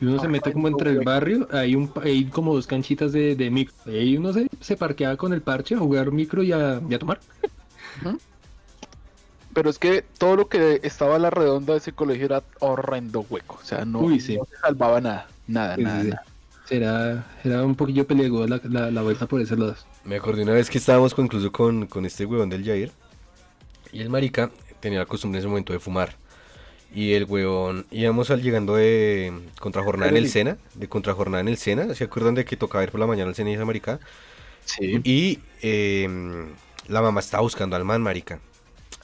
Y 0.00 0.06
uno 0.06 0.20
se 0.20 0.28
mete 0.28 0.52
como 0.52 0.68
entre 0.68 0.90
el 0.90 1.00
barrio, 1.00 1.48
hay 1.50 1.74
un 1.74 1.88
pa- 1.88 2.02
hay 2.04 2.26
como 2.26 2.54
dos 2.54 2.66
canchitas 2.68 3.12
de, 3.12 3.34
de 3.34 3.50
micro. 3.50 3.74
Y 3.86 4.16
uno 4.16 4.32
se, 4.32 4.46
se 4.60 4.76
parqueaba 4.76 5.16
con 5.16 5.32
el 5.32 5.42
parche 5.42 5.74
a 5.74 5.78
jugar 5.78 6.12
micro 6.12 6.42
y 6.42 6.52
a, 6.52 6.80
y 6.88 6.94
a 6.94 6.98
tomar. 6.98 7.20
Pero 9.54 9.70
es 9.70 9.78
que 9.78 10.02
todo 10.18 10.36
lo 10.36 10.48
que 10.48 10.80
estaba 10.82 11.16
a 11.16 11.18
la 11.18 11.30
redonda 11.30 11.72
de 11.72 11.78
ese 11.78 11.92
colegio 11.92 12.26
era 12.26 12.42
horrendo 12.60 13.26
hueco. 13.28 13.58
O 13.60 13.64
sea, 13.64 13.84
no, 13.84 14.02
Uy, 14.02 14.20
sí. 14.20 14.36
no 14.36 14.44
se 14.44 14.56
salvaba 14.56 15.00
nada. 15.00 15.28
Nada, 15.46 15.76
Sí, 15.76 15.82
nada, 15.82 16.04
sí, 16.04 16.10
sí. 16.10 16.10
nada. 16.10 16.24
Era, 16.70 17.26
era 17.44 17.64
un 17.64 17.74
poquillo 17.76 18.06
peligroso 18.06 18.46
la, 18.46 18.60
la, 18.64 18.90
la 18.90 19.02
vuelta 19.02 19.26
por 19.26 19.40
ese 19.40 19.56
lado. 19.56 19.76
Me 20.04 20.16
acordé 20.16 20.42
una 20.42 20.52
vez 20.52 20.70
que 20.70 20.78
estábamos 20.78 21.14
con, 21.14 21.26
incluso 21.26 21.52
con, 21.52 21.86
con 21.86 22.04
este 22.04 22.24
huevón 22.26 22.50
del 22.50 22.64
Jair. 22.64 22.92
Y 23.92 24.00
el 24.00 24.10
marica 24.10 24.50
tenía 24.80 25.00
la 25.00 25.06
costumbre 25.06 25.38
en 25.38 25.42
ese 25.42 25.48
momento 25.48 25.72
de 25.72 25.80
fumar. 25.80 26.16
Y 26.94 27.12
el 27.12 27.24
huevón, 27.24 27.86
íbamos 27.90 28.30
al 28.30 28.42
llegando 28.42 28.76
de 28.76 29.32
contrajornada 29.60 30.10
en 30.10 30.16
el 30.16 30.28
Sena. 30.30 30.56
De 30.74 30.88
contrajornada 30.88 31.40
en 31.42 31.48
el 31.48 31.58
Sena. 31.58 31.94
¿Se 31.94 32.04
acuerdan 32.04 32.34
de 32.34 32.44
que 32.44 32.56
tocaba 32.56 32.82
ir 32.82 32.90
por 32.90 33.00
la 33.00 33.06
mañana 33.06 33.28
al 33.28 33.34
Sena 33.34 33.50
y 33.50 33.54
esa 33.54 33.64
marica? 33.64 34.00
Sí. 34.64 35.00
Y 35.04 35.38
eh, 35.62 36.08
la 36.88 37.02
mamá 37.02 37.20
estaba 37.20 37.42
buscando 37.42 37.76
al 37.76 37.84
man, 37.84 38.02
marica. 38.02 38.40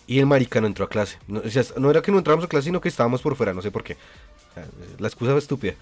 Y 0.06 0.18
el 0.18 0.26
marica 0.26 0.60
no 0.60 0.66
entró 0.66 0.84
a 0.84 0.88
clase. 0.88 1.18
No, 1.28 1.40
o 1.40 1.50
sea, 1.50 1.62
no 1.78 1.90
era 1.90 2.02
que 2.02 2.10
no 2.10 2.18
entramos 2.18 2.44
a 2.44 2.48
clase, 2.48 2.66
sino 2.66 2.80
que 2.80 2.88
estábamos 2.88 3.22
por 3.22 3.36
fuera, 3.36 3.54
no 3.54 3.62
sé 3.62 3.70
por 3.70 3.84
qué. 3.84 3.96
La 4.98 5.08
excusa 5.08 5.32
fue 5.32 5.38
estúpida. 5.38 5.74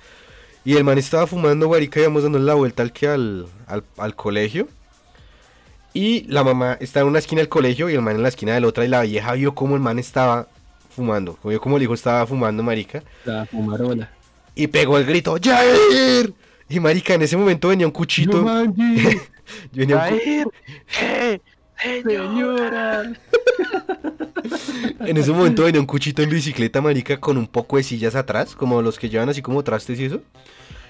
Y 0.64 0.76
el 0.76 0.84
man 0.84 0.98
estaba 0.98 1.26
fumando, 1.26 1.68
marica, 1.68 2.00
íbamos 2.00 2.22
dando 2.22 2.38
la 2.38 2.54
vuelta 2.54 2.82
al 2.82 2.92
que 2.92 3.08
al, 3.08 3.46
al, 3.66 3.84
al 3.96 4.14
colegio. 4.16 4.68
Y 5.94 6.22
la 6.28 6.42
mamá 6.42 6.78
estaba 6.80 7.02
en 7.02 7.10
una 7.10 7.18
esquina 7.18 7.40
del 7.40 7.48
colegio 7.48 7.90
y 7.90 7.94
el 7.94 8.02
man 8.02 8.16
en 8.16 8.22
la 8.22 8.28
esquina 8.28 8.54
de 8.54 8.60
la 8.60 8.68
otra. 8.68 8.84
Y 8.84 8.88
la 8.88 9.02
vieja 9.02 9.32
vio 9.32 9.54
cómo 9.54 9.74
el 9.74 9.80
man 9.80 9.98
estaba 9.98 10.48
fumando. 10.92 11.38
Vio 11.44 11.60
cómo 11.60 11.76
el 11.76 11.82
hijo 11.82 11.94
estaba 11.94 12.26
fumando, 12.26 12.62
marica. 12.62 13.02
La 13.24 13.46
fumarola. 13.46 14.10
Y 14.54 14.66
pegó 14.66 14.98
el 14.98 15.04
grito, 15.06 15.36
¡Jair! 15.42 16.32
Y 16.68 16.80
marica, 16.80 17.14
en 17.14 17.22
ese 17.22 17.36
momento 17.36 17.68
venía 17.68 17.86
un 17.86 17.92
cuchito. 17.92 18.44
Venía 19.72 19.96
un 19.96 20.02
cu- 20.02 20.18
Jair, 20.24 20.46
¿qué? 20.98 21.40
señora. 22.02 23.12
En 25.00 25.16
ese 25.16 25.30
momento 25.32 25.64
venía 25.64 25.80
un 25.80 25.86
cuchito 25.86 26.22
en 26.22 26.30
bicicleta, 26.30 26.80
marica, 26.80 27.18
con 27.18 27.36
un 27.36 27.46
poco 27.46 27.76
de 27.76 27.82
sillas 27.82 28.14
atrás, 28.14 28.54
como 28.54 28.82
los 28.82 28.98
que 28.98 29.08
llevan 29.08 29.28
así 29.28 29.42
como 29.42 29.62
trastes 29.62 29.98
y 30.00 30.04
eso. 30.06 30.20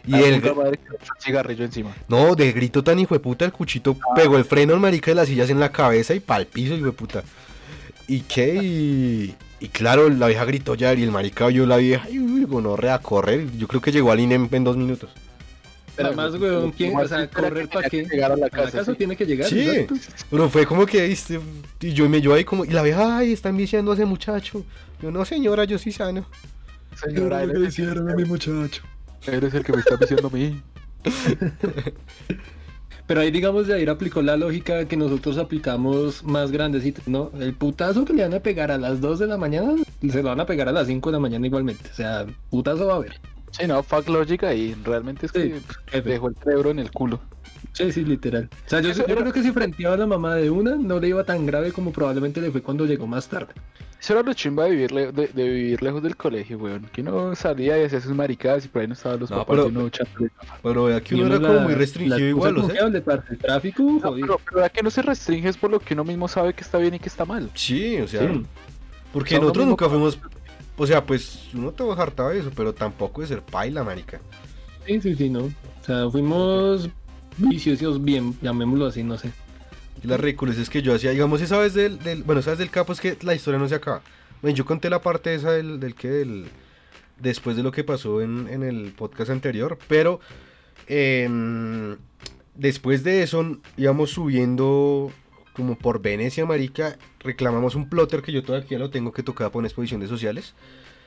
Y 0.07 0.15
el, 0.17 0.43
madre 0.55 0.79
le 0.91 0.99
cigarrillo 1.21 1.65
encima. 1.65 1.95
no, 2.09 2.35
de 2.35 2.53
grito 2.53 2.83
tan 2.83 2.99
hijo 2.99 3.15
de 3.15 3.21
puta, 3.21 3.45
el 3.45 3.53
cuchito 3.53 3.97
pegó 4.17 4.37
el 4.37 4.45
freno 4.45 4.75
al 4.75 4.81
marica 4.81 5.11
de 5.11 5.15
las 5.15 5.29
sillas 5.29 5.49
en 5.51 5.61
la 5.61 5.71
cabeza 5.71 6.15
y 6.15 6.21
pa'l 6.21 6.47
piso, 6.47 6.75
hijo 6.75 6.87
de 6.87 6.93
puta. 6.93 7.23
¿Y 8.09 8.21
qué? 8.21 8.55
Y, 8.63 9.35
y 9.63 9.69
claro, 9.69 10.09
la 10.09 10.27
vieja 10.27 10.45
gritó 10.45 10.75
ya 10.75 10.93
y 10.93 11.05
el 11.05 11.13
marica 11.13 11.47
vio 11.47 11.67
la 11.67 11.77
vieja 11.77 12.11
y 12.11 12.19
uy, 12.19 12.45
gonorrea, 12.47 12.95
a 12.95 12.99
correr. 12.99 13.47
Yo 13.57 13.69
creo 13.69 13.81
que 13.81 13.93
llegó 13.93 14.11
al 14.11 14.19
INEM 14.19 14.49
en 14.51 14.65
dos 14.65 14.77
minutos. 14.77 15.11
Pero 15.95 16.09
además, 16.09 16.35
weón, 16.35 16.73
¿quién? 16.73 16.97
O 16.97 17.07
sea, 17.07 17.31
correr 17.31 17.69
para 17.69 17.89
qué. 17.89 18.03
que 18.03 18.09
llegar 18.17 18.33
a 18.33 18.37
la 18.37 18.47
A 18.47 18.49
la 18.49 18.51
casa, 18.51 18.79
casa 18.79 18.91
sí. 18.91 18.99
tiene 18.99 19.15
que 19.15 19.25
llegar. 19.25 19.49
Sí, 19.49 19.61
exacto. 19.61 19.95
pero 20.29 20.49
fue 20.49 20.67
como 20.67 20.85
que 20.85 21.07
¿viste? 21.07 21.39
y 21.81 21.93
yo 21.93 22.09
me 22.09 22.21
yo 22.21 22.35
ahí 22.35 22.45
como, 22.45 22.65
y 22.65 22.71
la 22.71 22.83
vieja, 22.83 23.19
ay, 23.19 23.33
están 23.33 23.57
viciando 23.57 23.93
a 23.93 23.95
ese 23.95 24.05
muchacho. 24.05 24.65
Yo, 25.01 25.13
no 25.13 25.25
señora, 25.25 25.63
yo 25.63 25.79
sí 25.79 25.93
sano. 25.93 26.27
Señora, 27.01 27.45
eres, 27.45 27.79
mi 27.79 28.25
muchacho. 28.25 28.83
eres 29.29 29.55
el 29.55 29.63
que 29.63 29.73
me 29.73 29.79
está 29.79 29.97
diciendo 29.97 30.27
a 30.27 30.31
mí. 30.37 30.61
Pero 33.13 33.21
ahí, 33.21 33.31
digamos, 33.31 33.67
de 33.67 33.75
ahí 33.75 33.87
aplicó 33.87 34.23
la 34.23 34.39
lógica 34.39 34.87
que 34.87 34.97
nosotros 34.97 35.37
aplicamos 35.37 36.25
más 36.25 36.51
grandecitos, 36.51 37.07
¿no? 37.07 37.31
El 37.39 37.53
putazo 37.53 38.07
que 38.07 38.15
le 38.15 38.23
van 38.23 38.33
a 38.33 38.41
pegar 38.41 38.71
a 38.71 38.79
las 38.79 39.03
2 39.03 39.19
de 39.19 39.27
la 39.27 39.37
mañana, 39.37 39.75
se 40.01 40.23
lo 40.23 40.31
van 40.31 40.41
a 40.41 40.47
pegar 40.47 40.67
a 40.71 40.73
las 40.73 40.87
5 40.87 41.11
de 41.11 41.13
la 41.13 41.19
mañana 41.19 41.47
igualmente. 41.47 41.91
O 41.93 41.95
sea, 41.95 42.25
putazo 42.49 42.87
va 42.87 42.95
a 42.95 42.97
haber. 42.97 43.21
Sí, 43.51 43.67
no, 43.67 43.83
fuck 43.83 44.09
lógica 44.09 44.55
y 44.55 44.73
realmente 44.83 45.27
es 45.27 45.33
que 45.33 45.61
Sí, 45.93 46.01
dejó 46.03 46.29
el 46.29 46.37
cerebro 46.37 46.71
en 46.71 46.79
el 46.79 46.91
culo. 46.91 47.21
Sí, 47.73 47.93
sí, 47.93 48.05
literal. 48.05 48.49
O 48.67 48.69
sea, 48.69 48.81
yo, 48.81 48.91
Eso 48.91 49.07
yo 49.07 49.13
era- 49.13 49.23
creo 49.23 49.33
que 49.33 49.43
si 49.43 49.53
frenteaba 49.53 49.95
a 49.95 49.99
la 49.99 50.07
mamá 50.07 50.35
de 50.37 50.51
una, 50.51 50.75
no 50.77 50.99
le 51.01 51.09
iba 51.09 51.25
tan 51.25 51.47
grave 51.47 51.73
como 51.73 51.93
probablemente 51.93 52.41
le 52.41 52.51
fue 52.51 52.63
cuando 52.63 52.85
llegó 52.87 53.07
más 53.07 53.29
tarde. 53.29 53.53
Eso 54.01 54.15
era 54.15 54.23
lo 54.23 54.35
chimba 54.35 54.65
de 54.65 54.71
vivir, 54.71 54.91
le- 54.93 55.13
de, 55.13 55.29
de 55.29 55.49
vivir 55.49 55.81
lejos 55.83 56.03
del 56.03 56.17
colegio, 56.17 56.59
weón. 56.59 56.89
Que 56.93 57.03
uno 57.03 57.37
salía 57.37 57.81
y 57.81 57.85
hacía 57.85 58.01
sus 58.01 58.13
maricadas 58.13 58.65
y 58.65 58.69
por 58.69 58.83
ahí 58.83 58.89
no 58.89 58.95
estaban 58.95 59.21
los 59.21 59.31
No, 59.31 59.37
papás 59.39 59.51
pero- 59.57 59.63
de 59.63 59.69
uno 59.79 59.87
echándole 59.87 60.31
gafa. 60.37 60.59
Pero 60.63 60.85
vea 60.85 61.01
que 61.01 61.15
Y 61.15 61.21
uno 61.23 61.37
era 61.37 61.47
como 61.49 61.61
muy 61.61 61.75
restringido 61.75 62.19
igual, 62.19 62.53
o 62.53 62.61
sea. 62.61 62.65
confiable, 62.67 63.01
parce, 63.01 63.33
el 63.33 63.39
tráfico, 63.39 63.83
No, 63.85 64.01
jodido. 64.01 64.27
pero, 64.27 64.41
pero 64.51 64.65
¿a 64.65 64.69
que 64.69 64.83
no 64.83 64.91
se 64.91 65.03
restringe 65.03 65.49
es 65.49 65.57
por 65.57 65.71
lo 65.71 65.79
que 65.79 65.95
uno 65.95 66.03
mismo 66.05 66.27
sabe 66.27 66.53
que 66.53 66.63
está 66.63 66.79
bien 66.79 66.95
y 66.95 66.99
que 66.99 67.09
está 67.09 67.25
mal. 67.25 67.49
Sí, 67.55 67.97
o 68.01 68.09
sea, 68.09 68.23
Sí. 68.29 68.43
porque 69.13 69.29
O 69.29 69.31
sea, 69.31 69.39
uno 69.39 69.45
nosotros 69.47 69.65
mismo- 69.67 69.71
nunca 69.71 69.89
fuimos, 69.89 70.19
o 70.77 70.87
sea, 70.87 71.05
pues 71.07 71.49
uno 71.55 71.71
te 71.71 71.85
hartaba 71.97 72.31
de 72.31 72.41
eso, 72.41 72.51
pero 72.57 72.75
tampoco 72.75 73.21
de 73.21 73.29
ser 73.29 73.43
paila, 73.43 73.85
marica. 73.85 74.21
Sí, 74.85 75.01
sí, 75.01 75.15
sí, 75.15 75.31
no. 75.31 75.45
O 75.45 75.85
sea, 75.85 76.11
fuimos 76.11 76.89
viciosos 77.39 78.03
bien, 78.03 78.37
llamémoslo 78.43 78.87
así, 78.87 79.03
no 79.03 79.19
sé. 79.19 79.33
Y 80.03 80.07
la 80.07 80.17
ridiculez 80.17 80.59
es 80.59 80.69
que 80.71 80.83
yo 80.83 80.95
hacía, 80.95 81.11
digamos, 81.11 81.41
esa 81.41 81.59
vez 81.59 81.75
del, 81.75 81.99
del- 82.01 82.23
bueno, 82.25 82.41
esa 82.41 82.51
vez 82.51 82.59
del 82.59 82.71
capo 82.71 82.93
es 82.93 83.01
que 83.01 83.17
la 83.23 83.35
historia 83.35 83.59
no 83.59 83.69
se 83.69 83.75
acaba. 83.75 84.03
Bueno, 84.41 84.57
yo 84.57 84.65
conté 84.65 84.91
la 84.91 85.01
parte 85.01 85.35
esa 85.35 85.53
del, 85.53 85.79
del 85.79 85.95
que 85.95 86.09
del, 86.11 86.47
después 87.21 87.57
de 87.57 87.63
lo 87.63 87.71
que 87.71 87.85
pasó 87.85 88.21
en, 88.21 88.49
en 88.49 88.63
el 88.63 88.93
podcast 88.93 89.31
anterior, 89.31 89.79
pero 89.89 90.19
em, 90.89 91.97
después 92.55 93.05
de 93.05 93.23
eso 93.23 93.59
íbamos 93.77 94.11
subiendo 94.11 95.13
como 95.53 95.77
por 95.77 96.01
Venecia, 96.01 96.47
marica, 96.47 96.97
reclamamos 97.21 97.75
un 97.75 97.89
plotter 97.89 98.23
que 98.23 98.33
yo 98.33 98.43
todavía 98.43 98.79
lo 98.79 98.91
tengo 98.91 99.13
que 99.13 99.23
tocaba 99.23 99.51
por 99.51 99.61
una 99.61 99.69
exposición 99.69 100.01
de 100.01 100.09
sociales. 100.09 100.55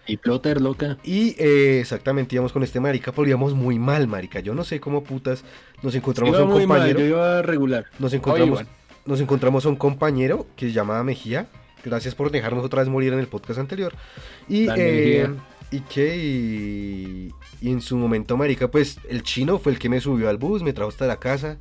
Y 0.08 0.18
plotter, 0.18 0.62
loca. 0.62 0.98
Y 1.04 1.36
eh, 1.40 1.80
exactamente 1.80 2.36
íbamos 2.36 2.52
con 2.54 2.62
este 2.64 2.80
marica, 2.80 3.12
pero 3.12 3.28
íbamos 3.28 3.54
muy 3.56 3.80
mal, 3.80 4.08
marica. 4.08 4.40
Yo 4.40 4.54
no 4.54 4.64
sé 4.64 4.80
cómo 4.80 5.04
putas 5.04 5.44
nos 5.82 5.96
encontramos 5.96 6.38
a 6.38 6.44
un 6.44 6.50
muy 6.52 6.68
mal, 6.68 6.78
compañero. 6.80 7.00
yo 7.00 7.06
iba 7.08 7.42
regular. 7.42 7.86
Nos 7.98 8.14
encontramos, 8.14 8.62
nos 9.06 9.20
encontramos 9.20 9.66
a 9.66 9.70
un 9.70 9.76
compañero 9.76 10.46
que 10.56 10.68
se 10.68 10.74
llamaba 10.74 11.04
Mejía. 11.04 11.48
Gracias 11.84 12.14
por 12.16 12.30
dejarnos 12.32 12.64
otra 12.66 12.82
vez 12.82 12.90
morir 12.90 13.14
en 13.14 13.20
el 13.20 13.28
podcast 13.28 13.60
anterior. 13.60 13.94
Y, 14.48 14.68
eh, 14.76 15.28
y 15.72 15.80
que 15.82 16.16
y, 16.18 17.32
y 17.62 17.72
en 17.72 17.82
su 17.82 17.98
momento, 17.98 18.38
marica, 18.38 18.70
pues 18.70 19.00
el 19.10 19.24
chino 19.24 19.58
fue 19.60 19.72
el 19.72 19.80
que 19.80 19.90
me 19.90 20.00
subió 20.02 20.30
al 20.30 20.38
bus, 20.38 20.62
me 20.64 20.74
trajo 20.74 20.90
hasta 20.90 21.08
la 21.08 21.18
casa. 21.18 21.58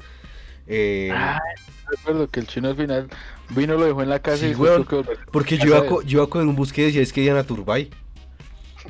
Eh, 0.67 1.11
Ah, 1.13 1.41
recuerdo 1.91 2.29
que 2.29 2.41
el 2.41 2.47
chino 2.47 2.69
al 2.69 2.77
final 2.77 3.09
vino, 3.51 3.75
lo 3.77 3.85
dejó 3.85 4.03
en 4.03 4.09
la 4.09 4.19
casa 4.21 4.39
Sí, 4.39 4.53
y 4.53 4.55
weón. 4.55 4.87
porque 5.33 5.59
yo 5.59 5.67
iba, 5.67 5.87
co- 5.87 6.03
yo 6.03 6.19
iba 6.21 6.29
con 6.31 6.49
un 6.49 6.57
bus 6.57 6.73
que 6.73 6.85
decía 6.87 7.03
es 7.03 7.13
que 7.13 7.23
iban 7.23 7.37
a 7.37 7.45
Turbay. 7.45 7.91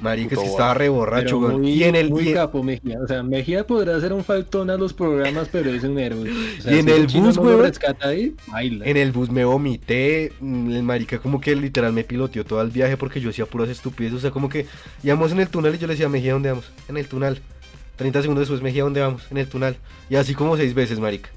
Marica, 0.05 0.35
es 0.35 0.41
que 0.41 0.47
estaba 0.47 0.75
re 0.75 0.89
borracho, 0.89 1.41
muy, 1.41 1.71
Y 1.71 1.85
en 1.85 1.97
el, 1.97 2.11
muy 2.11 2.25
y 2.25 2.29
en- 2.29 2.35
capo 2.35 2.63
Mejía. 2.63 2.99
O 3.03 3.07
sea, 3.07 3.23
Mejía 3.23 3.67
podrá 3.67 3.97
hacer 3.97 4.13
un 4.13 4.23
faltón 4.23 4.71
a 4.71 4.77
los 4.77 4.93
programas, 4.93 5.49
pero 5.51 5.71
es 5.71 5.83
un 5.83 5.99
héroe. 5.99 6.31
O 6.31 6.63
sea, 6.63 6.73
Y 6.73 6.79
en 6.79 6.87
si 6.87 6.93
el 6.93 7.07
bus, 7.07 7.37
no 7.37 7.65
ahí, 8.03 8.35
baila. 8.47 8.85
En 8.87 8.97
el 8.97 9.13
bus 9.13 9.31
me 9.31 9.45
vomité, 9.45 10.33
mm, 10.41 10.71
el 10.71 10.83
marica 10.83 11.19
como 11.19 11.41
que 11.41 11.57
literal 11.57 11.93
me 11.93 12.05
piloteó 12.05 12.45
todo 12.45 12.61
el 12.61 12.71
viaje 12.71 12.97
porque 12.97 13.21
yo 13.21 13.31
hacía 13.31 13.47
puras 13.47 13.69
estupideces, 13.71 14.19
o 14.19 14.21
sea, 14.21 14.31
como 14.31 14.49
que 14.49 14.67
íbamos 15.03 15.33
en 15.33 15.41
el 15.41 15.49
túnel 15.49 15.75
y 15.75 15.79
yo 15.79 15.87
le 15.87 15.95
decía, 15.95 16.09
Mejía, 16.09 16.35
¿dónde 16.35 16.51
vamos? 16.51 16.71
En 16.89 16.97
el 16.97 17.09
túnel. 17.09 17.41
30 17.97 18.23
segundos 18.23 18.43
después, 18.43 18.61
Mejía, 18.61 18.83
¿dónde 18.85 19.01
vamos? 19.01 19.23
En 19.31 19.39
el 19.39 19.49
túnel. 19.49 19.77
Y 20.11 20.17
así 20.17 20.35
como 20.35 20.57
seis 20.57 20.75
veces, 20.75 20.99
marica. 21.01 21.31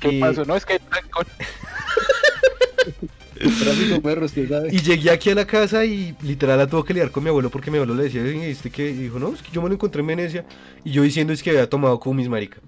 ¿Qué 0.00 0.14
y- 0.14 0.20
pasó? 0.20 0.44
No, 0.44 0.56
es 0.56 0.66
que 0.66 0.74
hay. 0.74 0.78
Tráfico 3.38 4.00
perro, 4.02 4.26
usted 4.26 4.48
sabe. 4.48 4.68
Y 4.72 4.78
llegué 4.80 5.10
aquí 5.10 5.30
a 5.30 5.34
la 5.34 5.46
casa 5.46 5.84
y 5.84 6.14
literal 6.22 6.58
la 6.58 6.66
tuve 6.66 6.84
que 6.84 6.94
lidiar 6.94 7.10
con 7.10 7.22
mi 7.24 7.30
abuelo 7.30 7.50
porque 7.50 7.70
mi 7.70 7.78
abuelo 7.78 7.94
le 7.94 8.04
decía, 8.04 8.22
"Oye, 8.22 8.50
¿este 8.50 8.70
qué? 8.70 8.90
Y 8.90 8.94
dijo, 8.94 9.18
no, 9.18 9.32
es 9.34 9.42
que 9.42 9.50
yo 9.52 9.60
me 9.62 9.68
lo 9.68 9.74
encontré 9.74 10.00
en 10.00 10.06
Venecia. 10.06 10.44
Y 10.84 10.92
yo 10.92 11.02
diciendo 11.02 11.32
es 11.32 11.42
que 11.42 11.50
había 11.50 11.68
tomado 11.68 11.98
cumis, 12.00 12.28
marica. 12.28 12.58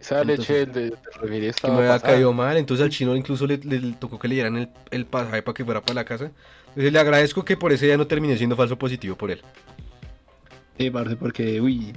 Esa 0.00 0.22
leche 0.22 0.66
de, 0.66 0.92
refri 1.20 1.40
Que 1.40 1.48
estaba 1.48 1.74
me 1.74 1.80
había 1.80 1.92
pasada. 1.94 2.12
caído 2.14 2.32
mal. 2.32 2.56
Entonces 2.56 2.84
al 2.84 2.90
chino 2.90 3.16
incluso 3.16 3.46
le, 3.46 3.58
le 3.58 3.80
tocó 3.94 4.18
que 4.18 4.28
le 4.28 4.34
dieran 4.34 4.56
el, 4.56 4.68
el 4.90 5.06
pasaje 5.06 5.42
para 5.42 5.54
que 5.54 5.64
fuera 5.64 5.80
para 5.80 5.94
la 5.94 6.04
casa. 6.04 6.30
Entonces 6.68 6.92
le 6.92 6.98
agradezco 6.98 7.44
que 7.44 7.56
por 7.56 7.72
ese 7.72 7.86
día 7.86 7.96
no 7.96 8.06
terminé 8.06 8.36
siendo 8.36 8.54
falso 8.56 8.76
positivo 8.78 9.16
por 9.16 9.30
él. 9.30 9.40
Sí, 10.78 10.90
parce, 10.90 11.16
porque, 11.16 11.60
uy, 11.60 11.94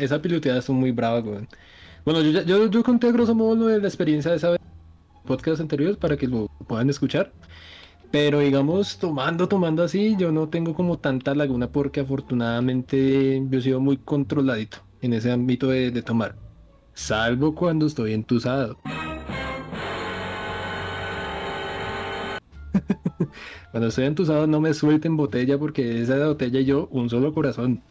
esa 0.00 0.20
piloteada 0.22 0.60
estuvo 0.60 0.76
muy 0.76 0.92
brava, 0.92 1.20
weón. 1.20 1.46
Bueno, 2.04 2.22
yo, 2.22 2.30
ya- 2.30 2.42
yo, 2.42 2.68
yo 2.70 2.82
conté 2.82 3.12
grosso 3.12 3.34
modo 3.34 3.54
lo 3.54 3.66
de 3.66 3.80
la 3.80 3.88
experiencia 3.88 4.30
de 4.30 4.38
esa 4.38 4.50
vez 4.50 4.60
en 5.24 5.26
podcast 5.26 5.60
anteriores 5.60 5.96
para 5.96 6.16
que 6.16 6.26
lo 6.26 6.48
puedan 6.66 6.90
escuchar. 6.90 7.32
Pero 8.10 8.40
digamos, 8.40 8.98
tomando, 8.98 9.48
tomando 9.48 9.82
así, 9.82 10.14
yo 10.18 10.30
no 10.30 10.48
tengo 10.48 10.74
como 10.74 10.98
tanta 10.98 11.34
laguna 11.34 11.68
porque 11.68 12.00
afortunadamente 12.00 13.42
yo 13.48 13.58
he 13.58 13.62
sido 13.62 13.80
muy 13.80 13.96
controladito 13.96 14.78
en 15.00 15.14
ese 15.14 15.32
ámbito 15.32 15.68
de, 15.68 15.90
de 15.90 16.02
tomar. 16.02 16.36
Salvo 16.92 17.54
cuando 17.54 17.86
estoy 17.86 18.12
entusado. 18.12 18.78
Cuando 23.70 23.88
estoy 23.88 24.04
entusado 24.04 24.46
no 24.46 24.60
me 24.60 24.72
suelten 24.74 25.16
botella 25.16 25.58
porque 25.58 26.00
esa 26.00 26.24
botella 26.28 26.60
y 26.60 26.64
yo 26.64 26.86
un 26.92 27.10
solo 27.10 27.34
corazón. 27.34 27.82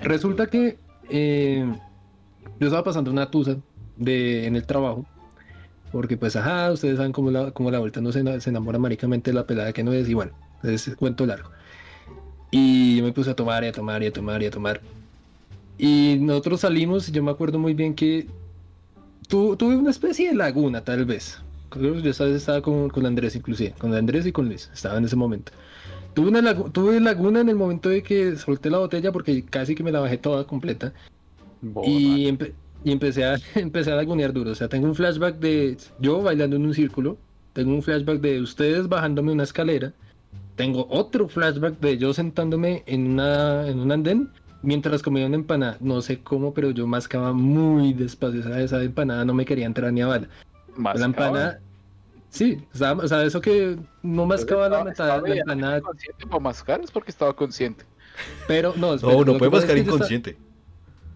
Resulta 0.00 0.48
que 0.48 0.78
eh, 1.08 1.72
yo 2.58 2.66
estaba 2.66 2.82
pasando 2.82 3.10
una 3.12 3.30
tusa 3.30 3.56
de, 3.96 4.46
en 4.46 4.56
el 4.56 4.66
trabajo. 4.66 5.06
Porque 5.96 6.18
pues 6.18 6.36
ajá, 6.36 6.70
ustedes 6.72 6.98
saben 6.98 7.12
cómo 7.12 7.30
la, 7.30 7.52
cómo 7.52 7.70
la 7.70 7.78
vuelta 7.78 8.02
no 8.02 8.12
se, 8.12 8.40
se 8.40 8.50
enamora 8.50 8.78
maricamente 8.78 9.30
de 9.30 9.34
la 9.34 9.46
pelada 9.46 9.72
que 9.72 9.82
no 9.82 9.92
es. 9.94 10.06
Y 10.08 10.12
bueno, 10.14 10.32
es 10.62 10.94
cuento 10.98 11.24
largo. 11.24 11.50
Y 12.50 12.98
yo 12.98 13.04
me 13.04 13.12
puse 13.12 13.30
a 13.30 13.34
tomar 13.34 13.64
y 13.64 13.68
a 13.68 13.72
tomar 13.72 14.02
y 14.02 14.06
a 14.06 14.12
tomar 14.12 14.42
y 14.42 14.46
a 14.46 14.50
tomar. 14.50 14.80
Y 15.78 16.18
nosotros 16.20 16.60
salimos, 16.60 17.08
y 17.08 17.12
yo 17.12 17.22
me 17.22 17.30
acuerdo 17.30 17.58
muy 17.58 17.72
bien 17.72 17.94
que 17.94 18.26
tu- 19.28 19.56
tuve 19.56 19.74
una 19.76 19.90
especie 19.90 20.28
de 20.28 20.34
laguna 20.34 20.82
tal 20.84 21.06
vez. 21.06 21.40
Yo 21.74 21.94
vez 21.94 22.20
estaba 22.20 22.60
con, 22.62 22.88
con 22.90 23.06
Andrés 23.06 23.34
inclusive, 23.34 23.72
con 23.78 23.92
Andrés 23.94 24.26
y 24.26 24.32
con 24.32 24.46
Luis, 24.46 24.70
estaba 24.72 24.98
en 24.98 25.04
ese 25.06 25.16
momento. 25.16 25.52
Tuve, 26.14 26.28
una 26.28 26.40
lagu- 26.40 26.70
tuve 26.72 27.00
laguna 27.00 27.40
en 27.40 27.48
el 27.48 27.56
momento 27.56 27.88
de 27.88 28.02
que 28.02 28.36
solté 28.36 28.70
la 28.70 28.78
botella 28.78 29.12
porque 29.12 29.44
casi 29.44 29.74
que 29.74 29.82
me 29.82 29.92
la 29.92 30.00
bajé 30.00 30.18
toda 30.18 30.46
completa. 30.46 30.92
Y, 31.86 32.26
empe- 32.28 32.52
y 32.84 32.92
empecé, 32.92 33.24
a, 33.24 33.36
empecé 33.54 33.92
a 33.92 33.96
lagunear 33.96 34.32
duro. 34.32 34.50
O 34.50 34.54
sea, 34.54 34.68
tengo 34.68 34.86
un 34.86 34.94
flashback 34.94 35.36
de 35.38 35.76
yo 35.98 36.22
bailando 36.22 36.56
en 36.56 36.66
un 36.66 36.74
círculo. 36.74 37.18
Tengo 37.52 37.72
un 37.72 37.82
flashback 37.82 38.20
de 38.20 38.40
ustedes 38.40 38.88
bajándome 38.88 39.32
una 39.32 39.44
escalera. 39.44 39.92
Tengo 40.56 40.86
otro 40.90 41.28
flashback 41.28 41.78
de 41.80 41.98
yo 41.98 42.12
sentándome 42.14 42.82
en, 42.86 43.06
una, 43.12 43.66
en 43.68 43.78
un 43.78 43.92
andén 43.92 44.30
mientras 44.62 45.02
comía 45.02 45.26
una 45.26 45.36
empanada. 45.36 45.76
No 45.80 46.00
sé 46.02 46.20
cómo, 46.20 46.52
pero 46.54 46.70
yo 46.70 46.86
mascaba 46.86 47.32
muy 47.32 47.92
despacio. 47.92 48.40
Esa, 48.40 48.60
esa 48.60 48.82
empanada 48.82 49.24
no 49.24 49.34
me 49.34 49.44
quería 49.44 49.66
entrar 49.66 49.92
ni 49.92 50.00
a 50.02 50.06
bala. 50.06 50.28
Más 50.76 50.98
la 50.98 51.06
empanada. 51.06 51.60
Sí, 52.28 52.58
o 52.74 52.76
sea, 52.76 52.92
o 52.92 53.08
sea, 53.08 53.22
eso 53.24 53.40
que 53.40 53.78
no 54.02 54.26
mascaba 54.26 54.68
la, 54.68 54.84
mitad, 54.84 55.22
la 55.26 55.34
empanada, 55.36 55.80
consciente 55.80 56.26
para 56.26 56.40
mascar 56.40 56.80
es 56.82 56.90
porque 56.90 57.10
estaba 57.10 57.34
consciente. 57.34 57.84
pero 58.46 58.74
no. 58.76 58.94
espera, 58.94 59.12
No, 59.14 59.24
no 59.24 59.38
puede 59.38 59.50
mascar 59.52 59.76
estaba- 59.76 59.94
inconsciente. 59.94 60.36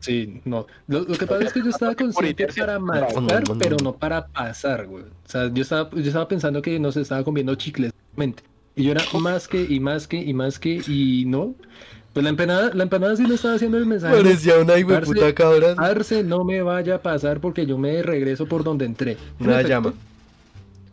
Sí, 0.00 0.40
no. 0.44 0.66
Lo, 0.88 1.00
lo 1.00 1.16
que 1.16 1.26
pasa 1.26 1.44
es 1.44 1.52
que 1.52 1.60
yo 1.62 1.70
estaba 1.70 1.94
consciente 1.94 2.46
para 2.58 2.78
no, 2.78 3.58
pero 3.58 3.76
no. 3.82 3.94
para 3.94 4.26
pasar, 4.26 4.86
güey. 4.86 5.04
O 5.04 5.28
sea, 5.28 5.52
yo 5.52 5.62
estaba, 5.62 5.90
yo 5.90 6.00
estaba 6.00 6.26
pensando 6.26 6.62
que 6.62 6.80
no 6.80 6.90
se 6.90 7.02
estaba 7.02 7.22
comiendo 7.22 7.54
chicles, 7.54 7.92
mente. 8.16 8.42
Y 8.74 8.84
yo 8.84 8.92
era 8.92 9.02
más 9.20 9.46
que, 9.46 9.62
y 9.62 9.78
más 9.78 10.08
que, 10.08 10.16
y 10.16 10.32
más 10.32 10.58
que, 10.58 10.80
y 10.86 11.24
no. 11.26 11.54
Pues 12.14 12.24
la 12.24 12.30
empanada, 12.30 12.72
la 12.74 12.82
empanada 12.82 13.14
sí 13.14 13.22
me 13.22 13.34
estaba 13.34 13.54
haciendo 13.54 13.78
el 13.78 13.86
mensaje. 13.86 14.16
Parecía 14.16 14.58
una 14.58 14.78
hijo 14.78 14.98
puta 15.02 15.32
cabra. 15.34 15.74
Arce, 15.76 16.24
no 16.24 16.44
me 16.44 16.62
vaya 16.62 16.96
a 16.96 17.02
pasar 17.02 17.40
porque 17.40 17.66
yo 17.66 17.78
me 17.78 18.02
regreso 18.02 18.46
por 18.46 18.64
donde 18.64 18.86
entré. 18.86 19.12
En 19.38 19.46
Una 19.46 19.60
efecto, 19.60 19.68
llama. 19.68 19.94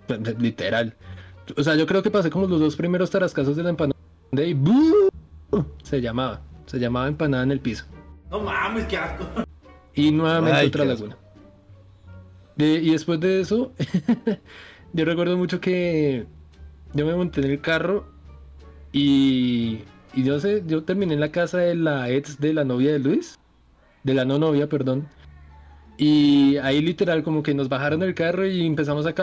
pues, 0.05 0.39
Literal. 0.39 0.93
O 1.55 1.63
sea, 1.63 1.75
yo 1.75 1.87
creo 1.87 2.03
que 2.03 2.11
pasé 2.11 2.29
como 2.29 2.45
los 2.45 2.59
dos 2.59 2.75
primeros 2.75 3.09
tarascazos 3.09 3.55
de 3.55 3.63
la 3.63 3.69
empanada 3.69 3.95
y 4.33 4.53
¡bu! 4.53 5.09
se 5.81 6.01
llamaba. 6.01 6.41
Se 6.65 6.77
llamaba 6.77 7.07
empanada 7.07 7.43
en 7.43 7.51
el 7.51 7.61
piso. 7.61 7.85
No 8.29 8.39
mames, 8.41 8.85
qué 8.85 8.97
asco. 8.97 9.25
Y 9.93 10.11
nuevamente 10.11 10.59
Ay, 10.59 10.67
otra 10.67 10.85
laguna. 10.85 11.17
De- 12.55 12.79
y 12.81 12.91
después 12.91 13.19
de 13.19 13.41
eso, 13.41 13.73
yo 14.93 15.05
recuerdo 15.05 15.37
mucho 15.37 15.59
que 15.61 16.25
yo 16.93 17.05
me 17.05 17.15
monté 17.15 17.41
en 17.41 17.51
el 17.51 17.61
carro 17.61 18.07
y, 18.91 19.79
y 20.13 20.23
yo 20.23 20.39
sé, 20.39 20.63
yo 20.65 20.83
terminé 20.83 21.13
en 21.13 21.19
la 21.19 21.31
casa 21.31 21.59
de 21.59 21.75
la 21.75 22.09
ex 22.09 22.39
de 22.39 22.53
la 22.53 22.63
novia 22.63 22.91
de 22.93 22.99
Luis, 22.99 23.37
de 24.03 24.13
la 24.13 24.25
no 24.25 24.37
novia, 24.39 24.67
perdón. 24.67 25.07
Y 25.97 26.57
ahí 26.57 26.81
literal 26.81 27.23
como 27.23 27.41
que 27.41 27.53
nos 27.55 27.69
bajaron 27.69 27.99
del 28.01 28.13
carro 28.13 28.45
y 28.45 28.65
empezamos 28.65 29.05
a, 29.07 29.13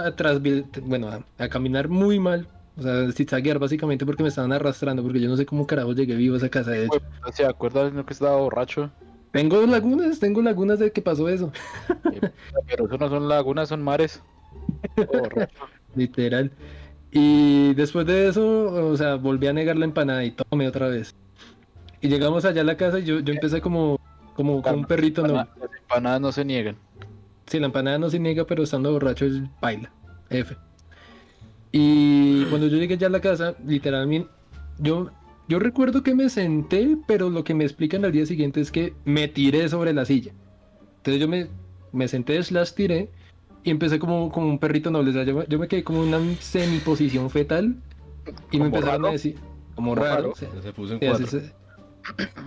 bueno, 0.83 1.09
a, 1.09 1.25
a 1.39 1.49
caminar 1.49 1.89
muy 1.89 2.19
mal. 2.19 2.49
O 2.77 2.83
sea, 2.83 3.12
zigzaguear 3.12 3.59
básicamente 3.59 4.05
porque 4.05 4.22
me 4.22 4.29
estaban 4.29 4.53
arrastrando, 4.53 5.03
porque 5.03 5.20
yo 5.20 5.29
no 5.29 5.37
sé 5.37 5.47
cómo 5.47 5.66
carajo 5.66 5.93
llegué 5.93 6.16
vivo 6.16 6.35
a 6.35 6.39
esa 6.39 6.49
casa. 6.49 6.72
De 6.72 6.87
hecho. 6.87 7.01
O 7.27 7.33
sea, 7.33 7.51
¿acuerdas 7.51 7.93
que 8.05 8.12
estaba 8.12 8.37
borracho? 8.37 8.91
Tengo 9.31 9.64
lagunas, 9.66 10.18
tengo 10.18 10.43
lagunas 10.43 10.79
de 10.79 10.93
que 10.93 11.03
pasó 11.03 11.29
eso. 11.29 11.53
Pero 12.66 12.87
eso 12.87 12.99
no 12.99 13.09
son 13.09 13.29
lagunas, 13.29 13.68
son 13.68 13.83
mares. 13.83 14.22
Borracho. 14.97 15.66
Literal. 15.95 16.51
Y 17.11 17.75
después 17.75 18.07
de 18.07 18.29
eso, 18.29 18.72
o 18.91 18.97
sea, 18.97 19.14
volví 19.14 19.47
a 19.47 19.53
negar 19.53 19.77
la 19.77 19.85
empanada 19.85 20.25
y 20.25 20.33
tomé 20.33 20.66
otra 20.66 20.89
vez. 20.89 21.14
Y 22.01 22.09
llegamos 22.09 22.45
allá 22.45 22.62
a 22.62 22.64
la 22.64 22.77
casa 22.77 22.99
y 22.99 23.05
yo, 23.05 23.20
yo 23.20 23.33
empecé 23.33 23.61
como, 23.61 24.01
como 24.35 24.61
con 24.62 24.81
un 24.81 24.85
perrito, 24.85 25.27
no. 25.27 25.35
Las 25.35 25.49
empanadas 25.81 26.20
no 26.20 26.33
se 26.33 26.45
niegan. 26.45 26.77
Sí, 27.47 27.61
la 27.61 27.66
empanada 27.66 27.99
no 27.99 28.11
se 28.11 28.18
niega, 28.18 28.45
pero 28.45 28.64
estando 28.64 28.93
borracho 28.93 29.27
es 29.27 29.41
baila. 29.61 29.93
F. 30.29 30.57
Y 31.77 32.45
cuando 32.45 32.68
yo 32.68 32.77
llegué 32.77 32.97
ya 32.97 33.09
a 33.09 33.11
la 33.11 33.20
casa, 33.20 33.57
literalmente, 33.66 34.29
yo, 34.79 35.11
yo 35.49 35.59
recuerdo 35.59 36.05
que 36.05 36.14
me 36.14 36.29
senté, 36.29 36.97
pero 37.09 37.31
lo 37.31 37.43
que 37.43 37.53
me 37.53 37.64
explican 37.64 38.05
al 38.05 38.12
día 38.12 38.25
siguiente 38.27 38.61
es 38.61 38.70
que 38.70 38.95
me 39.05 39.27
tiré 39.27 39.68
sobre 39.68 39.93
la 39.93 40.05
silla. 40.05 40.31
Entonces 40.99 41.20
yo 41.20 41.27
me, 41.27 41.49
me 41.91 42.07
senté, 42.07 42.39
las 42.53 42.77
tiré 42.77 43.11
y 43.64 43.70
empecé 43.70 43.99
como, 43.99 44.31
como 44.31 44.47
un 44.51 44.61
perrito 44.61 44.93
noble. 44.93 45.11
O 45.11 45.12
sea, 45.14 45.25
yo, 45.25 45.35
me- 45.35 45.47
yo 45.49 45.59
me 45.59 45.66
quedé 45.66 45.83
como 45.83 46.05
en 46.05 46.14
una 46.14 46.37
semiposición 46.41 47.29
fetal 47.29 47.75
y 48.53 48.59
me 48.59 48.66
¿Como 48.70 48.77
empezaron 48.77 48.91
raro? 49.03 49.09
a 49.09 49.12
decir, 49.12 49.35
como 49.75 49.75
¿Como 49.75 49.95
raro. 49.97 50.14
raro? 50.14 50.31
o 50.31 50.37
sea, 50.37 50.49
Se 50.62 50.72
puso 50.72 50.93
en 50.93 51.01
cuatro. 51.01 51.27
se- 51.27 51.53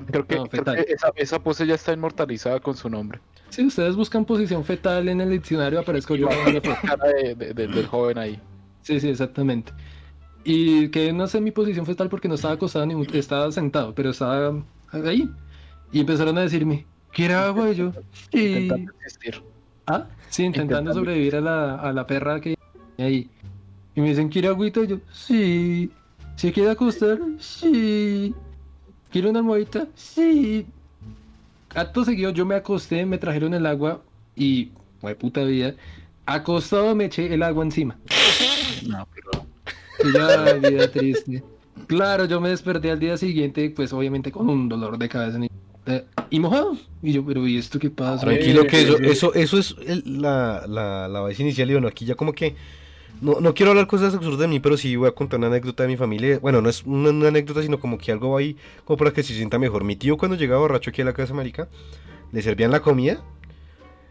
Creo 0.09 0.25
que, 0.25 0.35
No, 0.37 0.45
creo 0.45 0.63
fetal. 0.63 0.85
que 0.85 0.93
esa, 0.93 1.11
esa 1.17 1.39
pose 1.43 1.67
ya 1.67 1.75
está 1.75 1.91
inmortalizada 1.91 2.61
con 2.61 2.77
su 2.77 2.89
nombre. 2.89 3.19
Si 3.49 3.65
ustedes 3.65 3.97
buscan 3.97 4.23
posición 4.23 4.63
fetal 4.63 5.09
en 5.09 5.19
el 5.19 5.31
diccionario, 5.31 5.81
aparezco 5.81 6.15
yo. 6.15 6.29
la. 6.53 6.61
Cara 6.61 7.07
de- 7.09 7.35
de- 7.35 7.53
de- 7.53 7.67
del 7.67 7.87
joven 7.87 8.17
ahí. 8.19 8.39
Sí, 8.87 9.01
sí, 9.01 9.09
exactamente. 9.09 9.73
Y 10.45 10.87
que 10.87 11.11
no 11.11 11.27
sé 11.27 11.41
mi 11.41 11.51
posición 11.51 11.85
fetal 11.85 12.07
porque 12.07 12.29
no 12.29 12.35
estaba 12.35 12.53
acostado 12.53 12.85
ni 12.85 13.05
estaba 13.17 13.51
sentado, 13.51 13.93
pero 13.93 14.11
estaba 14.11 14.63
ahí. 14.93 15.29
Y 15.91 15.99
empezaron 15.99 16.37
a 16.37 16.41
decirme, 16.41 16.85
¿quiere 17.11 17.33
agua? 17.33 17.69
Y 17.69 17.75
yo, 17.75 17.91
sí. 18.31 18.45
Intentando 18.47 18.93
existir. 18.93 19.43
Ah, 19.87 20.05
sí, 20.29 20.43
intentando 20.45 20.79
Intentando. 20.79 20.93
sobrevivir 20.93 21.35
a 21.35 21.41
la, 21.41 21.75
a 21.75 21.91
la 21.91 22.07
perra 22.07 22.39
que 22.39 22.55
ahí. 22.97 23.29
Y 23.93 23.99
me 23.99 24.07
dicen, 24.07 24.29
¿quiere 24.29 24.47
agüita? 24.47 24.79
Y 24.79 24.87
yo, 24.87 24.99
sí. 25.11 25.91
¿Se 26.37 26.53
quiere 26.53 26.69
acostar? 26.71 27.19
Sí. 27.39 28.33
¿Quiere 29.11 29.29
una 29.29 29.39
almohadita? 29.39 29.85
Sí. 29.95 30.65
Acto 31.75 32.05
seguido 32.05 32.31
yo 32.31 32.45
me 32.45 32.55
acosté, 32.55 33.05
me 33.05 33.17
trajeron 33.17 33.53
el 33.53 33.65
agua 33.65 34.01
y, 34.33 34.71
de 35.01 35.15
puta 35.15 35.43
vida, 35.43 35.73
acostado 36.25 36.95
me 36.95 37.05
eché 37.05 37.33
el 37.33 37.43
agua 37.43 37.65
encima. 37.65 37.97
No, 38.85 39.07
pero 39.13 40.59
vida 40.59 40.91
triste. 40.91 41.43
Claro, 41.87 42.25
yo 42.25 42.41
me 42.41 42.49
desperté 42.49 42.91
al 42.91 42.99
día 42.99 43.17
siguiente, 43.17 43.69
pues 43.69 43.93
obviamente 43.93 44.31
con 44.31 44.49
un 44.49 44.67
dolor 44.67 44.97
de 44.97 45.07
cabeza 45.09 45.37
ni- 45.37 45.49
y 46.29 46.39
mojado. 46.39 46.75
Y 47.01 47.13
yo, 47.13 47.25
pero 47.25 47.47
¿y 47.47 47.57
esto 47.57 47.79
qué 47.79 47.89
pasa? 47.89 48.25
Tranquilo 48.25 48.65
que 48.67 48.81
eso, 48.81 48.97
Eh, 48.99 49.11
eso, 49.11 49.33
eso 49.33 49.57
es 49.57 49.75
el- 49.85 50.21
la, 50.21 50.65
la, 50.67 51.07
la 51.07 51.19
base 51.21 51.41
inicial 51.41 51.69
y 51.69 51.73
bueno, 51.73 51.87
aquí 51.87 52.03
ya 52.05 52.15
como 52.15 52.33
que 52.33 52.55
no, 53.21 53.39
no 53.39 53.53
quiero 53.53 53.71
hablar 53.71 53.87
cosas 53.87 54.13
absurdas 54.13 54.39
de 54.39 54.47
mí, 54.47 54.59
pero 54.59 54.75
sí 54.75 54.95
voy 54.95 55.07
a 55.07 55.11
contar 55.11 55.39
una 55.39 55.47
anécdota 55.47 55.83
de 55.83 55.89
mi 55.89 55.97
familia. 55.97 56.39
Bueno, 56.39 56.61
no 56.61 56.69
es 56.69 56.83
una, 56.83 57.09
una 57.11 57.29
anécdota, 57.29 57.61
sino 57.61 57.79
como 57.79 57.97
que 57.97 58.11
algo 58.11 58.35
ahí 58.37 58.57
como 58.85 58.97
para 58.97 59.11
que 59.11 59.23
se 59.23 59.33
sienta 59.33 59.57
mejor. 59.57 59.83
Mi 59.83 59.95
tío 59.95 60.17
cuando 60.17 60.35
llegaba 60.35 60.59
borracho 60.61 60.89
aquí 60.89 61.01
a 61.01 61.05
la 61.05 61.13
casa 61.13 61.33
marica, 61.33 61.69
le 62.31 62.41
servían 62.41 62.71
la 62.71 62.81
comida, 62.81 63.21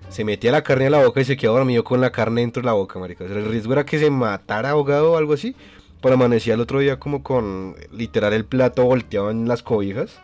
se 0.09 0.25
metía 0.25 0.53
la 0.53 0.63
carne 0.63 0.87
a 0.87 0.91
la 0.91 1.05
boca 1.05 1.21
y 1.21 1.25
se 1.25 1.37
quedaba 1.37 1.59
dormido 1.59 1.85
con 1.85 2.01
la 2.01 2.11
carne 2.11 2.41
dentro 2.41 2.63
de 2.63 2.67
la 2.67 2.73
boca, 2.73 2.99
marica. 2.99 3.25
O 3.25 3.29
sea, 3.29 3.37
el 3.37 3.47
riesgo 3.47 3.73
era 3.73 3.85
que 3.85 3.99
se 3.99 4.11
matara 4.11 4.71
ahogado 4.71 5.13
o 5.13 5.17
algo 5.17 5.35
así. 5.35 5.55
Pero 6.03 6.15
amanecía 6.15 6.55
el 6.55 6.61
otro 6.61 6.79
día 6.81 6.99
como 7.01 7.23
con 7.23 7.75
literal 7.91 8.33
el 8.33 8.45
plato 8.45 8.85
volteado 8.85 9.31
en 9.31 9.49
las 9.49 9.63
cobijas 9.63 10.21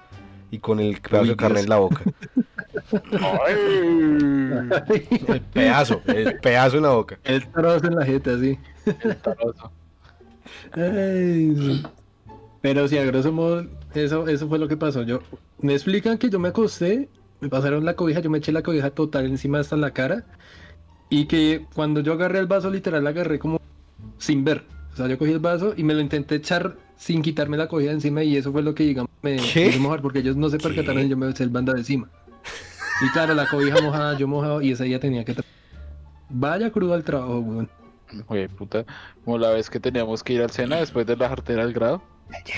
y 0.51 0.59
con 0.59 0.81
el 0.81 1.01
pedazo 1.01 1.23
Uy, 1.23 1.29
de 1.31 1.37
carne 1.37 1.55
Dios. 1.55 1.65
en 1.65 1.71
la 1.71 1.79
boca. 1.79 2.03
El 5.31 5.41
pedazo, 5.53 6.03
el 6.07 6.39
pedazo 6.41 6.77
en 6.77 6.83
la 6.83 6.91
boca. 6.91 7.19
El 7.25 7.47
trozo 7.51 7.87
en 7.87 7.95
la 7.97 8.05
jeta, 8.05 8.39
sí. 8.39 8.59
Ay, 10.73 11.55
sí. 11.57 11.83
Pero 12.61 12.87
sí, 12.87 12.99
a 12.99 13.05
grosso 13.05 13.33
modo, 13.33 13.67
eso, 13.95 14.29
eso 14.29 14.49
fue 14.49 14.59
lo 14.59 14.69
que 14.69 14.77
pasó. 14.77 15.03
Yo, 15.03 15.21
me 15.59 15.73
explican 15.75 16.19
que 16.19 16.31
yo 16.31 16.39
me 16.39 16.49
acosté, 16.49 17.09
me 17.43 17.49
pasaron 17.49 17.85
la 17.85 17.95
cobija, 17.95 18.21
yo 18.21 18.31
me 18.31 18.39
eché 18.39 18.53
la 18.53 18.63
cobija 18.63 18.91
total 18.91 19.27
encima 19.27 19.59
hasta 19.59 19.77
la 19.77 19.91
cara. 19.91 20.25
Y 21.11 21.27
que 21.27 21.67
cuando 21.75 22.01
yo 22.01 22.13
agarré 22.13 22.39
el 22.39 22.47
vaso, 22.47 22.71
literal, 22.71 23.03
la 23.03 23.11
agarré 23.11 23.41
como 23.41 23.61
sin 24.17 24.45
ver. 24.45 24.65
O 24.93 24.97
sea, 24.97 25.09
yo 25.09 25.19
cogí 25.19 25.33
el 25.33 25.41
vaso 25.41 25.75
y 25.77 25.83
me 25.83 25.93
lo 25.93 26.01
intenté 26.01 26.37
echar 26.37 26.77
sin 26.97 27.21
quitarme 27.21 27.57
la 27.57 27.67
cogida 27.67 27.91
encima. 27.91 28.23
Y 28.23 28.37
eso 28.37 28.53
fue 28.53 28.63
lo 28.63 28.77
que, 28.77 28.85
digamos, 28.85 29.11
me 29.23 29.37
¿Qué? 29.53 29.67
hizo 29.67 29.81
mojar 29.81 30.01
porque 30.01 30.21
ellos 30.21 30.37
no 30.37 30.49
se 30.51 30.59
percataron 30.59 31.03
y 31.03 31.09
yo 31.09 31.17
me 31.17 31.29
eché 31.29 31.43
el 31.43 31.51
banda 31.51 31.73
de 31.73 31.81
encima. 31.81 32.09
Y 33.05 33.11
claro, 33.11 33.35
la 33.35 33.49
cobija 33.49 33.83
mojada, 33.83 34.17
yo 34.17 34.29
mojado 34.29 34.63
y 34.63 34.71
ese 34.71 34.85
día 34.85 35.01
tenía 35.01 35.25
que. 35.25 35.35
Vaya 36.29 36.71
crudo 36.71 36.95
al 36.95 37.03
trabajo, 37.03 37.41
weón. 37.41 37.69
Oye, 38.29 38.49
puta, 38.49 38.85
como 39.25 39.37
la 39.39 39.51
vez 39.51 39.69
que 39.69 39.81
teníamos 39.81 40.23
que 40.23 40.35
ir 40.35 40.43
al 40.43 40.51
Sena 40.51 40.77
después 40.77 41.07
de 41.07 41.17
la 41.17 41.29
jartera 41.29 41.65
del 41.65 41.75
grado. 41.75 42.03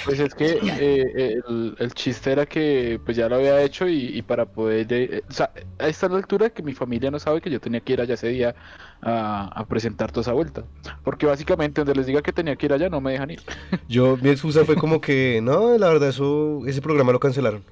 Pues 0.03 0.21
es 0.21 0.35
que 0.35 0.75
eh, 0.77 1.41
el, 1.49 1.75
el 1.79 1.95
chiste 1.95 2.31
era 2.33 2.45
que 2.47 3.01
pues 3.05 3.17
ya 3.17 3.29
lo 3.29 3.37
había 3.37 3.63
hecho 3.63 3.89
y, 3.89 4.17
y 4.19 4.23
para 4.23 4.53
poder... 4.53 4.87
eh, 4.93 5.25
o 5.29 5.33
sea, 5.33 5.53
a 5.79 5.89
esta 5.89 6.07
altura 6.07 6.51
que 6.51 6.63
mi 6.63 6.75
familia 6.75 7.11
no 7.11 7.19
sabe 7.19 7.41
que 7.41 7.51
yo 7.51 7.61
tenía 7.61 7.81
que 7.81 7.95
ir 7.95 8.01
allá 8.03 8.15
ese 8.15 8.29
día 8.29 8.55
a, 9.01 9.47
a 9.49 9.67
presentar 9.67 10.13
toda 10.13 10.23
esa 10.23 10.33
vuelta. 10.33 10.69
Porque 11.03 11.27
básicamente 11.27 11.81
donde 11.81 11.95
les 11.95 12.07
diga 12.07 12.23
que 12.23 12.33
tenía 12.33 12.57
que 12.57 12.67
ir 12.67 12.73
allá 12.75 12.91
no 12.91 13.01
me 13.01 13.13
dejan 13.13 13.31
ir. 13.31 13.43
Yo, 13.89 14.17
mi 14.19 14.29
excusa 14.31 14.65
fue 14.65 14.77
como 14.77 15.01
que, 15.01 15.41
no, 15.43 15.79
la 15.79 15.89
verdad, 15.89 16.11
eso, 16.11 16.63
ese 16.67 16.83
programa 16.83 17.13
lo 17.13 17.21
cancelaron. 17.21 17.65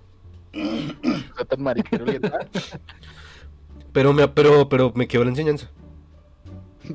Pero 3.92 4.12
me, 4.12 4.28
pero, 4.28 4.68
pero 4.68 4.92
me 4.94 5.08
quedó 5.08 5.24
la 5.24 5.30
enseñanza. 5.30 5.70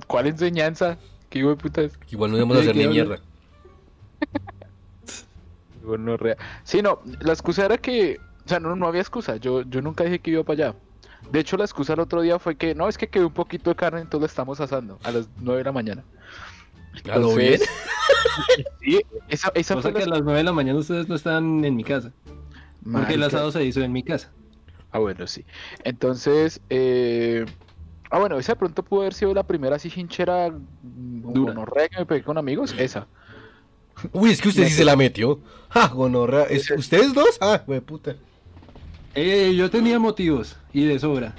¿Cuál 0.08 0.28
enseñanza? 0.28 0.99
¿Qué 1.30 1.39
hijo 1.39 1.49
de 1.49 1.55
puta 1.58 1.82
es? 1.82 1.99
Igual 2.10 2.32
no 2.32 2.38
debemos 2.38 2.58
Sí, 2.58 2.60
hacer 2.60 2.76
ni 2.76 2.88
mierda. 2.88 3.22
Bueno, 5.88 6.17
rea- 6.17 6.38
Sí, 6.63 6.81
no, 6.81 6.99
la 7.21 7.33
excusa 7.33 7.65
era 7.65 7.77
que, 7.77 8.19
o 8.45 8.49
sea, 8.49 8.59
no, 8.59 8.75
no 8.75 8.88
había 8.88 9.01
excusa, 9.01 9.38
yo, 9.38 9.61
yo 9.63 9.81
nunca 9.81 10.03
dije 10.03 10.19
que 10.19 10.31
iba 10.31 10.43
para 10.43 10.67
allá. 10.69 10.75
De 11.31 11.39
hecho, 11.39 11.57
la 11.57 11.63
excusa 11.63 11.93
el 11.93 11.99
otro 11.99 12.21
día 12.21 12.39
fue 12.39 12.55
que, 12.55 12.75
no, 12.75 12.88
es 12.88 12.97
que 12.97 13.07
quedó 13.07 13.27
un 13.27 13.33
poquito 13.33 13.69
de 13.69 13.75
carne, 13.75 14.01
entonces 14.01 14.21
la 14.21 14.27
estamos 14.27 14.59
asando 14.59 14.99
a 15.03 15.11
las 15.11 15.29
9 15.41 15.59
de 15.59 15.63
la 15.65 15.71
mañana. 15.71 16.03
¿A 17.11 17.17
lo 17.17 17.33
bien? 17.35 17.59
sí, 18.81 19.01
esa, 19.27 19.51
esa 19.55 19.75
Cosa 19.75 19.91
fue 19.91 19.99
que 19.99 20.05
la 20.05 20.15
a 20.15 20.17
las 20.19 20.23
9 20.23 20.38
de 20.39 20.43
la 20.43 20.53
mañana 20.53 20.79
ustedes 20.79 21.07
no 21.07 21.15
están 21.15 21.63
en 21.65 21.75
mi 21.75 21.83
casa. 21.83 22.11
Porque 22.91 23.15
el 23.15 23.23
asado 23.23 23.51
se 23.51 23.63
hizo 23.65 23.81
en 23.81 23.91
mi 23.91 24.03
casa. 24.03 24.31
Ah, 24.91 24.99
bueno, 24.99 25.27
sí. 25.27 25.45
Entonces, 25.83 26.61
eh... 26.69 27.45
ah, 28.09 28.19
bueno, 28.19 28.38
esa 28.39 28.53
de 28.53 28.59
pronto 28.59 28.83
pudo 28.83 29.01
haber 29.01 29.13
sido 29.13 29.33
la 29.33 29.43
primera 29.43 29.75
así 29.75 29.91
hinchera 29.93 30.49
Dura. 30.81 31.53
gonorrea 31.53 31.89
que 31.89 31.99
me 31.99 32.05
pegué 32.05 32.23
con 32.23 32.38
amigos, 32.38 32.73
esa. 32.77 33.07
Uy, 34.14 34.32
es 34.32 34.41
que 34.41 34.50
usted 34.50 34.66
sí 34.68 34.74
se 34.74 34.86
la 34.86 34.95
metió. 34.95 35.39
Ja, 35.70 35.88
gonorrea. 35.88 36.43
¿Es- 36.45 36.70
¿Ustedes 36.72 37.14
dos? 37.14 37.38
Ah, 37.41 37.62
güey, 37.66 37.80
puta. 37.82 38.16
Eh, 39.16 39.54
yo 39.56 39.70
tenía 39.70 39.98
motivos 40.00 40.56
y 40.74 40.86
de 40.86 41.00
sobra. 41.00 41.34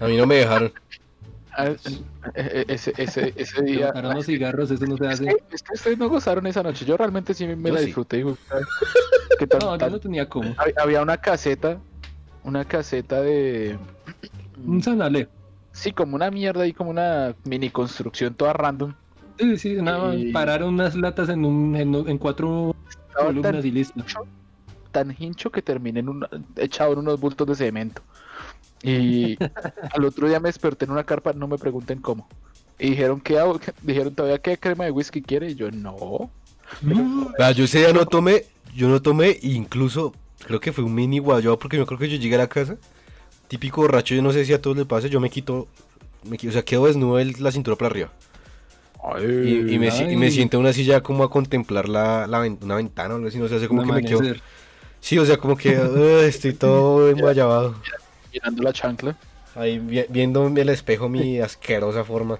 A 0.00 0.06
mí 0.06 0.16
no 0.16 0.26
me 0.26 0.36
dejaron. 0.36 0.72
Ah, 1.58 1.68
eh, 1.68 1.76
eh, 2.34 2.64
ese, 2.68 2.92
ese, 2.98 3.32
ese 3.34 3.62
día... 3.62 3.90
los 3.92 4.26
cigarros, 4.26 4.70
eso 4.70 4.84
no 4.84 4.98
se 4.98 5.04
Es 5.06 5.10
hace. 5.12 5.24
que, 5.24 5.36
es 5.52 5.62
que 5.62 5.72
ustedes 5.72 5.96
no 5.98 6.10
gozaron 6.10 6.46
esa 6.46 6.62
noche. 6.62 6.84
Yo 6.84 6.98
realmente 6.98 7.32
sí 7.32 7.46
me 7.46 7.70
la 7.70 7.80
disfruté. 7.80 8.22
No, 9.60 9.76
yo 9.76 9.90
no 9.90 9.98
tenía 9.98 10.28
cómo. 10.28 10.54
hab- 10.56 10.72
Había 10.78 11.02
una 11.02 11.16
caseta, 11.18 11.78
una 12.44 12.64
caseta 12.64 13.20
de. 13.20 13.76
Un 14.64 14.82
sanale. 14.82 15.28
Sí, 15.72 15.92
como 15.92 16.16
una 16.16 16.30
mierda 16.30 16.62
ahí, 16.62 16.72
como 16.72 16.90
una 16.90 17.34
mini 17.44 17.68
construcción 17.70 18.34
toda 18.34 18.52
random. 18.54 18.94
Sí, 19.38 19.58
sí, 19.58 19.74
nada 19.74 19.98
más 19.98 20.16
Y- 20.16 20.32
pararon 20.32 20.74
unas 20.74 20.94
latas 20.94 21.28
en, 21.28 21.44
un, 21.44 21.76
en, 21.76 21.94
en 21.94 22.18
cuatro 22.18 22.74
Estaba 23.08 23.26
columnas 23.26 23.52
tan, 23.52 23.66
y 23.66 23.70
listo. 23.70 24.04
tan 24.92 25.14
hincho 25.18 25.50
que 25.50 25.62
terminé 25.62 26.00
en 26.00 26.08
una- 26.08 26.28
echado 26.56 26.92
en 26.94 27.00
unos 27.00 27.20
bultos 27.20 27.46
de 27.46 27.54
cemento. 27.54 28.02
Y 28.82 29.36
al 29.92 30.04
otro 30.04 30.28
día 30.28 30.40
me 30.40 30.48
desperté 30.48 30.84
en 30.86 30.92
una 30.92 31.04
carpa, 31.04 31.32
no 31.32 31.46
me 31.48 31.58
pregunten 31.58 32.00
cómo. 32.00 32.28
Y 32.78 32.90
dijeron, 32.90 33.20
¿qué 33.20 33.38
hago? 33.38 33.58
Dijeron, 33.82 34.14
¿todavía 34.14 34.38
qué 34.38 34.58
crema 34.58 34.84
de 34.84 34.90
whisky 34.90 35.22
quiere? 35.22 35.50
Y 35.50 35.54
yo, 35.54 35.70
no. 35.70 36.30
Vea, 37.38 37.52
yo 37.52 37.64
ese 37.64 37.78
día 37.78 37.92
no 37.92 38.06
tomé, 38.06 38.44
yo 38.74 38.88
no 38.88 39.00
tomé, 39.00 39.38
incluso 39.42 40.12
creo 40.46 40.60
que 40.60 40.72
fue 40.72 40.84
un 40.84 40.94
mini 40.94 41.18
guayabo 41.18 41.58
porque 41.58 41.76
yo 41.76 41.86
creo 41.86 41.98
que 41.98 42.08
yo 42.08 42.16
llegué 42.18 42.34
a 42.34 42.38
la 42.38 42.48
casa, 42.48 42.76
típico 43.48 43.80
borracho, 43.82 44.14
yo 44.14 44.22
no 44.22 44.32
sé 44.32 44.44
si 44.44 44.52
a 44.52 44.60
todos 44.60 44.76
les 44.76 44.86
pasa, 44.86 45.06
yo 45.08 45.20
me 45.20 45.30
quito, 45.30 45.68
me 46.28 46.36
o 46.36 46.52
sea, 46.52 46.62
quedo 46.64 46.86
desnudo 46.86 47.18
el- 47.18 47.34
la 47.38 47.50
cintura 47.52 47.76
para 47.76 47.88
arriba. 47.90 48.12
Y, 49.18 49.74
y 49.74 49.78
me, 49.78 49.88
y 50.12 50.16
me 50.16 50.30
siento 50.30 50.56
en 50.56 50.62
una 50.62 50.72
silla 50.72 51.00
como 51.02 51.22
a 51.24 51.30
contemplar 51.30 51.88
la, 51.88 52.26
una 52.60 52.74
ventana 52.76 53.14
o 53.14 53.16
algo 53.16 53.28
así, 53.28 53.38
no 53.38 53.48
sé, 53.48 53.56
hace 53.56 53.68
como 53.68 53.84
que 53.84 53.92
me 53.92 54.02
quedo... 54.02 54.20
Sí, 55.00 55.16
o 55.18 55.24
sea, 55.24 55.36
como 55.36 55.56
que 55.56 55.78
"Ugh, 55.80 56.24
estoy 56.24 56.52
todo 56.54 57.08
enguayabado. 57.10 57.76
Mirando 58.32 58.62
la 58.62 58.72
chancla. 58.72 59.16
Ahí 59.54 59.78
vi- 59.78 60.04
viendo 60.08 60.46
en 60.46 60.58
el 60.58 60.68
espejo 60.70 61.08
mi 61.08 61.38
asquerosa 61.40 62.02
forma. 62.04 62.38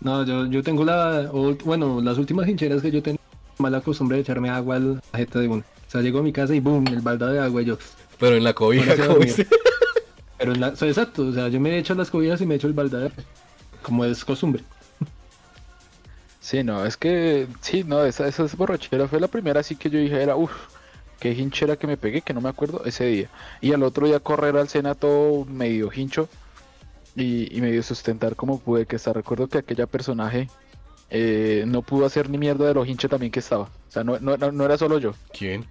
No, 0.00 0.24
yo, 0.24 0.46
yo 0.46 0.62
tengo 0.62 0.84
la. 0.84 1.30
bueno, 1.64 2.00
las 2.02 2.18
últimas 2.18 2.46
hincheras 2.48 2.82
que 2.82 2.90
yo 2.90 3.02
tengo, 3.02 3.18
mala 3.58 3.80
costumbre 3.80 4.16
de 4.16 4.22
echarme 4.22 4.50
agua 4.50 4.76
a 4.76 4.78
la 4.80 5.00
jeta 5.14 5.38
de 5.40 5.48
uno. 5.48 5.64
O 5.88 5.90
sea, 5.90 6.02
llego 6.02 6.18
a 6.18 6.22
mi 6.22 6.32
casa 6.32 6.54
y 6.54 6.60
boom, 6.60 6.86
el 6.88 7.00
balda 7.00 7.32
de 7.32 7.38
agua 7.40 7.62
y 7.62 7.64
yo. 7.64 7.78
Pero 8.18 8.36
en 8.36 8.44
la 8.44 8.52
cobija, 8.52 8.94
Bueno, 8.96 9.14
como. 9.14 9.26
Pero 10.36 10.52
en 10.52 10.60
la, 10.60 10.68
o 10.68 10.76
sea, 10.76 10.88
exacto, 10.88 11.26
o 11.28 11.32
sea, 11.32 11.48
yo 11.48 11.58
me 11.60 11.78
echo 11.78 11.94
las 11.94 12.10
cobijas 12.10 12.40
y 12.42 12.46
me 12.46 12.56
echo 12.56 12.66
el 12.66 12.74
balda 12.74 12.98
de 12.98 13.04
agua. 13.06 13.24
Como 13.82 14.04
es 14.04 14.24
costumbre. 14.24 14.62
Sí, 16.44 16.62
no, 16.62 16.84
es 16.84 16.98
que, 16.98 17.46
sí, 17.62 17.84
no, 17.84 18.04
esa, 18.04 18.28
esa 18.28 18.44
borrachera 18.54 19.08
fue 19.08 19.18
la 19.18 19.28
primera 19.28 19.60
así 19.60 19.76
que 19.76 19.88
yo 19.88 19.98
dije, 19.98 20.22
era, 20.22 20.36
uff, 20.36 20.52
qué 21.18 21.32
hinchera 21.32 21.76
que 21.76 21.86
me 21.86 21.96
pegué, 21.96 22.20
que 22.20 22.34
no 22.34 22.42
me 22.42 22.50
acuerdo, 22.50 22.84
ese 22.84 23.06
día. 23.06 23.28
Y 23.62 23.72
al 23.72 23.82
otro 23.82 24.06
día 24.06 24.20
correr 24.20 24.54
al 24.58 24.68
Sena 24.68 24.94
todo 24.94 25.46
medio 25.46 25.90
hincho 25.90 26.28
y, 27.16 27.56
y 27.56 27.62
medio 27.62 27.82
sustentar 27.82 28.36
como 28.36 28.60
pude, 28.60 28.84
que 28.84 28.96
hasta 28.96 29.14
recuerdo 29.14 29.46
que 29.48 29.56
aquella 29.56 29.86
personaje 29.86 30.50
eh, 31.08 31.64
no 31.66 31.80
pudo 31.80 32.04
hacer 32.04 32.28
ni 32.28 32.36
mierda 32.36 32.66
de 32.66 32.74
lo 32.74 32.84
hincho 32.84 33.08
también 33.08 33.32
que 33.32 33.40
estaba. 33.40 33.64
O 33.64 33.90
sea, 33.90 34.04
no, 34.04 34.18
no, 34.20 34.36
no- 34.36 34.64
era 34.66 34.76
solo 34.76 34.98
yo. 34.98 35.14
¿Quién? 35.32 35.64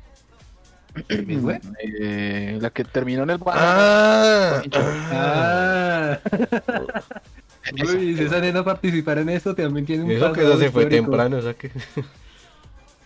Eh, 2.01 2.57
la 2.59 2.71
que 2.71 2.83
terminó 2.83 3.21
en 3.23 3.29
el 3.29 3.37
bar. 3.37 3.55
Ah. 3.59 4.63
Ah. 5.11 6.19
Uy, 7.71 8.17
si 8.17 8.23
esa 8.23 8.39
nena 8.39 8.63
participar 8.63 9.19
en 9.19 9.29
esto 9.29 9.55
también 9.55 9.85
tiene 9.85 10.03
un 10.03 10.11
eso 10.11 10.33
que 10.33 10.41
eso 10.41 10.57
se 10.57 10.71
fue 10.71 10.83
histórico. 10.83 11.05
temprano, 11.11 11.37
o 11.37 11.41
sea 11.41 11.53
que... 11.53 11.71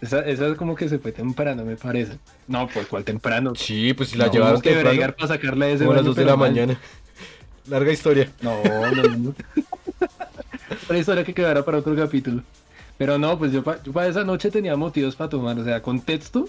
Esa, 0.02 0.20
esa 0.22 0.48
es 0.48 0.56
como 0.58 0.76
que 0.76 0.90
se 0.90 1.00
fue 1.00 1.12
temprano, 1.12 1.66
me 1.66 1.76
parece. 1.76 2.20
No, 2.48 2.68
pues 2.68 2.86
cuál 2.88 3.04
temprano. 3.04 3.54
Sí, 3.56 3.94
pues 3.94 4.10
si 4.10 4.18
la 4.18 4.28
No, 4.28 4.32
llevaron 4.32 4.62
que 4.62 4.72
temprano, 4.72 5.14
para 5.16 5.28
sacarla 5.28 5.66
de 5.66 5.74
ese 5.74 5.86
como 5.86 5.94
a 5.94 5.96
las 5.96 6.04
baño, 6.04 6.10
2 6.10 6.16
de 6.16 6.26
la 6.26 6.36
mal. 6.36 6.50
mañana. 6.52 6.80
Larga 7.68 7.92
historia. 7.92 8.32
No, 8.42 8.62
no, 8.64 9.04
no. 9.18 9.36
Otra 10.84 10.98
historia 10.98 11.24
que 11.24 11.34
quedará 11.34 11.66
para 11.66 11.80
otro 11.80 11.96
capítulo. 11.96 12.44
Pero 12.98 13.18
no, 13.18 13.38
pues 13.38 13.52
yo 13.52 13.64
para 13.64 14.08
esa 14.08 14.24
noche 14.24 14.52
tenía 14.52 14.76
motivos 14.76 15.16
para 15.16 15.30
tomar, 15.30 15.58
o 15.60 15.64
sea, 15.64 15.82
contexto. 15.82 16.48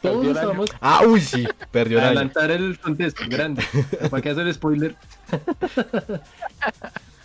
Todos 0.00 0.02
Perdió 0.02 0.20
el 0.20 0.26
año. 0.28 0.32
estábamos 0.32 0.70
Ah, 0.80 1.02
uy, 1.06 1.20
sí, 1.20 1.46
perdió 1.70 1.98
el 1.98 2.04
año. 2.04 2.10
adelantar 2.18 2.50
el 2.50 2.78
contexto, 2.78 3.24
grande. 3.28 3.62
¿Para 4.10 4.22
qué 4.22 4.30
hacer 4.30 4.52
spoiler? 4.54 4.96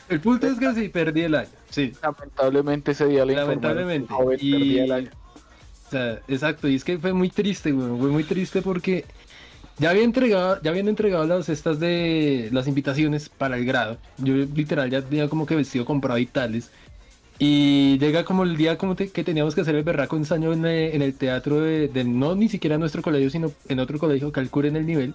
el 0.10 0.20
punto 0.22 0.48
es 0.48 0.58
que 0.60 0.74
sí, 0.74 0.90
perdí 0.90 1.22
el 1.22 1.36
año. 1.36 1.50
Sí, 1.70 1.94
Lamentablemente 2.02 2.92
ese 2.92 3.06
día 3.08 3.26
le 3.26 3.36
Lamentablemente. 3.36 4.12
el 4.12 4.16
joven 4.18 4.38
Y- 4.42 4.52
perdía 4.52 4.84
el 4.86 4.92
año. 4.92 5.10
O 5.88 5.92
sea, 5.92 6.20
exacto, 6.28 6.68
y 6.68 6.76
es 6.76 6.84
que 6.84 6.98
fue 6.98 7.14
muy 7.14 7.30
triste, 7.30 7.72
güey, 7.72 7.88
fue 8.00 8.10
muy 8.10 8.24
triste 8.26 8.62
porque 8.62 9.06
ya 9.78 9.92
había 9.92 10.04
entregado, 10.04 10.62
ya 10.62 10.72
habían 10.72 10.90
entregado 10.90 11.26
las 11.26 11.46
cestas 11.46 11.80
de 11.80 12.50
las 12.52 12.68
invitaciones 12.68 13.30
para 13.30 13.58
el 13.58 13.66
grado. 13.66 13.98
Yo 14.18 14.34
literal 14.34 14.90
ya 14.90 15.02
tenía 15.02 15.30
como 15.30 15.46
que 15.46 15.56
vestido 15.56 15.86
comprado 15.86 16.18
y 16.20 16.26
tales. 16.26 16.72
Y 17.40 18.00
llega 18.00 18.24
como 18.26 18.44
el 18.44 18.58
día 18.58 18.78
como 18.78 18.96
te- 18.96 19.10
que 19.12 19.24
teníamos 19.24 19.54
que 19.54 19.62
hacer 19.62 19.76
el 19.76 19.84
berraco 19.84 20.18
ensayo 20.18 20.54
en, 20.54 20.66
eh, 20.66 20.96
en 20.96 21.02
el 21.04 21.14
teatro 21.14 21.62
de, 21.62 21.88
de 21.88 22.04
no 22.04 22.34
ni 22.36 22.50
siquiera 22.50 22.78
nuestro 22.80 23.02
colegio, 23.04 23.30
sino 23.30 23.52
en 23.70 23.80
otro 23.80 24.00
colegio, 24.00 24.32
calculen 24.32 24.76
el 24.76 24.86
nivel. 24.88 25.14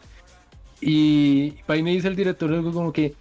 Y 0.80 1.54
ahí 1.68 1.82
me 1.82 1.90
dice 1.92 2.08
el 2.08 2.16
director 2.16 2.48
luego 2.50 2.72
como 2.72 2.92
que, 2.92 3.14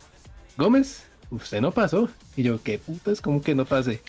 Gómez, 0.58 1.06
usted 1.30 1.62
no 1.62 1.72
pasó. 1.72 2.10
Y 2.36 2.43
yo, 2.43 2.62
¿qué 2.62 2.78
putas? 2.80 3.22
¿Cómo 3.22 3.41
que 3.41 3.56
no 3.56 3.66
pasé? 3.66 4.02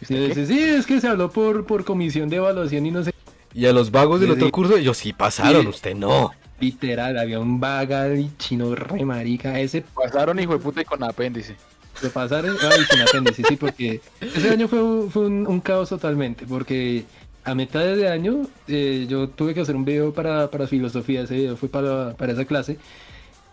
Y 0.00 0.04
¿Usted 0.04 0.16
qué? 0.16 0.28
dice, 0.28 0.46
sí, 0.46 0.58
es 0.58 0.86
que 0.86 1.00
se 1.00 1.08
habló 1.08 1.30
por, 1.30 1.66
por 1.66 1.84
comisión 1.84 2.28
de 2.28 2.36
evaluación 2.36 2.84
y 2.86 2.90
no 2.90 3.02
sé. 3.04 3.12
Y 3.54 3.66
a 3.66 3.72
los 3.72 3.90
vagos 3.90 4.20
del 4.20 4.30
otro 4.32 4.50
curso, 4.50 4.76
ellos 4.76 4.96
sí 4.98 5.12
pasaron, 5.12 5.62
Sí. 5.62 5.68
usted 5.68 5.94
no. 5.94 6.32
Literal, 6.60 7.18
había 7.18 7.40
un 7.40 7.60
vaga 7.60 8.14
y 8.14 8.30
chino 8.38 8.74
re 8.74 9.04
marica. 9.04 9.58
Ese 9.60 9.82
Pasaron 9.82 10.38
hijo 10.40 10.52
de 10.54 10.58
puta 10.58 10.80
y 10.82 10.84
con 10.84 11.02
apéndice. 11.02 11.56
Lo 12.02 12.10
pasaron. 12.10 12.56
Ay, 12.62 12.80
sin 12.90 13.00
apéndice, 13.02 13.42
sí, 13.48 13.56
porque 13.56 14.00
ese 14.20 14.50
año 14.50 14.68
fue, 14.68 14.82
un- 14.82 15.10
fue 15.10 15.26
un, 15.26 15.46
un 15.46 15.60
caos 15.60 15.88
totalmente. 15.88 16.46
Porque 16.46 17.04
a 17.44 17.54
mitad 17.54 17.80
de 17.84 18.08
año 18.08 18.42
eh, 18.68 19.06
yo 19.08 19.28
tuve 19.28 19.54
que 19.54 19.60
hacer 19.60 19.76
un 19.76 19.84
video 19.84 20.12
para, 20.12 20.50
para 20.50 20.66
filosofía. 20.66 21.22
Ese 21.22 21.34
video 21.36 21.56
fue 21.56 21.68
para, 21.68 22.14
para 22.14 22.32
esa 22.32 22.44
clase. 22.44 22.78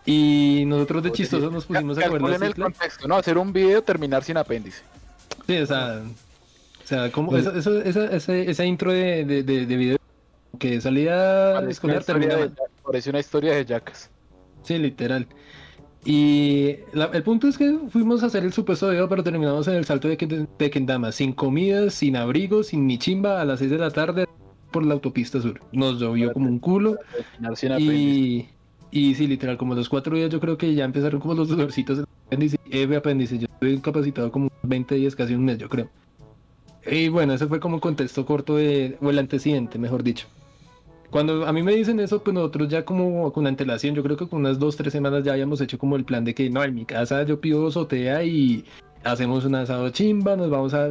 Y 0.04 0.64
nosotros 0.66 1.02
de 1.04 1.12
chistosos 1.12 1.52
nos 1.52 1.64
pusimos 1.64 1.96
a 1.98 2.02
Calculen 2.02 2.40
la 2.40 2.46
el 2.46 2.54
contexto, 2.54 3.06
¿no? 3.06 3.16
Hacer 3.16 3.38
un 3.38 3.52
video, 3.52 3.82
terminar 3.82 4.24
sin 4.24 4.36
apéndice. 4.36 4.82
Sí, 5.46 5.56
o 5.58 5.66
sea, 5.66 6.02
o 6.82 6.86
sea, 6.86 7.12
como 7.12 7.30
Pues- 7.30 7.46
eso, 7.46 7.80
esa, 7.80 8.06
ese, 8.06 8.50
ese 8.50 8.66
intro 8.66 8.90
de, 8.92 9.24
de, 9.24 9.42
de, 9.44 9.66
de 9.66 9.76
video 9.76 9.98
que 10.58 10.80
salía 10.80 11.58
una, 11.60 11.70
escolar 11.70 12.02
terminaba. 12.04 12.42
de, 12.46 12.50
parece 12.84 13.10
una 13.10 13.20
historia 13.20 13.54
de 13.54 13.64
Jackas. 13.64 14.10
Sí, 14.64 14.76
literal. 14.78 15.26
Y 16.04 16.76
la- 16.92 17.06
el 17.12 17.22
punto 17.22 17.46
es 17.46 17.56
que 17.56 17.78
fuimos 17.90 18.22
a 18.22 18.26
hacer 18.26 18.44
el 18.44 18.52
supuesto 18.52 18.88
video, 18.90 19.08
pero 19.08 19.22
terminamos 19.22 19.68
en 19.68 19.74
el 19.76 19.84
salto 19.84 20.08
de, 20.08 20.46
de 20.58 20.70
Kendama, 20.70 21.12
sin 21.12 21.32
comida, 21.32 21.90
sin 21.90 22.16
abrigo, 22.16 22.62
sin 22.64 22.86
ni 22.86 22.98
chimba, 22.98 23.40
a 23.40 23.44
las 23.44 23.60
6 23.60 23.70
de 23.70 23.78
la 23.78 23.90
tarde 23.90 24.26
por 24.72 24.84
la 24.84 24.94
autopista 24.94 25.40
sur. 25.40 25.60
Nos 25.72 26.00
llovió 26.00 26.32
como 26.32 26.48
un 26.48 26.58
culo 26.58 26.96
y, 27.80 28.46
y 28.90 29.14
sí, 29.14 29.26
literal, 29.28 29.56
como 29.56 29.74
los 29.76 29.88
cuatro 29.88 30.16
días 30.16 30.30
yo 30.30 30.40
creo 30.40 30.58
que 30.58 30.74
ya 30.74 30.84
empezaron 30.84 31.20
como 31.20 31.34
los 31.34 31.48
dolorcitos 31.48 31.98
del 31.98 32.06
apéndice, 32.26 32.58
F 32.70 32.96
apéndice, 32.96 33.38
yo 33.38 33.46
estuve 33.52 33.72
incapacitado 33.72 34.32
como 34.32 34.48
20 34.62 34.94
días, 34.96 35.14
casi 35.14 35.34
un 35.34 35.44
mes, 35.44 35.58
yo 35.58 35.68
creo. 35.68 35.88
Y 36.90 37.08
bueno, 37.10 37.32
ese 37.34 37.46
fue 37.46 37.60
como 37.60 37.76
un 37.76 37.80
contexto 37.80 38.26
corto 38.26 38.56
de, 38.56 38.96
o 39.00 39.10
el 39.10 39.18
antecedente, 39.20 39.78
mejor 39.78 40.02
dicho. 40.02 40.26
Cuando 41.12 41.46
a 41.46 41.52
mí 41.52 41.62
me 41.62 41.74
dicen 41.74 42.00
eso, 42.00 42.22
pues 42.22 42.32
nosotros 42.32 42.70
ya 42.70 42.86
como 42.86 43.30
con 43.34 43.46
antelación, 43.46 43.94
yo 43.94 44.02
creo 44.02 44.16
que 44.16 44.26
con 44.26 44.40
unas 44.40 44.58
dos, 44.58 44.78
tres 44.78 44.94
semanas 44.94 45.22
ya 45.22 45.32
habíamos 45.32 45.60
hecho 45.60 45.76
como 45.76 45.96
el 45.96 46.06
plan 46.06 46.24
de 46.24 46.34
que 46.34 46.48
no, 46.48 46.64
en 46.64 46.74
mi 46.74 46.86
casa 46.86 47.22
yo 47.24 47.38
pido 47.38 47.70
sotea 47.70 48.24
y 48.24 48.64
hacemos 49.04 49.44
un 49.44 49.56
asado 49.56 49.90
chimba, 49.90 50.36
nos 50.36 50.48
vamos 50.48 50.72
a, 50.72 50.88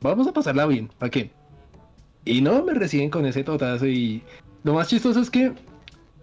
vamos 0.00 0.26
a 0.26 0.32
pasarla 0.32 0.66
bien, 0.66 0.90
¿para 0.98 1.10
qué? 1.10 1.30
Y 2.24 2.40
no, 2.40 2.64
me 2.64 2.74
reciben 2.74 3.10
con 3.10 3.26
ese 3.26 3.44
totazo 3.44 3.86
y 3.86 4.24
lo 4.64 4.74
más 4.74 4.88
chistoso 4.88 5.20
es 5.20 5.30
que 5.30 5.52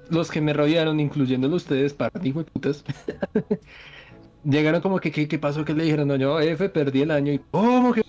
los 0.10 0.30
que 0.30 0.42
me 0.42 0.52
rodearon, 0.52 1.00
incluyéndolo 1.00 1.56
ustedes, 1.56 1.94
par 1.94 2.12
de 2.12 2.28
hijo 2.28 2.40
de 2.40 2.52
putas, 2.52 2.84
llegaron 4.44 4.82
como 4.82 5.00
que, 5.00 5.10
¿qué, 5.10 5.40
pasó? 5.40 5.64
que 5.64 5.74
le 5.74 5.86
dijeron? 5.86 6.10
No, 6.10 6.18
yo, 6.18 6.38
F, 6.42 6.68
perdí 6.68 7.04
el 7.04 7.12
año 7.12 7.32
y 7.32 7.40
¿cómo 7.50 7.94
que? 7.94 8.04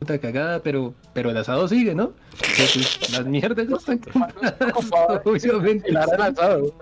Puta 0.00 0.18
cagada, 0.18 0.60
pero, 0.62 0.94
pero 1.12 1.28
el 1.30 1.36
asado 1.36 1.68
sigue, 1.68 1.94
¿no? 1.94 2.12
Entonces, 2.32 3.12
las 3.12 3.26
mierdas 3.26 3.68
ya 3.68 3.76
están 3.76 4.00
obviamente. 5.26 5.88
El 5.88 5.94
lanzado. 5.94 6.74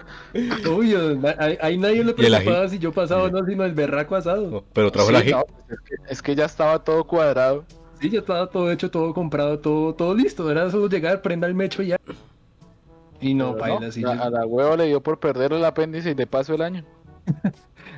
Obvio, 0.70 1.18
ahí, 1.60 1.76
nadie 1.78 2.04
le 2.04 2.12
¿Y 2.12 2.14
preocupaba 2.14 2.68
si 2.68 2.78
yo 2.78 2.92
pasaba 2.92 3.24
o 3.24 3.28
no, 3.30 3.44
sino 3.44 3.64
el 3.64 3.72
berraco 3.72 4.14
asado. 4.14 4.48
No, 4.48 4.64
pero 4.72 4.92
trajo 4.92 5.08
Sí, 5.08 5.12
la 5.14 5.24
no, 5.24 5.44
pues 5.44 5.68
es, 5.70 5.80
que, 5.80 5.94
es 6.12 6.22
que 6.22 6.34
ya 6.36 6.44
estaba 6.44 6.78
todo 6.84 7.04
cuadrado. 7.04 7.64
Sí, 8.00 8.08
ya 8.08 8.20
estaba 8.20 8.46
todo 8.48 8.70
hecho, 8.70 8.88
todo 8.88 9.12
comprado, 9.12 9.58
todo, 9.58 9.94
todo 9.96 10.14
listo. 10.14 10.48
Era 10.48 10.70
solo 10.70 10.88
llegar, 10.88 11.20
prenda 11.20 11.48
el 11.48 11.54
mecho 11.54 11.82
y 11.82 11.88
ya. 11.88 11.96
Y 13.20 13.34
no, 13.34 13.56
Pero 13.56 13.58
paila, 13.78 13.90
sí. 13.90 14.04
a, 14.04 14.14
yo- 14.14 14.22
a 14.22 14.30
la 14.30 14.46
hueva 14.46 14.76
le 14.76 14.86
dio 14.86 15.02
por 15.02 15.18
perder 15.18 15.52
el 15.52 15.64
apéndice 15.64 16.10
y 16.10 16.14
de 16.14 16.26
paso 16.28 16.54
el 16.54 16.62
año. 16.62 16.84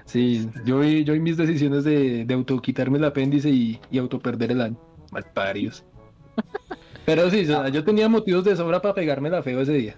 Sí, 0.06 0.48
yo 0.64 0.80
vi, 0.80 1.04
yo 1.04 1.14
mis 1.14 1.36
decisiones 1.36 1.84
de, 1.84 2.24
de 2.24 2.34
auto 2.34 2.60
quitarme 2.60 2.98
el 2.98 3.04
apéndice 3.04 3.48
y, 3.50 3.78
y 3.92 3.98
auto 3.98 4.18
perder 4.18 4.50
el 4.50 4.60
año. 4.60 4.76
Malparios. 5.10 5.84
Pero 7.06 7.30
sí, 7.30 7.42
o 7.42 7.46
sea, 7.46 7.68
yo 7.68 7.84
tenía 7.84 8.08
motivos 8.08 8.44
de 8.44 8.56
sobra 8.56 8.80
para 8.80 8.94
pegarme 8.94 9.30
la 9.30 9.42
feo 9.42 9.60
ese 9.60 9.72
día. 9.72 9.96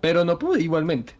Pero 0.00 0.24
no 0.24 0.38
pude 0.38 0.62
igualmente. 0.62 1.14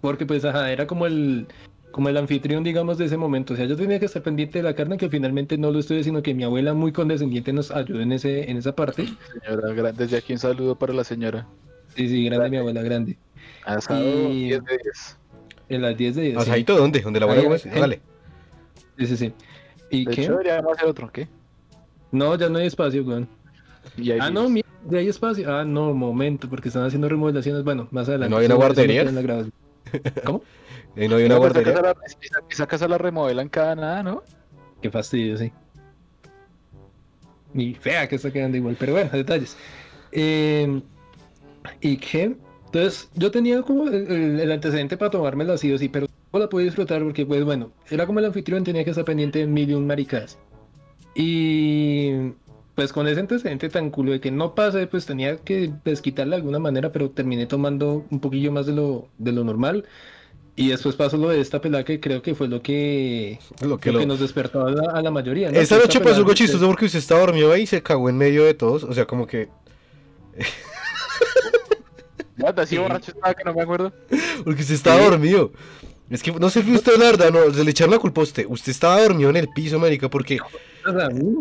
Porque 0.00 0.26
pues 0.26 0.44
ajá, 0.44 0.70
era 0.70 0.86
como 0.86 1.06
el 1.06 1.46
como 1.90 2.08
el 2.08 2.16
anfitrión, 2.16 2.64
digamos, 2.64 2.98
de 2.98 3.04
ese 3.04 3.16
momento. 3.16 3.54
O 3.54 3.56
sea, 3.56 3.66
yo 3.66 3.76
tenía 3.76 4.00
que 4.00 4.06
estar 4.06 4.20
pendiente 4.20 4.58
de 4.58 4.64
la 4.64 4.74
carne, 4.74 4.96
que 4.96 5.08
finalmente 5.08 5.56
no 5.56 5.70
lo 5.70 5.78
estoy, 5.78 6.02
sino 6.02 6.22
que 6.22 6.34
mi 6.34 6.42
abuela 6.42 6.74
muy 6.74 6.90
condescendiente 6.90 7.52
nos 7.52 7.70
ayudó 7.70 8.00
en 8.00 8.10
ese, 8.10 8.50
en 8.50 8.56
esa 8.56 8.74
parte. 8.74 9.06
Señora, 9.46 9.92
desde 9.92 10.16
aquí 10.16 10.32
un 10.32 10.40
saludo 10.40 10.74
para 10.76 10.92
la 10.92 11.04
señora. 11.04 11.46
Sí, 11.94 12.08
sí, 12.08 12.24
grande 12.24 12.50
mi 12.50 12.56
abuela, 12.56 12.82
grande. 12.82 13.16
Asado 13.64 14.02
Y- 14.32 14.46
10 14.46 14.64
de 14.64 14.78
10. 14.82 15.18
En 15.68 15.82
las 15.82 15.96
10 15.96 16.16
de 16.16 16.22
10. 16.22 16.34
sí. 16.34 16.40
¿Asadito 16.40 16.76
dónde? 16.76 17.00
¿Dónde 17.00 17.20
la 17.20 17.26
Ahí, 17.32 17.46
ahí. 17.46 17.80
Dale. 17.80 18.00
Sí, 18.98 19.06
sí, 19.06 19.16
sí. 19.16 19.32
¿Y 19.90 20.04
De 20.04 20.14
qué? 20.16 20.22
hecho, 20.22 20.32
deberíamos 20.32 20.72
hacer 20.76 20.88
otro, 20.88 21.12
¿qué? 21.12 21.28
No, 22.14 22.36
ya 22.36 22.48
no 22.48 22.58
hay 22.58 22.66
espacio, 22.66 23.02
weón. 23.04 23.28
Y 23.96 24.10
ahí 24.12 24.18
Ah, 24.22 24.30
no, 24.30 24.48
mira, 24.48 24.66
ya 24.88 24.98
hay 24.98 25.08
espacio. 25.08 25.52
Ah, 25.52 25.64
no, 25.64 25.92
momento, 25.92 26.48
porque 26.48 26.68
están 26.68 26.84
haciendo 26.84 27.08
remodelaciones. 27.08 27.64
Bueno, 27.64 27.88
más 27.90 28.08
adelante. 28.08 28.30
¿No 28.30 28.38
hay 28.38 28.46
una 28.46 28.54
guardería? 28.54 29.00
queda 29.00 29.10
en 29.10 29.14
la 29.16 29.22
grabación. 29.22 29.52
¿Cómo? 30.24 30.42
Ahí 30.96 31.08
no 31.08 31.16
hay 31.16 31.24
una 31.24 31.34
esa, 31.34 31.38
guardería. 31.38 31.72
casa 31.74 31.82
la, 31.82 31.96
esa- 32.06 32.40
esa 32.48 32.66
casa 32.66 32.88
la 32.88 32.98
remodelan 32.98 33.48
cada 33.48 33.74
nada, 33.74 34.02
¿no? 34.02 34.22
Qué 34.80 34.90
fastidio, 34.90 35.36
sí. 35.36 35.52
Y 37.54 37.74
fea 37.74 38.08
que 38.08 38.16
está 38.16 38.32
quedando 38.32 38.56
igual, 38.56 38.76
pero 38.78 38.92
bueno, 38.92 39.10
detalles. 39.12 39.56
Eh, 40.12 40.80
¿Y 41.80 41.96
qué? 41.98 42.36
Entonces, 42.66 43.08
yo 43.14 43.30
tenía 43.30 43.62
como 43.62 43.88
el, 43.88 44.50
antecedente 44.50 44.96
para 44.96 45.10
tomármelo 45.10 45.52
así 45.52 45.72
o 45.72 45.78
sí, 45.78 45.88
pero 45.88 46.06
no 46.32 46.38
la 46.38 46.48
pude 46.48 46.64
disfrutar 46.64 47.02
porque, 47.02 47.24
pues 47.24 47.44
bueno, 47.44 47.70
era 47.90 48.06
como 48.06 48.18
el 48.18 48.24
anfitrión, 48.24 48.64
tenía 48.64 48.82
que 48.84 48.90
estar 48.90 49.04
pendiente 49.04 49.38
de 49.40 49.46
mil 49.46 49.70
y 49.70 49.74
un 49.74 49.86
maricadas. 49.86 50.38
Y 51.14 52.32
pues 52.74 52.92
con 52.92 53.06
ese 53.06 53.20
antecedente 53.20 53.68
tan 53.68 53.90
culo 53.90 54.12
de 54.12 54.20
que 54.20 54.30
no 54.32 54.54
pase, 54.54 54.86
pues 54.88 55.06
tenía 55.06 55.36
que 55.36 55.72
desquitarle 55.84 56.30
de 56.32 56.36
alguna 56.36 56.58
manera, 56.58 56.90
pero 56.90 57.10
terminé 57.10 57.46
tomando 57.46 58.04
un 58.10 58.18
poquillo 58.20 58.50
más 58.50 58.66
de 58.66 58.72
lo, 58.72 59.06
de 59.18 59.32
lo 59.32 59.44
normal. 59.44 59.84
Y 60.56 60.68
después 60.68 60.94
pasó 60.94 61.16
lo 61.16 61.28
de 61.30 61.40
esta 61.40 61.60
pelada 61.60 61.84
que 61.84 61.98
creo 62.00 62.22
que 62.22 62.34
fue 62.36 62.46
lo 62.48 62.62
que, 62.62 63.38
Lo 63.60 63.78
que 63.78 63.90
lo 63.90 63.94
lo- 63.94 64.00
que 64.00 64.06
nos 64.06 64.20
despertó 64.20 64.66
a 64.66 64.70
la, 64.70 64.92
a 64.92 65.02
la 65.02 65.10
mayoría. 65.10 65.50
¿no? 65.50 65.58
Esa 65.58 65.76
Que 65.76 65.82
noche 65.82 65.98
esta 65.98 66.04
pasó 66.04 66.16
algo 66.16 66.26
pelada- 66.28 66.34
chistoso 66.36 66.66
porque 66.66 66.84
usted 66.86 66.98
estaba 67.00 67.20
dormido 67.20 67.52
ahí 67.52 67.62
y 67.62 67.66
se 67.66 67.82
cagó 67.82 68.08
en 68.08 68.16
medio 68.18 68.44
de 68.44 68.54
todos. 68.54 68.84
O 68.84 68.92
sea, 68.92 69.04
como 69.06 69.26
que. 69.26 69.48
What, 72.38 72.58
así 72.58 72.74
Sí. 72.76 72.82
borracho 72.82 73.12
estaba 73.12 73.34
que 73.34 73.44
no 73.44 73.54
me 73.54 73.62
acuerdo. 73.62 73.92
Porque 74.44 74.62
usted 74.62 74.74
estaba 74.74 74.98
Sí. 74.98 75.04
dormido. 75.10 75.52
Es 76.10 76.22
que 76.22 76.32
no 76.32 76.50
se 76.50 76.62
fue 76.62 76.74
usted, 76.74 76.96
la 76.98 77.06
verdad, 77.06 77.30
no. 77.32 77.52
Se 77.52 77.64
le 77.64 77.70
echaron 77.70 77.92
la 77.92 77.98
culpa 77.98 78.20
a 78.20 78.24
usted. 78.24 78.46
Usted 78.48 78.72
estaba 78.72 79.00
dormido 79.00 79.30
en 79.30 79.36
el 79.36 79.48
piso, 79.48 79.78
marica, 79.78 80.08
porque 80.08 80.38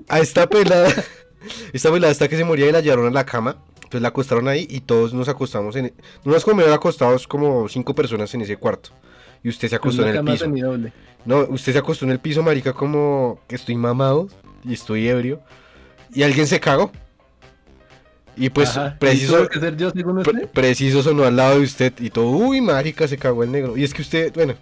a 0.07 0.19
esta 0.19 0.47
pelada. 0.47 0.91
Esta 1.73 1.91
pelada 1.91 2.09
hasta 2.09 2.29
que 2.29 2.37
se 2.37 2.45
moría 2.45 2.69
y 2.69 2.71
la 2.71 2.79
llevaron 2.79 3.07
a 3.07 3.11
la 3.11 3.25
cama. 3.25 3.57
Entonces 3.75 4.01
la 4.01 4.07
acostaron 4.07 4.47
ahí 4.47 4.65
y 4.69 4.79
todos 4.79 5.13
nos 5.13 5.27
acostamos 5.27 5.75
en... 5.75 5.93
Nos 6.23 6.45
comieron 6.45 6.73
acostados 6.73 7.27
como 7.27 7.67
cinco 7.67 7.93
personas 7.93 8.33
en 8.33 8.41
ese 8.41 8.55
cuarto. 8.55 8.91
Y 9.43 9.49
usted 9.49 9.67
se 9.67 9.75
acostó 9.75 10.03
Una 10.03 10.11
en 10.11 10.17
el 10.17 10.23
piso. 10.23 10.47
No, 11.25 11.39
usted 11.49 11.73
se 11.73 11.79
acostó 11.79 12.05
en 12.05 12.11
el 12.11 12.19
piso, 12.19 12.41
marica, 12.41 12.71
como 12.71 13.41
que 13.47 13.55
estoy 13.55 13.75
mamado 13.75 14.29
y 14.63 14.73
estoy 14.73 15.09
ebrio. 15.09 15.41
Y 16.13 16.23
alguien 16.23 16.47
se 16.47 16.61
cagó. 16.61 16.91
Y 18.35 18.49
pues 18.49 18.69
Ajá, 18.77 18.93
¿y 18.95 18.99
preciso, 18.99 19.37
tuve 19.37 19.49
que 19.49 19.59
ser 19.59 19.77
yo 19.77 19.91
según 19.91 20.23
pre- 20.23 20.31
usted? 20.33 20.49
preciso 20.49 21.03
sonó 21.03 21.23
al 21.23 21.35
lado 21.35 21.57
de 21.59 21.63
usted 21.65 21.93
y 21.99 22.09
todo, 22.09 22.27
uy, 22.29 22.61
marica, 22.61 23.07
se 23.07 23.17
cagó 23.17 23.43
el 23.43 23.51
negro. 23.51 23.77
Y 23.77 23.83
es 23.83 23.93
que 23.93 24.01
usted, 24.01 24.33
bueno, 24.33 24.55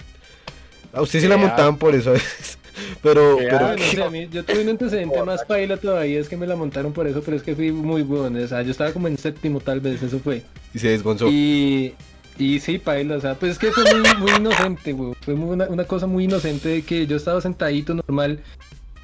a 0.94 1.02
usted 1.02 1.22
se 1.22 1.28
la 1.30 1.38
montaban 1.38 1.78
por 1.78 1.96
eso 1.96 2.10
a 2.10 2.14
veces. 2.14 2.58
Pero, 3.04 3.38
pero 3.38 3.58
Ah, 3.68 3.76
no 3.78 3.84
sé, 3.84 4.02
a 4.02 4.10
mí- 4.10 4.28
yo 4.32 4.44
tuve 4.44 4.62
un 4.64 4.70
antecedente 4.70 5.22
más 5.26 5.44
paila 5.46 5.78
todavía, 5.78 6.20
es 6.20 6.28
que 6.30 6.38
me 6.38 6.48
la 6.48 6.56
montaron 6.56 6.94
por 6.94 7.06
eso, 7.06 7.22
pero 7.22 7.36
es 7.38 7.44
que 7.44 7.54
fui 7.56 7.72
muy 7.72 8.02
bueno, 8.02 8.40
o 8.44 8.48
sea, 8.48 8.62
yo 8.64 8.72
estaba 8.72 8.92
como 8.92 9.08
en 9.08 9.18
séptimo 9.18 9.60
tal 9.60 9.82
vez, 9.82 10.02
eso 10.02 10.20
fue. 10.20 10.42
y 10.74 10.80
se 10.80 10.88
desgonzó. 10.88 11.28
Y, 11.30 11.94
y 12.40 12.60
sí, 12.60 12.80
paila, 12.80 13.18
o 13.18 13.22
sea, 13.22 13.36
pues 13.36 13.52
es 13.54 13.60
que 13.60 13.72
fue 13.72 13.84
muy, 13.94 14.10
muy 14.20 14.32
inocente, 14.32 14.94
güey, 14.94 15.14
fue 15.22 15.36
muy- 15.36 15.50
una, 15.52 15.66
una 15.66 15.84
cosa 15.84 16.08
muy 16.08 16.24
inocente 16.24 16.70
de 16.70 16.82
que 16.82 17.06
yo 17.06 17.18
estaba 17.18 17.40
sentadito 17.42 17.94
normal 17.94 18.40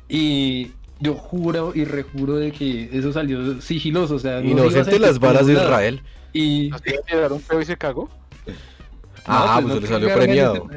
y 0.10 0.72
yo 1.00 1.14
juro 1.14 1.72
y 1.76 1.86
rejuro 1.86 2.36
de 2.36 2.52
que 2.52 2.90
eso 2.92 3.12
salió 3.14 3.62
sigiloso, 3.62 4.16
o 4.16 4.20
sea, 4.20 4.42
no 4.42 4.50
Inocente 4.50 4.84
sentir 4.86 5.02
las 5.02 5.20
balas 5.20 5.46
de. 5.48 5.54
Israel. 5.54 6.02
Y... 6.34 6.70
¿Nos 6.70 6.82
iba 6.86 6.98
a 7.00 7.02
tirar 7.06 7.32
un 7.34 7.42
peo 7.42 7.62
y 7.62 7.66
se 7.66 7.78
cagó? 7.78 8.10
Ah, 9.26 9.60
no, 9.62 9.68
pues, 9.68 9.76
no 9.76 9.82
le 9.82 9.88
salió 9.88 10.14
premiado. 10.16 10.68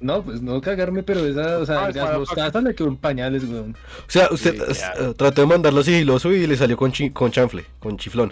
No, 0.00 0.22
pues 0.22 0.42
no 0.42 0.60
cagarme, 0.60 1.02
pero 1.02 1.24
esa, 1.26 1.58
o 1.58 1.66
sea, 1.66 1.86
Ah, 1.86 1.90
las 1.90 2.18
bostadas 2.18 2.62
le 2.62 2.74
quedó 2.74 2.88
en 2.88 2.96
pañales, 2.96 3.44
weón. 3.44 3.74
O 4.06 4.10
sea, 4.10 4.28
usted 4.30 4.54
Sí, 4.72 4.82
eh, 4.98 5.14
trató 5.16 5.40
de 5.40 5.46
mandarlo 5.46 5.82
sigiloso 5.82 6.30
y 6.32 6.46
le 6.46 6.56
salió 6.56 6.76
con, 6.76 6.92
chi- 6.92 7.10
con 7.10 7.30
chanfle, 7.30 7.64
con 7.78 7.96
chiflón. 7.96 8.30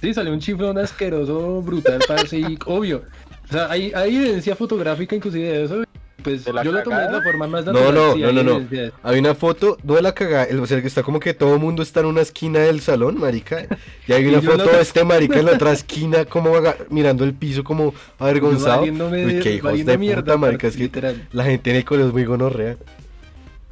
Sí, 0.00 0.14
salió 0.14 0.32
un 0.32 0.40
chiflón 0.40 0.78
asqueroso, 0.78 1.60
brutal, 1.62 2.00
parce, 2.08 2.38
y 2.38 2.58
obvio. 2.66 3.02
O 3.48 3.52
sea, 3.52 3.70
hay, 3.70 3.92
hay 3.94 4.16
evidencia 4.16 4.56
fotográfica 4.56 5.14
inclusive 5.14 5.44
de 5.46 5.64
eso. 5.64 5.82
Pues 6.22 6.44
¿De 6.44 6.52
la 6.52 6.62
yo 6.62 6.72
lo 6.72 6.82
tomé 6.82 6.96
de 6.96 7.02
cagada? 7.02 7.18
la 7.18 7.24
forma 7.24 7.46
más 7.46 7.64
No, 7.66 7.72
natural. 7.72 7.94
no, 7.94 8.14
sí, 8.14 8.20
no, 8.20 8.32
no, 8.32 8.42
no. 8.42 8.60
de 8.60 8.86
eso. 8.86 8.96
Hay 9.02 9.18
una 9.18 9.34
foto, 9.34 9.78
no 9.82 9.94
de 9.94 10.02
la 10.02 10.12
cagada, 10.14 10.44
el- 10.44 10.60
o 10.60 10.66
sea, 10.66 10.80
que 10.80 10.86
está 10.86 11.02
como 11.02 11.18
que 11.20 11.34
todo 11.34 11.54
el 11.54 11.60
mundo 11.60 11.82
está 11.82 12.00
en 12.00 12.06
una 12.06 12.20
esquina 12.20 12.60
del 12.60 12.80
salón, 12.80 13.18
marica. 13.18 13.66
Y 14.06 14.12
hay 14.12 14.24
una 14.28 14.40
foto 14.42 14.64
de 14.70 14.80
este 14.80 15.04
marica 15.04 15.38
en 15.40 15.46
la 15.46 15.52
otra 15.52 15.72
esquina, 15.72 16.24
como 16.24 16.52
mirando 16.90 17.24
el 17.24 17.34
piso, 17.34 17.64
como 17.64 17.92
avergonzado. 18.18 18.82
Uy, 18.82 18.90
de- 18.90 19.40
qué 19.42 19.54
hijos 19.54 19.70
valiendo 19.70 19.92
de 19.92 19.98
mierda, 19.98 20.22
puta, 20.22 20.36
marica. 20.36 20.66
Es 20.68 20.76
que 20.76 20.82
literal. 20.84 21.28
la 21.32 21.44
gente 21.44 21.70
en 21.70 21.76
el 21.76 21.84
colegio 21.84 22.08
es 22.08 22.12
muy 22.12 22.24
gonorrea. 22.24 22.76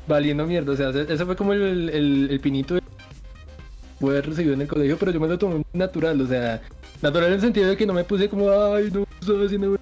Valiendo 0.08 0.44
mierda, 0.46 0.72
o 0.72 0.76
sea, 0.76 0.90
ese 0.90 1.24
fue 1.24 1.36
como 1.36 1.52
el, 1.52 1.88
el, 1.90 2.28
el 2.30 2.40
pinito 2.40 2.74
de 2.74 2.80
poder 4.00 4.26
recibido 4.26 4.54
en 4.54 4.62
el 4.62 4.66
colegio, 4.66 4.96
pero 4.98 5.12
yo 5.12 5.20
me 5.20 5.28
lo 5.28 5.38
tomé 5.38 5.54
muy 5.56 5.64
natural, 5.72 6.20
o 6.20 6.26
sea, 6.26 6.60
natural 7.02 7.28
en 7.28 7.34
el 7.34 7.40
sentido 7.40 7.68
de 7.68 7.76
que 7.76 7.86
no 7.86 7.92
me 7.92 8.02
puse 8.02 8.28
como, 8.28 8.50
ay, 8.50 8.90
no, 8.92 9.06
estoy 9.20 9.46
haciendo... 9.46 9.78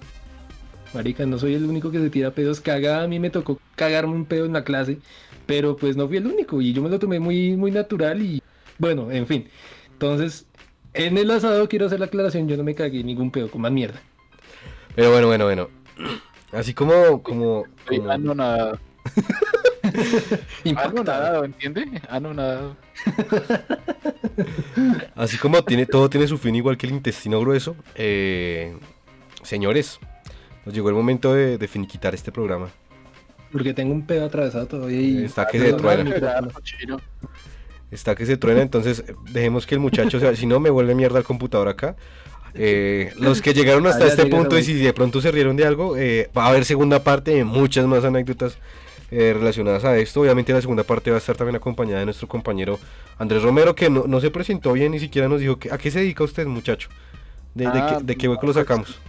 Marica, 0.93 1.25
no 1.25 1.37
soy 1.37 1.53
el 1.53 1.65
único 1.65 1.91
que 1.91 1.99
se 1.99 2.09
tira 2.09 2.31
pedos, 2.31 2.61
caga, 2.61 3.03
a 3.03 3.07
mí 3.07 3.19
me 3.19 3.29
tocó 3.29 3.59
cagarme 3.75 4.13
un 4.13 4.25
pedo 4.25 4.45
en 4.45 4.53
la 4.53 4.63
clase, 4.63 4.97
pero 5.45 5.75
pues 5.77 5.95
no 5.95 6.07
fui 6.07 6.17
el 6.17 6.25
único 6.27 6.61
y 6.61 6.73
yo 6.73 6.81
me 6.81 6.89
lo 6.89 6.97
tomé 6.99 7.19
muy, 7.19 7.55
muy 7.55 7.69
natural 7.71 8.21
y 8.21 8.41
bueno, 8.79 9.11
en 9.11 9.27
fin. 9.27 9.47
Entonces, 9.91 10.47
en 10.93 11.17
el 11.17 11.29
asado 11.29 11.67
quiero 11.69 11.85
hacer 11.85 11.99
la 11.99 12.07
aclaración, 12.07 12.47
yo 12.47 12.57
no 12.57 12.63
me 12.63 12.73
cagué 12.75 13.03
ningún 13.03 13.29
pedo, 13.29 13.51
con 13.51 13.61
más 13.61 13.71
mierda. 13.71 14.01
Pero 14.95 15.11
bueno, 15.11 15.27
bueno, 15.27 15.45
bueno. 15.45 15.69
Así 16.51 16.73
como, 16.73 17.21
como, 17.21 17.65
como- 17.87 18.09
anonadado. 18.11 18.79
Impactado. 20.63 20.89
Anonadado, 21.01 21.45
¿entiende? 21.45 22.01
Anonadado. 22.09 22.75
así 25.15 25.37
como 25.37 25.63
tiene, 25.63 25.85
todo 25.85 26.09
tiene 26.09 26.27
su 26.27 26.37
fin 26.37 26.55
igual 26.55 26.77
que 26.77 26.87
el 26.87 26.93
intestino 26.93 27.39
grueso. 27.39 27.75
eh, 27.95 28.75
señores, 29.43 29.99
nos 30.69 30.75
llegó 30.75 30.89
el 30.89 30.95
momento 30.95 31.33
de, 31.33 31.57
de 31.57 31.67
finiquitar 31.67 32.13
este 32.13 32.31
programa. 32.31 32.69
Porque 33.51 33.73
tengo 33.73 33.91
un 33.91 34.05
pedo 34.05 34.27
atravesado 34.27 34.67
todavía 34.67 35.01
y... 35.01 35.25
Está 35.25 35.47
que 35.47 35.57
se 35.57 35.73
truena. 35.73 36.07
Verdad, 36.07 36.51
cochino. 36.51 37.01
Está 37.89 38.13
que 38.13 38.27
se 38.27 38.37
truena, 38.37 38.61
entonces 38.61 39.03
eh, 39.07 39.15
dejemos 39.31 39.65
que 39.65 39.73
el 39.73 39.81
muchacho, 39.81 40.19
sea, 40.19 40.35
si 40.35 40.45
no 40.45 40.59
me 40.59 40.69
vuelve 40.69 40.93
mierda 40.93 41.17
el 41.17 41.25
computador 41.25 41.69
acá. 41.69 41.95
Eh, 42.53 43.11
los 43.19 43.41
que 43.41 43.55
llegaron 43.55 43.87
hasta 43.87 44.03
Ah, 44.05 44.07
este 44.09 44.27
punto 44.27 44.59
y 44.59 44.63
si 44.63 44.75
de 44.75 44.93
pronto 44.93 45.21
se 45.21 45.31
rieron 45.31 45.55
de 45.55 45.65
algo, 45.65 45.97
eh, 45.97 46.29
va 46.37 46.45
a 46.45 46.49
haber 46.49 46.65
segunda 46.65 47.03
parte 47.03 47.31
de 47.31 47.43
muchas 47.43 47.87
más 47.87 48.03
anécdotas 48.03 48.59
eh, 49.09 49.33
relacionadas 49.33 49.85
a 49.85 49.97
esto. 49.97 50.21
Obviamente 50.21 50.53
la 50.53 50.61
segunda 50.61 50.83
parte 50.83 51.09
va 51.09 51.17
a 51.17 51.19
estar 51.19 51.35
también 51.35 51.55
acompañada 51.55 52.01
de 52.01 52.05
nuestro 52.05 52.27
compañero 52.27 52.77
Andrés 53.17 53.41
Romero, 53.41 53.73
que 53.73 53.89
no, 53.89 54.03
no 54.05 54.21
se 54.21 54.29
presentó 54.29 54.73
bien, 54.73 54.91
ni 54.91 54.99
siquiera 54.99 55.27
nos 55.27 55.39
dijo 55.39 55.57
que, 55.57 55.71
a 55.71 55.79
qué 55.79 55.89
se 55.89 56.01
dedica 56.01 56.23
usted, 56.23 56.45
muchacho. 56.45 56.89
¿De, 57.55 57.63
de 57.65 57.71
Ah, 57.73 57.95
qué, 57.97 58.03
de 58.05 58.15
qué 58.15 58.27
hueco 58.27 58.45
lo 58.45 58.53
sacamos? 58.53 58.99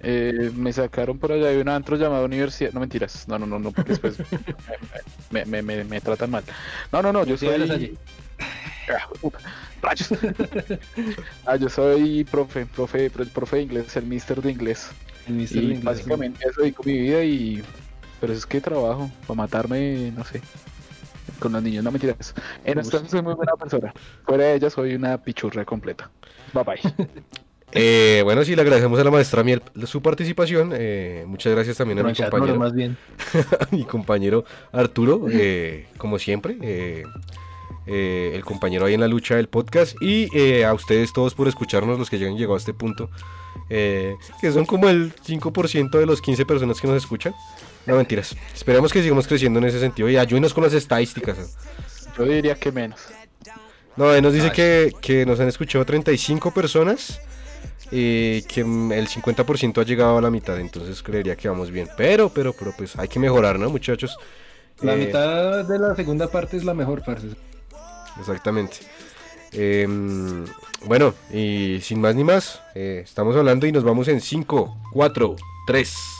Eh, 0.00 0.50
me 0.54 0.72
sacaron 0.72 1.18
por 1.18 1.32
allá 1.32 1.46
de 1.48 1.60
un 1.60 1.68
antro 1.68 1.96
llamado 1.96 2.24
Universidad. 2.24 2.72
No 2.72 2.80
mentiras. 2.80 3.26
No, 3.28 3.38
no, 3.38 3.46
no, 3.46 3.58
no, 3.58 3.72
porque 3.72 3.90
después 3.92 4.18
me, 5.30 5.44
me, 5.46 5.62
me, 5.62 5.84
me 5.84 6.00
tratan 6.00 6.30
mal. 6.30 6.44
No, 6.92 7.02
no, 7.02 7.12
no, 7.12 7.24
yo 7.24 7.36
soy. 7.36 7.96
Ah, 8.88 9.08
Rayos. 9.82 10.08
ah, 11.46 11.56
yo 11.56 11.68
soy 11.68 12.24
profe, 12.24 12.66
profe, 12.66 13.08
pro- 13.10 13.24
profe 13.26 13.56
de 13.56 13.62
inglés, 13.62 13.96
el 13.96 14.04
mister 14.06 14.42
de 14.42 14.50
inglés. 14.50 14.90
El 15.26 15.34
Mr. 15.34 15.56
Y 15.56 15.58
Inglés, 15.60 15.84
básicamente 15.84 16.48
eso 16.48 16.60
dedico 16.60 16.82
mi 16.84 16.98
vida 16.98 17.22
y. 17.22 17.62
Pero 18.20 18.32
es 18.32 18.44
que 18.44 18.60
trabajo, 18.60 19.10
para 19.26 19.36
matarme, 19.36 20.12
no 20.16 20.24
sé. 20.24 20.40
Con 21.38 21.52
los 21.52 21.62
niños, 21.62 21.82
no 21.84 21.90
mentiras. 21.90 22.34
En 22.64 22.78
Uf. 22.78 22.84
esto 22.84 23.06
soy 23.08 23.22
muy 23.22 23.34
buena 23.34 23.52
persona. 23.54 23.94
Fuera 24.26 24.44
de 24.44 24.54
ella 24.56 24.68
soy 24.70 24.94
una 24.94 25.16
pichurra 25.22 25.64
completa. 25.64 26.10
Bye 26.52 26.64
bye. 26.64 26.80
Eh, 27.72 28.20
bueno, 28.24 28.44
sí, 28.44 28.56
le 28.56 28.62
agradecemos 28.62 28.98
a 28.98 29.04
la 29.04 29.10
maestra 29.10 29.44
Miel 29.44 29.62
su 29.86 30.02
participación. 30.02 30.72
eh, 30.74 31.24
muchas 31.26 31.52
gracias 31.52 31.76
también 31.76 32.00
a 32.00 32.02
mi 32.02 32.14
compañero. 32.14 32.56
más 32.58 32.74
bien. 32.74 32.96
a 33.60 33.68
mi 33.70 33.84
compañero 33.84 34.44
Arturo, 34.72 35.26
eh, 35.30 35.86
como 35.96 36.18
siempre, 36.18 36.56
eh, 36.62 37.04
eh, 37.86 38.32
el 38.34 38.44
compañero 38.44 38.86
ahí 38.86 38.94
en 38.94 39.00
la 39.00 39.08
lucha 39.08 39.36
del 39.36 39.48
podcast, 39.48 39.96
y 40.02 40.28
eh, 40.36 40.64
a 40.64 40.74
ustedes 40.74 41.12
todos 41.12 41.34
por 41.34 41.48
escucharnos, 41.48 41.98
los 41.98 42.10
que 42.10 42.18
ya 42.18 42.26
han 42.26 42.36
llegado 42.36 42.54
a 42.54 42.58
este 42.58 42.74
punto, 42.74 43.10
eh, 43.68 44.16
que 44.40 44.52
son 44.52 44.66
como 44.66 44.88
el 44.88 45.12
5% 45.14 45.98
de 45.98 46.06
los 46.06 46.20
15 46.20 46.44
personas 46.46 46.80
que 46.80 46.88
nos 46.88 46.96
escuchan. 46.96 47.34
No 47.86 47.96
mentiras, 47.96 48.36
esperamos 48.54 48.92
que 48.92 49.02
sigamos 49.02 49.26
creciendo 49.26 49.58
en 49.58 49.64
ese 49.64 49.80
sentido 49.80 50.08
y 50.10 50.16
ayúdenos 50.16 50.52
con 50.52 50.64
las 50.64 50.74
estadísticas. 50.74 51.56
Yo 52.18 52.24
diría 52.24 52.54
que 52.54 52.70
menos. 52.70 53.00
No, 53.96 54.20
nos 54.20 54.32
dice 54.32 54.52
que, 54.52 54.92
que 55.00 55.24
nos 55.26 55.40
han 55.40 55.48
escuchado 55.48 55.84
35 55.84 56.52
personas. 56.52 57.20
Y 57.90 58.42
que 58.44 58.64
mm, 58.64 58.92
el 58.92 59.08
50% 59.08 59.80
ha 59.80 59.84
llegado 59.84 60.18
a 60.18 60.22
la 60.22 60.30
mitad, 60.30 60.58
entonces 60.60 61.02
creería 61.02 61.36
que 61.36 61.48
vamos 61.48 61.70
bien. 61.70 61.88
Pero, 61.96 62.30
pero, 62.32 62.52
pero, 62.54 62.72
pues 62.76 62.96
hay 62.98 63.08
que 63.08 63.18
mejorar, 63.18 63.58
¿no, 63.58 63.70
muchachos? 63.70 64.20
La 64.80 64.94
Eh, 64.94 64.96
mitad 64.96 65.64
de 65.64 65.78
la 65.78 65.94
segunda 65.96 66.30
parte 66.30 66.56
es 66.56 66.64
la 66.64 66.74
mejor, 66.74 67.02
parce. 67.04 67.36
Exactamente. 68.18 68.78
Em, 69.52 70.44
bueno, 70.84 71.14
y 71.30 71.80
sin 71.82 72.00
más 72.00 72.14
ni 72.14 72.24
más, 72.24 72.62
eh, 72.74 73.02
estamos 73.04 73.36
hablando 73.36 73.66
y 73.66 73.72
nos 73.72 73.84
vamos 73.84 74.08
en 74.08 74.20
5, 74.20 74.78
4, 74.92 75.36
3. 75.66 76.19